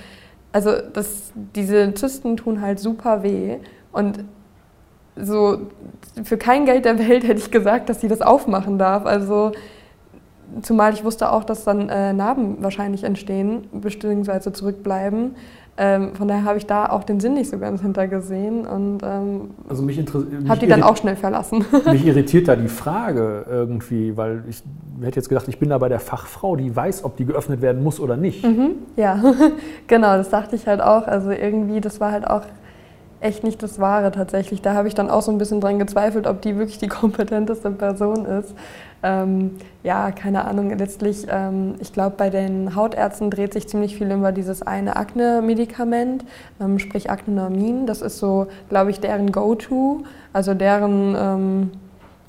also 0.51 0.71
das, 0.93 1.31
diese 1.55 1.93
Zysten 1.93 2.37
tun 2.37 2.61
halt 2.61 2.79
super 2.79 3.23
weh 3.23 3.57
und 3.91 4.23
so 5.15 5.67
für 6.23 6.37
kein 6.37 6.65
Geld 6.65 6.85
der 6.85 6.97
Welt 6.97 7.23
hätte 7.27 7.39
ich 7.39 7.51
gesagt, 7.51 7.89
dass 7.89 8.01
sie 8.01 8.07
das 8.07 8.21
aufmachen 8.21 8.77
darf. 8.77 9.05
Also 9.05 9.51
zumal 10.61 10.93
ich 10.93 11.03
wusste 11.03 11.31
auch, 11.31 11.43
dass 11.43 11.63
dann 11.63 11.89
äh, 11.89 12.13
Narben 12.13 12.63
wahrscheinlich 12.63 13.03
entstehen 13.03 13.67
bzw. 13.71 14.51
zurückbleiben. 14.51 15.35
Ähm, 15.81 16.13
von 16.13 16.27
daher 16.27 16.43
habe 16.43 16.57
ich 16.57 16.65
da 16.65 16.89
auch 16.89 17.05
den 17.05 17.21
Sinn 17.21 17.35
nicht 17.35 17.49
so 17.49 17.57
ganz 17.57 17.81
hintergesehen 17.81 18.67
und 18.67 18.99
ähm, 19.01 19.51
also 19.69 19.81
mich 19.81 19.97
habe 19.97 20.59
die 20.59 20.67
dann 20.67 20.83
auch 20.83 20.97
schnell 20.97 21.15
verlassen. 21.15 21.63
Mich 21.89 22.05
irritiert 22.05 22.49
da 22.49 22.57
die 22.57 22.67
Frage 22.67 23.45
irgendwie, 23.49 24.17
weil 24.17 24.43
ich 24.49 24.61
hätte 25.01 25.15
jetzt 25.15 25.29
gedacht, 25.29 25.47
ich 25.47 25.57
bin 25.57 25.69
da 25.69 25.77
bei 25.77 25.87
der 25.87 26.01
Fachfrau, 26.01 26.57
die 26.57 26.75
weiß, 26.75 27.05
ob 27.05 27.15
die 27.15 27.23
geöffnet 27.23 27.61
werden 27.61 27.81
muss 27.81 28.01
oder 28.01 28.17
nicht. 28.17 28.43
Mhm, 28.43 28.71
ja, 28.97 29.23
genau, 29.87 30.17
das 30.17 30.29
dachte 30.29 30.57
ich 30.57 30.67
halt 30.67 30.81
auch. 30.81 31.07
Also 31.07 31.31
irgendwie, 31.31 31.79
das 31.79 32.01
war 32.01 32.11
halt 32.11 32.27
auch 32.27 32.43
echt 33.21 33.45
nicht 33.45 33.63
das 33.63 33.79
Wahre 33.79 34.11
tatsächlich. 34.11 34.61
Da 34.61 34.73
habe 34.73 34.89
ich 34.89 34.95
dann 34.95 35.09
auch 35.09 35.21
so 35.21 35.31
ein 35.31 35.37
bisschen 35.37 35.61
dran 35.61 35.79
gezweifelt, 35.79 36.27
ob 36.27 36.41
die 36.41 36.57
wirklich 36.57 36.77
die 36.77 36.87
kompetenteste 36.89 37.71
Person 37.71 38.25
ist. 38.25 38.53
Ähm, 39.01 39.57
ja, 39.83 40.11
keine 40.11 40.45
Ahnung, 40.45 40.77
letztlich, 40.77 41.25
ähm, 41.29 41.75
ich 41.79 41.93
glaube, 41.93 42.15
bei 42.17 42.29
den 42.29 42.75
Hautärzten 42.75 43.31
dreht 43.31 43.53
sich 43.53 43.67
ziemlich 43.67 43.95
viel 43.95 44.11
über 44.11 44.31
dieses 44.31 44.61
eine 44.61 44.97
Akne-Medikament, 44.97 46.25
ähm, 46.59 46.79
sprich 46.79 47.09
Aknonamin. 47.09 47.85
Das 47.85 48.01
ist 48.01 48.19
so, 48.19 48.47
glaube 48.67 48.91
ich, 48.91 48.99
deren 48.99 49.31
Go-To, 49.31 50.03
also 50.33 50.53
deren 50.53 51.15
ähm, 51.17 51.71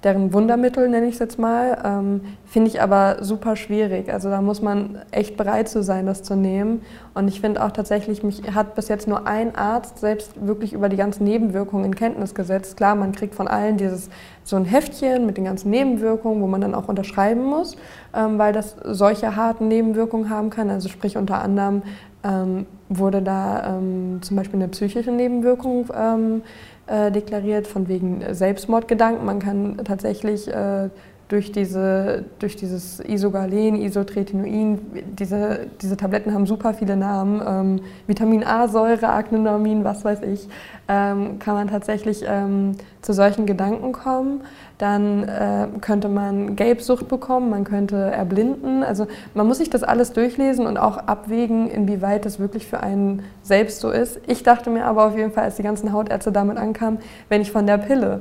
deren 0.02 0.32
Wundermittel, 0.32 0.88
nenne 0.88 1.06
ich 1.06 1.14
es 1.14 1.18
jetzt 1.20 1.38
mal, 1.38 1.78
ähm, 1.84 2.20
finde 2.46 2.68
ich 2.68 2.80
aber 2.80 3.18
super 3.20 3.54
schwierig. 3.54 4.12
Also 4.12 4.30
da 4.30 4.40
muss 4.40 4.62
man 4.62 4.98
echt 5.10 5.36
bereit 5.36 5.68
zu 5.68 5.82
sein, 5.82 6.06
das 6.06 6.22
zu 6.22 6.36
nehmen. 6.36 6.82
Und 7.12 7.28
ich 7.28 7.40
finde 7.40 7.62
auch 7.62 7.70
tatsächlich, 7.70 8.22
mich 8.22 8.42
hat 8.54 8.74
bis 8.74 8.88
jetzt 8.88 9.08
nur 9.08 9.26
ein 9.26 9.54
Arzt 9.54 9.98
selbst 9.98 10.46
wirklich 10.46 10.72
über 10.72 10.88
die 10.88 10.96
ganzen 10.96 11.24
Nebenwirkungen 11.24 11.84
in 11.84 11.94
Kenntnis 11.94 12.34
gesetzt. 12.34 12.76
Klar, 12.76 12.94
man 12.94 13.12
kriegt 13.12 13.34
von 13.34 13.46
allen 13.46 13.76
dieses 13.76 14.08
so 14.42 14.56
ein 14.56 14.64
Heftchen 14.64 15.26
mit 15.26 15.36
den 15.36 15.44
ganzen 15.44 15.70
Nebenwirkungen, 15.70 16.42
wo 16.42 16.46
man 16.46 16.60
dann 16.60 16.74
auch 16.74 16.88
unterschreiben 16.88 17.44
muss, 17.44 17.76
ähm, 18.14 18.38
weil 18.38 18.52
das 18.52 18.76
solche 18.84 19.36
harten 19.36 19.68
Nebenwirkungen 19.68 20.30
haben 20.30 20.50
kann. 20.50 20.70
Also 20.70 20.88
sprich 20.88 21.16
unter 21.16 21.42
anderem 21.42 21.82
ähm, 22.24 22.66
wurde 22.88 23.22
da 23.22 23.76
ähm, 23.78 24.18
zum 24.22 24.37
Beispiel 24.37 24.59
eine 24.59 24.68
psychische 24.68 25.11
Nebenwirkung 25.11 25.87
ähm, 25.94 26.42
äh, 26.87 27.11
deklariert, 27.11 27.66
von 27.66 27.88
wegen 27.88 28.22
Selbstmordgedanken. 28.35 29.24
Man 29.24 29.38
kann 29.38 29.78
tatsächlich 29.85 30.48
äh, 30.48 30.90
durch, 31.30 31.52
diese, 31.52 32.24
durch 32.40 32.56
dieses 32.56 32.98
Isogalen, 33.00 33.76
Isotretinoin, 33.76 34.80
diese, 35.16 35.68
diese 35.80 35.96
Tabletten 35.96 36.34
haben 36.34 36.44
super 36.44 36.74
viele 36.74 36.96
Namen, 36.96 37.40
ähm, 37.46 37.80
Vitamin 38.08 38.42
A-Säure, 38.42 39.08
Acnenormin, 39.08 39.84
was 39.84 40.04
weiß 40.04 40.22
ich, 40.22 40.48
ähm, 40.88 41.38
kann 41.38 41.54
man 41.54 41.68
tatsächlich 41.68 42.24
ähm, 42.26 42.72
zu 43.00 43.12
solchen 43.12 43.46
Gedanken 43.46 43.92
kommen. 43.92 44.40
Dann 44.78 45.28
äh, 45.28 45.68
könnte 45.80 46.08
man 46.08 46.56
Gelbsucht 46.56 47.06
bekommen, 47.06 47.48
man 47.48 47.62
könnte 47.62 47.96
erblinden. 47.96 48.82
Also 48.82 49.06
man 49.34 49.46
muss 49.46 49.58
sich 49.58 49.70
das 49.70 49.84
alles 49.84 50.12
durchlesen 50.12 50.66
und 50.66 50.78
auch 50.78 50.96
abwägen, 50.96 51.70
inwieweit 51.70 52.24
das 52.24 52.40
wirklich 52.40 52.66
für 52.66 52.80
einen 52.80 53.22
selbst 53.42 53.80
so 53.80 53.90
ist. 53.90 54.20
Ich 54.26 54.42
dachte 54.42 54.68
mir 54.68 54.86
aber 54.86 55.06
auf 55.06 55.16
jeden 55.16 55.30
Fall, 55.30 55.44
als 55.44 55.56
die 55.56 55.62
ganzen 55.62 55.92
Hautärzte 55.92 56.32
damit 56.32 56.56
ankamen, 56.56 56.98
wenn 57.28 57.40
ich 57.40 57.52
von 57.52 57.66
der 57.66 57.78
Pille 57.78 58.20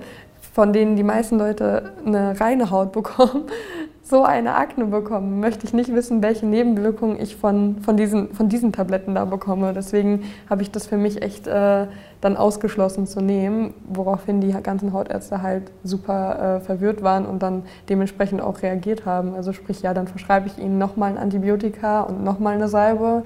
von 0.53 0.73
denen 0.73 0.95
die 0.95 1.03
meisten 1.03 1.37
Leute 1.37 1.91
eine 2.05 2.39
reine 2.39 2.71
Haut 2.71 2.91
bekommen, 2.91 3.43
so 4.03 4.23
eine 4.23 4.55
Akne 4.55 4.85
bekommen, 4.85 5.39
möchte 5.39 5.67
ich 5.67 5.73
nicht 5.73 5.93
wissen, 5.93 6.23
welche 6.23 6.45
Nebenwirkungen 6.45 7.19
ich 7.19 7.35
von, 7.35 7.77
von, 7.81 7.95
diesen, 7.95 8.33
von 8.33 8.49
diesen 8.49 8.71
Tabletten 8.71 9.13
da 9.13 9.25
bekomme. 9.25 9.71
Deswegen 9.73 10.23
habe 10.49 10.63
ich 10.63 10.71
das 10.71 10.87
für 10.87 10.97
mich 10.97 11.21
echt 11.21 11.45
äh, 11.45 11.85
dann 12.19 12.35
ausgeschlossen 12.35 13.05
zu 13.05 13.21
nehmen, 13.21 13.75
woraufhin 13.87 14.41
die 14.41 14.51
ganzen 14.63 14.93
Hautärzte 14.93 15.43
halt 15.43 15.71
super 15.83 16.57
äh, 16.57 16.59
verwirrt 16.59 17.03
waren 17.03 17.27
und 17.27 17.43
dann 17.43 17.63
dementsprechend 17.87 18.41
auch 18.41 18.63
reagiert 18.63 19.05
haben. 19.05 19.35
Also 19.35 19.53
sprich, 19.53 19.83
ja, 19.83 19.93
dann 19.93 20.07
verschreibe 20.07 20.47
ich 20.47 20.57
ihnen 20.57 20.79
nochmal 20.79 21.11
ein 21.11 21.17
Antibiotika 21.19 22.01
und 22.01 22.23
nochmal 22.23 22.55
eine 22.55 22.67
Salbe 22.67 23.23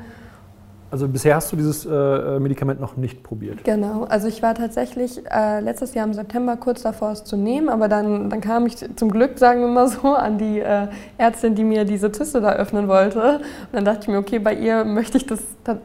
also 0.94 1.08
bisher 1.08 1.36
hast 1.36 1.52
du 1.52 1.56
dieses 1.56 1.88
äh, 1.88 2.40
Medikament 2.40 2.80
noch 2.80 2.98
nicht 2.98 3.24
probiert. 3.24 3.64
Genau, 3.64 4.04
also 4.04 4.28
ich 4.28 4.44
war 4.44 4.54
tatsächlich 4.54 5.24
äh, 5.28 5.60
letztes 5.60 5.96
Jahr 5.96 6.06
im 6.06 6.14
September 6.14 6.56
kurz 6.56 6.84
davor, 6.84 7.14
es 7.14 7.24
zu 7.24 7.36
nehmen, 7.36 7.70
aber 7.70 7.88
dann, 7.88 8.30
dann 8.30 8.42
kam 8.42 8.68
ich 8.68 8.76
zum 8.96 9.10
Glück, 9.10 9.40
sagen 9.40 9.62
wir 9.62 9.70
mal 9.70 9.88
so, 9.88 10.14
an 10.14 10.38
die 10.38 10.60
äh, 10.60 10.90
Ärztin, 11.18 11.56
die 11.56 11.64
mir 11.64 11.86
diese 11.86 12.12
Zyste 12.12 12.42
da 12.42 12.54
öffnen 12.54 12.88
wollte. 12.88 13.38
Und 13.38 13.74
dann 13.74 13.86
dachte 13.86 14.02
ich 14.02 14.08
mir, 14.10 14.20
okay, 14.20 14.38
bei 14.38 14.54
ihr 14.54 14.86
möchte 14.86 15.18
ich 15.18 15.26
das 15.26 15.40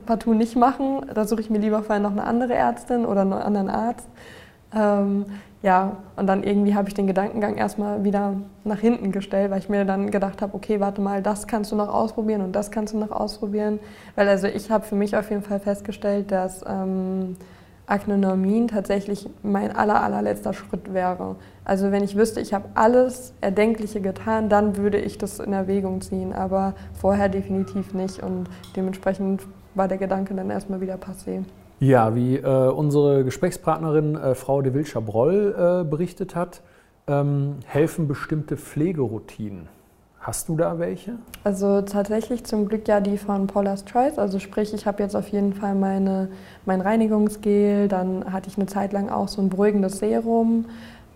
partout 0.05 0.35
nicht 0.35 0.57
machen, 0.57 1.01
da 1.15 1.25
suche 1.25 1.41
ich 1.41 1.49
mir 1.49 1.59
lieber 1.59 1.83
vorher 1.83 2.03
noch 2.03 2.13
eine 2.13 2.25
andere 2.25 2.53
Ärztin 2.53 3.07
oder 3.07 3.23
einen 3.23 3.33
anderen 3.33 3.71
Arzt. 3.71 4.07
Ähm, 4.77 5.25
ja, 5.63 5.97
und 6.15 6.29
dann 6.29 6.45
irgendwie 6.45 6.75
habe 6.75 6.89
ich 6.89 6.95
den 6.95 7.09
Gedankengang 7.09 7.57
erstmal 7.57 8.05
wieder 8.05 8.37
nach 8.63 8.79
hinten 8.79 9.11
gestellt, 9.11 9.51
weil 9.51 9.59
ich 9.59 9.69
mir 9.69 9.85
dann 9.85 10.11
gedacht 10.11 10.41
habe, 10.41 10.55
okay, 10.55 10.79
warte 10.79 11.01
mal, 11.01 11.21
das 11.21 11.49
kannst 11.49 11.73
du 11.73 11.77
noch 11.77 11.89
ausprobieren 11.89 12.43
und 12.43 12.53
das 12.53 12.71
kannst 12.71 12.95
du 12.95 12.99
noch 12.99 13.11
ausprobieren. 13.11 13.81
Weil 14.15 14.29
also 14.29 14.47
ich 14.47 14.71
habe 14.71 14.85
für 14.85 14.95
mich 14.95 15.17
auf 15.17 15.31
jeden 15.31 15.43
Fall 15.43 15.59
festgestellt, 15.59 16.31
dass 16.31 16.65
ähm, 16.69 17.37
Aknenormin 17.89 18.69
tatsächlich 18.69 19.29
mein 19.43 19.75
aller, 19.75 20.01
allerletzter 20.01 20.53
Schritt 20.53 20.95
wäre. 20.95 21.35
Also 21.65 21.91
wenn 21.91 22.05
ich 22.05 22.17
wüsste, 22.17 22.41
ich 22.41 22.55
habe 22.55 22.67
alles 22.75 23.35
Erdenkliche 23.41 24.01
getan, 24.01 24.49
dann 24.49 24.77
würde 24.77 24.99
ich 24.99 25.19
das 25.19 25.41
in 25.41 25.53
Erwägung 25.53 26.03
ziehen, 26.03 26.33
aber 26.33 26.75
vorher 26.95 27.29
definitiv 27.29 27.95
nicht 27.95 28.23
und 28.23 28.49
dementsprechend 28.77 29.43
war 29.75 29.89
der 29.89 29.99
Gedanke 29.99 30.35
dann 30.35 30.51
erstmal 30.51 30.81
wieder 30.81 30.97
passé. 30.97 31.45
Ja, 31.81 32.17
wie 32.17 32.37
äh, 32.37 32.69
unsere 32.71 33.23
Gesprächspartnerin 33.25 34.17
äh, 34.17 34.35
Frau 34.35 34.63
de 34.63 34.75
Wilscher-Broll 34.75 35.83
äh, 35.83 35.89
berichtet 35.89 36.35
hat, 36.35 36.61
ähm, 37.07 37.57
helfen 37.67 38.09
bestimmte 38.09 38.57
Pflegeroutinen. 38.57 39.69
Hast 40.19 40.49
du 40.49 40.57
da 40.57 40.81
welche? 40.81 41.13
Also 41.45 41.81
tatsächlich 41.83 42.45
zum 42.45 42.69
Glück 42.69 42.89
ja 42.89 43.01
die 43.01 43.17
von 43.17 43.47
Paula's 43.47 43.85
Choice. 43.85 44.19
Also 44.19 44.41
sprich, 44.41 44.75
ich 44.75 44.87
habe 44.87 45.03
jetzt 45.05 45.15
auf 45.15 45.29
jeden 45.29 45.55
Fall 45.55 45.77
meine, 45.77 46.29
mein 46.67 46.81
Reinigungsgel, 46.81 47.87
dann 47.87 48.31
hatte 48.33 48.49
ich 48.49 48.57
eine 48.57 48.67
Zeit 48.67 48.93
lang 48.93 49.09
auch 49.09 49.29
so 49.29 49.41
ein 49.41 49.49
beruhigendes 49.49 50.01
Serum. 50.01 50.65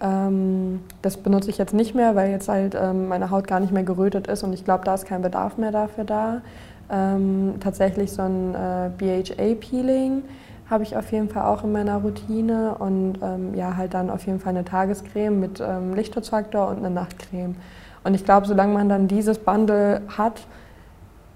Ähm, 0.00 0.80
das 1.02 1.16
benutze 1.16 1.50
ich 1.50 1.58
jetzt 1.58 1.74
nicht 1.74 1.96
mehr, 1.96 2.14
weil 2.14 2.30
jetzt 2.30 2.48
halt 2.48 2.76
ähm, 2.80 3.08
meine 3.08 3.30
Haut 3.30 3.48
gar 3.48 3.58
nicht 3.58 3.72
mehr 3.72 3.82
gerötet 3.82 4.28
ist 4.28 4.44
und 4.44 4.52
ich 4.52 4.64
glaube, 4.64 4.84
da 4.84 4.94
ist 4.94 5.06
kein 5.06 5.22
Bedarf 5.22 5.58
mehr 5.58 5.72
dafür 5.72 6.04
da. 6.04 6.40
Ähm, 6.88 7.54
tatsächlich 7.58 8.12
so 8.12 8.22
ein 8.22 8.54
äh, 8.54 8.90
BHA-Peeling 8.96 10.22
habe 10.72 10.84
ich 10.84 10.96
auf 10.96 11.12
jeden 11.12 11.28
Fall 11.28 11.44
auch 11.44 11.64
in 11.64 11.72
meiner 11.72 11.98
Routine 11.98 12.76
und 12.78 13.18
ähm, 13.22 13.54
ja, 13.54 13.76
halt 13.76 13.92
dann 13.92 14.08
auf 14.08 14.24
jeden 14.24 14.40
Fall 14.40 14.50
eine 14.50 14.64
Tagescreme 14.64 15.38
mit 15.38 15.60
ähm, 15.60 15.94
Lichtschutzfaktor 15.94 16.68
und 16.68 16.78
eine 16.78 16.88
Nachtcreme. 16.88 17.56
Und 18.04 18.14
ich 18.14 18.24
glaube, 18.24 18.46
solange 18.46 18.72
man 18.72 18.88
dann 18.88 19.06
dieses 19.06 19.38
Bundle 19.38 20.00
hat, 20.08 20.46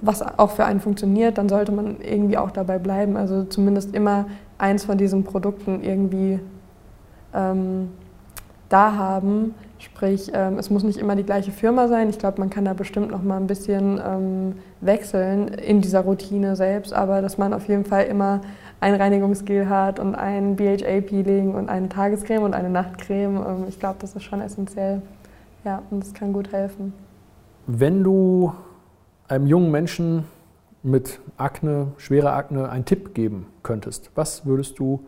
was 0.01 0.23
auch 0.23 0.53
für 0.53 0.65
einen 0.65 0.81
funktioniert, 0.81 1.37
dann 1.37 1.51
sollte 1.51 1.71
man 1.71 2.01
irgendwie 2.01 2.39
auch 2.39 2.51
dabei 2.51 2.79
bleiben. 2.79 3.19
Also 3.19 3.45
zumindest 3.45 3.95
immer 3.95 4.25
eins 4.57 4.87
von 4.87 4.97
diesen 4.97 5.23
Produkten 5.25 5.83
irgendwie 5.85 6.41
ähm, 7.35 7.91
da 8.71 8.97
haben. 8.97 9.55
Sprich, 9.79 10.31
ähm, 10.33 10.59
es 10.59 10.71
muss 10.71 10.85
nicht 10.85 10.99
immer 10.99 11.17
die 11.17 11.23
gleiche 11.23 11.51
Firma 11.51 11.87
sein. 11.89 12.09
Ich 12.09 12.19
glaube, 12.19 12.41
man 12.41 12.49
kann 12.49 12.65
da 12.65 12.73
bestimmt 12.73 13.11
noch 13.11 13.23
mal 13.23 13.37
ein 13.37 13.47
bisschen 13.47 14.01
ähm, 14.05 14.55
wechseln 14.81 15.49
in 15.49 15.83
dieser 15.83 16.01
Routine 16.01 16.57
selbst, 16.57 16.95
aber 16.95 17.21
dass 17.21 17.37
man 17.37 17.53
auf 17.53 17.69
jeden 17.69 17.85
Fall 17.85 18.05
immer 18.05 18.41
ein 18.81 18.95
Reinigungsgel 18.95 19.69
hat 19.69 19.99
und 19.99 20.15
ein 20.15 20.57
BHA-Peeling 20.57 21.55
und 21.55 21.69
eine 21.69 21.89
Tagescreme 21.89 22.43
und 22.43 22.55
eine 22.55 22.71
Nachtcreme. 22.71 23.37
Ähm, 23.37 23.65
ich 23.69 23.79
glaube, 23.79 23.97
das 24.01 24.17
ist 24.17 24.23
schon 24.23 24.41
essentiell. 24.41 25.03
Ja, 25.65 25.83
und 25.91 26.01
das 26.01 26.15
kann 26.15 26.33
gut 26.33 26.53
helfen. 26.53 26.95
Wenn 27.67 28.03
du 28.03 28.53
einem 29.29 29.47
jungen 29.47 29.71
Menschen 29.71 30.25
mit 30.83 31.21
Akne, 31.37 31.89
schwerer 31.99 32.33
Akne, 32.33 32.71
einen 32.71 32.85
Tipp 32.85 33.15
geben 33.15 33.47
könntest, 33.63 34.11
was 34.15 34.47
würdest 34.47 34.79
du 34.79 35.01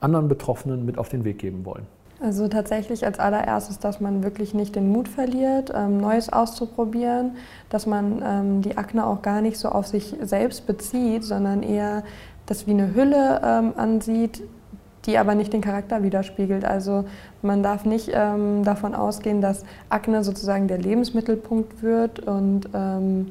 anderen 0.00 0.28
Betroffenen 0.28 0.84
mit 0.84 0.98
auf 0.98 1.08
den 1.08 1.24
Weg 1.24 1.38
geben 1.38 1.64
wollen? 1.64 1.86
Also 2.20 2.48
tatsächlich 2.48 3.06
als 3.06 3.20
allererstes, 3.20 3.78
dass 3.78 4.00
man 4.00 4.24
wirklich 4.24 4.52
nicht 4.52 4.74
den 4.74 4.90
Mut 4.90 5.06
verliert, 5.06 5.72
ähm, 5.74 5.98
Neues 5.98 6.32
auszuprobieren, 6.32 7.36
dass 7.68 7.86
man 7.86 8.22
ähm, 8.24 8.62
die 8.62 8.76
Akne 8.76 9.06
auch 9.06 9.22
gar 9.22 9.40
nicht 9.40 9.56
so 9.56 9.68
auf 9.68 9.86
sich 9.86 10.16
selbst 10.20 10.66
bezieht, 10.66 11.22
sondern 11.22 11.62
eher 11.62 12.02
das 12.46 12.66
wie 12.66 12.72
eine 12.72 12.92
Hülle 12.94 13.40
ähm, 13.44 13.72
ansieht, 13.76 14.42
die 15.06 15.16
aber 15.16 15.36
nicht 15.36 15.52
den 15.52 15.60
Charakter 15.60 16.02
widerspiegelt. 16.02 16.64
Also 16.64 17.04
man 17.40 17.62
darf 17.62 17.84
nicht 17.84 18.10
ähm, 18.12 18.64
davon 18.64 18.96
ausgehen, 18.96 19.40
dass 19.40 19.64
Akne 19.88 20.24
sozusagen 20.24 20.66
der 20.66 20.78
Lebensmittelpunkt 20.78 21.84
wird 21.84 22.18
und 22.18 22.68
ähm, 22.74 23.30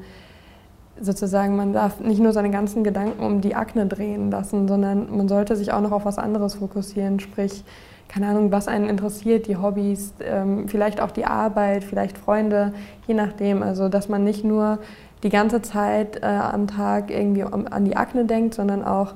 sozusagen 0.98 1.56
man 1.56 1.74
darf 1.74 2.00
nicht 2.00 2.20
nur 2.20 2.32
seine 2.32 2.50
ganzen 2.50 2.84
Gedanken 2.84 3.22
um 3.22 3.42
die 3.42 3.54
Akne 3.54 3.86
drehen 3.86 4.30
lassen, 4.30 4.66
sondern 4.66 5.14
man 5.14 5.28
sollte 5.28 5.56
sich 5.56 5.72
auch 5.72 5.82
noch 5.82 5.92
auf 5.92 6.06
was 6.06 6.18
anderes 6.18 6.54
fokussieren, 6.54 7.20
sprich 7.20 7.64
keine 8.08 8.26
Ahnung, 8.26 8.50
was 8.50 8.68
einen 8.68 8.88
interessiert, 8.88 9.46
die 9.46 9.56
Hobbys, 9.56 10.14
ähm, 10.20 10.66
vielleicht 10.68 11.00
auch 11.00 11.10
die 11.10 11.26
Arbeit, 11.26 11.84
vielleicht 11.84 12.16
Freunde, 12.16 12.72
je 13.06 13.14
nachdem. 13.14 13.62
Also 13.62 13.88
dass 13.88 14.08
man 14.08 14.24
nicht 14.24 14.44
nur 14.44 14.78
die 15.22 15.28
ganze 15.30 15.62
Zeit 15.62 16.22
äh, 16.22 16.26
am 16.26 16.66
Tag 16.66 17.10
irgendwie 17.10 17.42
an 17.42 17.84
die 17.84 17.96
Akne 17.96 18.24
denkt, 18.24 18.54
sondern 18.54 18.84
auch 18.84 19.14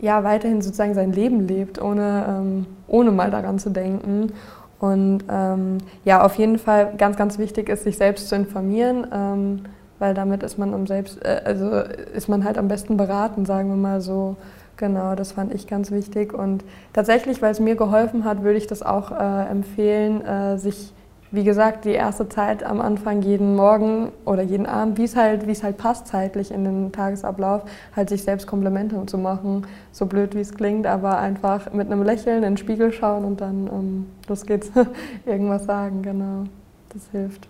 ja, 0.00 0.24
weiterhin 0.24 0.60
sozusagen 0.60 0.94
sein 0.94 1.12
Leben 1.12 1.46
lebt, 1.46 1.80
ohne, 1.80 2.24
ähm, 2.28 2.66
ohne 2.88 3.12
mal 3.12 3.30
daran 3.30 3.60
zu 3.60 3.70
denken. 3.70 4.32
Und 4.80 5.22
ähm, 5.30 5.78
ja, 6.04 6.24
auf 6.24 6.34
jeden 6.34 6.58
Fall 6.58 6.94
ganz, 6.98 7.16
ganz 7.16 7.38
wichtig 7.38 7.68
ist, 7.68 7.84
sich 7.84 7.96
selbst 7.96 8.28
zu 8.28 8.34
informieren, 8.34 9.06
ähm, 9.12 9.60
weil 10.00 10.12
damit 10.12 10.42
ist 10.42 10.58
man, 10.58 10.74
am 10.74 10.88
selbst, 10.88 11.24
äh, 11.24 11.42
also 11.44 11.70
ist 12.14 12.28
man 12.28 12.44
halt 12.44 12.58
am 12.58 12.66
besten 12.66 12.96
beraten, 12.96 13.46
sagen 13.46 13.68
wir 13.68 13.76
mal 13.76 14.00
so. 14.00 14.36
Genau, 14.76 15.14
das 15.14 15.32
fand 15.32 15.54
ich 15.54 15.66
ganz 15.66 15.90
wichtig. 15.90 16.32
Und 16.32 16.64
tatsächlich, 16.92 17.42
weil 17.42 17.52
es 17.52 17.60
mir 17.60 17.76
geholfen 17.76 18.24
hat, 18.24 18.42
würde 18.42 18.58
ich 18.58 18.66
das 18.66 18.82
auch 18.82 19.12
äh, 19.12 19.50
empfehlen, 19.50 20.24
äh, 20.24 20.58
sich 20.58 20.92
wie 21.32 21.44
gesagt, 21.44 21.86
die 21.86 21.92
erste 21.92 22.28
Zeit 22.28 22.62
am 22.62 22.82
Anfang 22.82 23.22
jeden 23.22 23.56
Morgen 23.56 24.12
oder 24.26 24.42
jeden 24.42 24.66
Abend, 24.66 24.98
wie 24.98 25.04
es 25.04 25.16
halt, 25.16 25.48
es 25.48 25.62
halt 25.62 25.78
passt 25.78 26.06
zeitlich 26.06 26.52
in 26.52 26.64
den 26.64 26.92
Tagesablauf, 26.92 27.62
halt 27.96 28.10
sich 28.10 28.22
selbst 28.22 28.46
Komplimente 28.46 29.04
zu 29.06 29.16
machen. 29.16 29.66
So 29.92 30.04
blöd 30.04 30.34
wie 30.34 30.40
es 30.40 30.54
klingt, 30.54 30.86
aber 30.86 31.18
einfach 31.18 31.72
mit 31.72 31.90
einem 31.90 32.02
Lächeln 32.02 32.36
in 32.36 32.42
den 32.42 32.56
Spiegel 32.58 32.92
schauen 32.92 33.24
und 33.24 33.40
dann 33.40 33.66
ähm, 33.66 34.06
los 34.28 34.44
geht's, 34.44 34.70
irgendwas 35.26 35.64
sagen, 35.64 36.02
genau. 36.02 36.44
Das 36.92 37.08
hilft. 37.10 37.48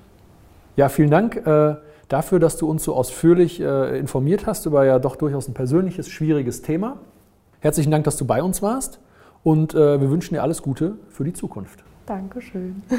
Ja, 0.77 0.89
vielen 0.89 1.11
Dank 1.11 1.45
äh, 1.45 1.75
dafür, 2.09 2.39
dass 2.39 2.57
du 2.57 2.71
uns 2.71 2.85
so 2.85 2.95
ausführlich 2.95 3.61
äh, 3.61 3.99
informiert 3.99 4.47
hast 4.47 4.65
über 4.65 4.85
ja 4.85 5.01
doch 5.01 5.17
durchaus 5.17 5.49
ein 5.49 5.55
persönliches, 5.55 6.09
schwieriges 6.09 6.63
Thema. 6.63 6.99
Herzlichen 7.63 7.93
Dank, 7.93 8.03
dass 8.03 8.17
du 8.17 8.25
bei 8.25 8.43
uns 8.43 8.61
warst 8.61 8.99
und 9.45 9.73
äh, 9.73 10.01
wir 10.01 10.11
wünschen 10.11 10.35
dir 10.35 10.43
alles 10.43 10.63
Gute 10.63 10.97
für 11.09 11.23
die 11.23 11.33
Zukunft. 11.33 11.85
Dankeschön. 12.07 12.83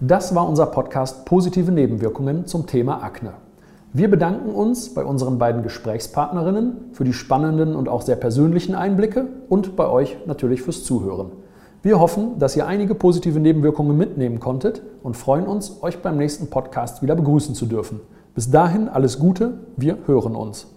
Das 0.00 0.32
war 0.32 0.48
unser 0.48 0.66
Podcast 0.66 1.24
Positive 1.24 1.72
Nebenwirkungen 1.72 2.46
zum 2.46 2.68
Thema 2.68 3.02
Akne. 3.02 3.32
Wir 3.92 4.08
bedanken 4.08 4.50
uns 4.50 4.94
bei 4.94 5.04
unseren 5.04 5.38
beiden 5.38 5.64
Gesprächspartnerinnen 5.64 6.92
für 6.92 7.02
die 7.02 7.12
spannenden 7.12 7.74
und 7.74 7.88
auch 7.88 8.02
sehr 8.02 8.14
persönlichen 8.14 8.76
Einblicke 8.76 9.26
und 9.48 9.74
bei 9.74 9.88
euch 9.88 10.16
natürlich 10.24 10.62
fürs 10.62 10.84
Zuhören. 10.84 11.32
Wir 11.82 11.98
hoffen, 11.98 12.38
dass 12.38 12.54
ihr 12.54 12.68
einige 12.68 12.94
positive 12.94 13.40
Nebenwirkungen 13.40 13.98
mitnehmen 13.98 14.38
konntet 14.38 14.82
und 15.02 15.16
freuen 15.16 15.48
uns, 15.48 15.82
euch 15.82 16.00
beim 16.00 16.16
nächsten 16.16 16.48
Podcast 16.48 17.02
wieder 17.02 17.16
begrüßen 17.16 17.56
zu 17.56 17.66
dürfen. 17.66 17.98
Bis 18.36 18.52
dahin 18.52 18.88
alles 18.88 19.18
Gute, 19.18 19.54
wir 19.76 19.98
hören 20.06 20.36
uns. 20.36 20.68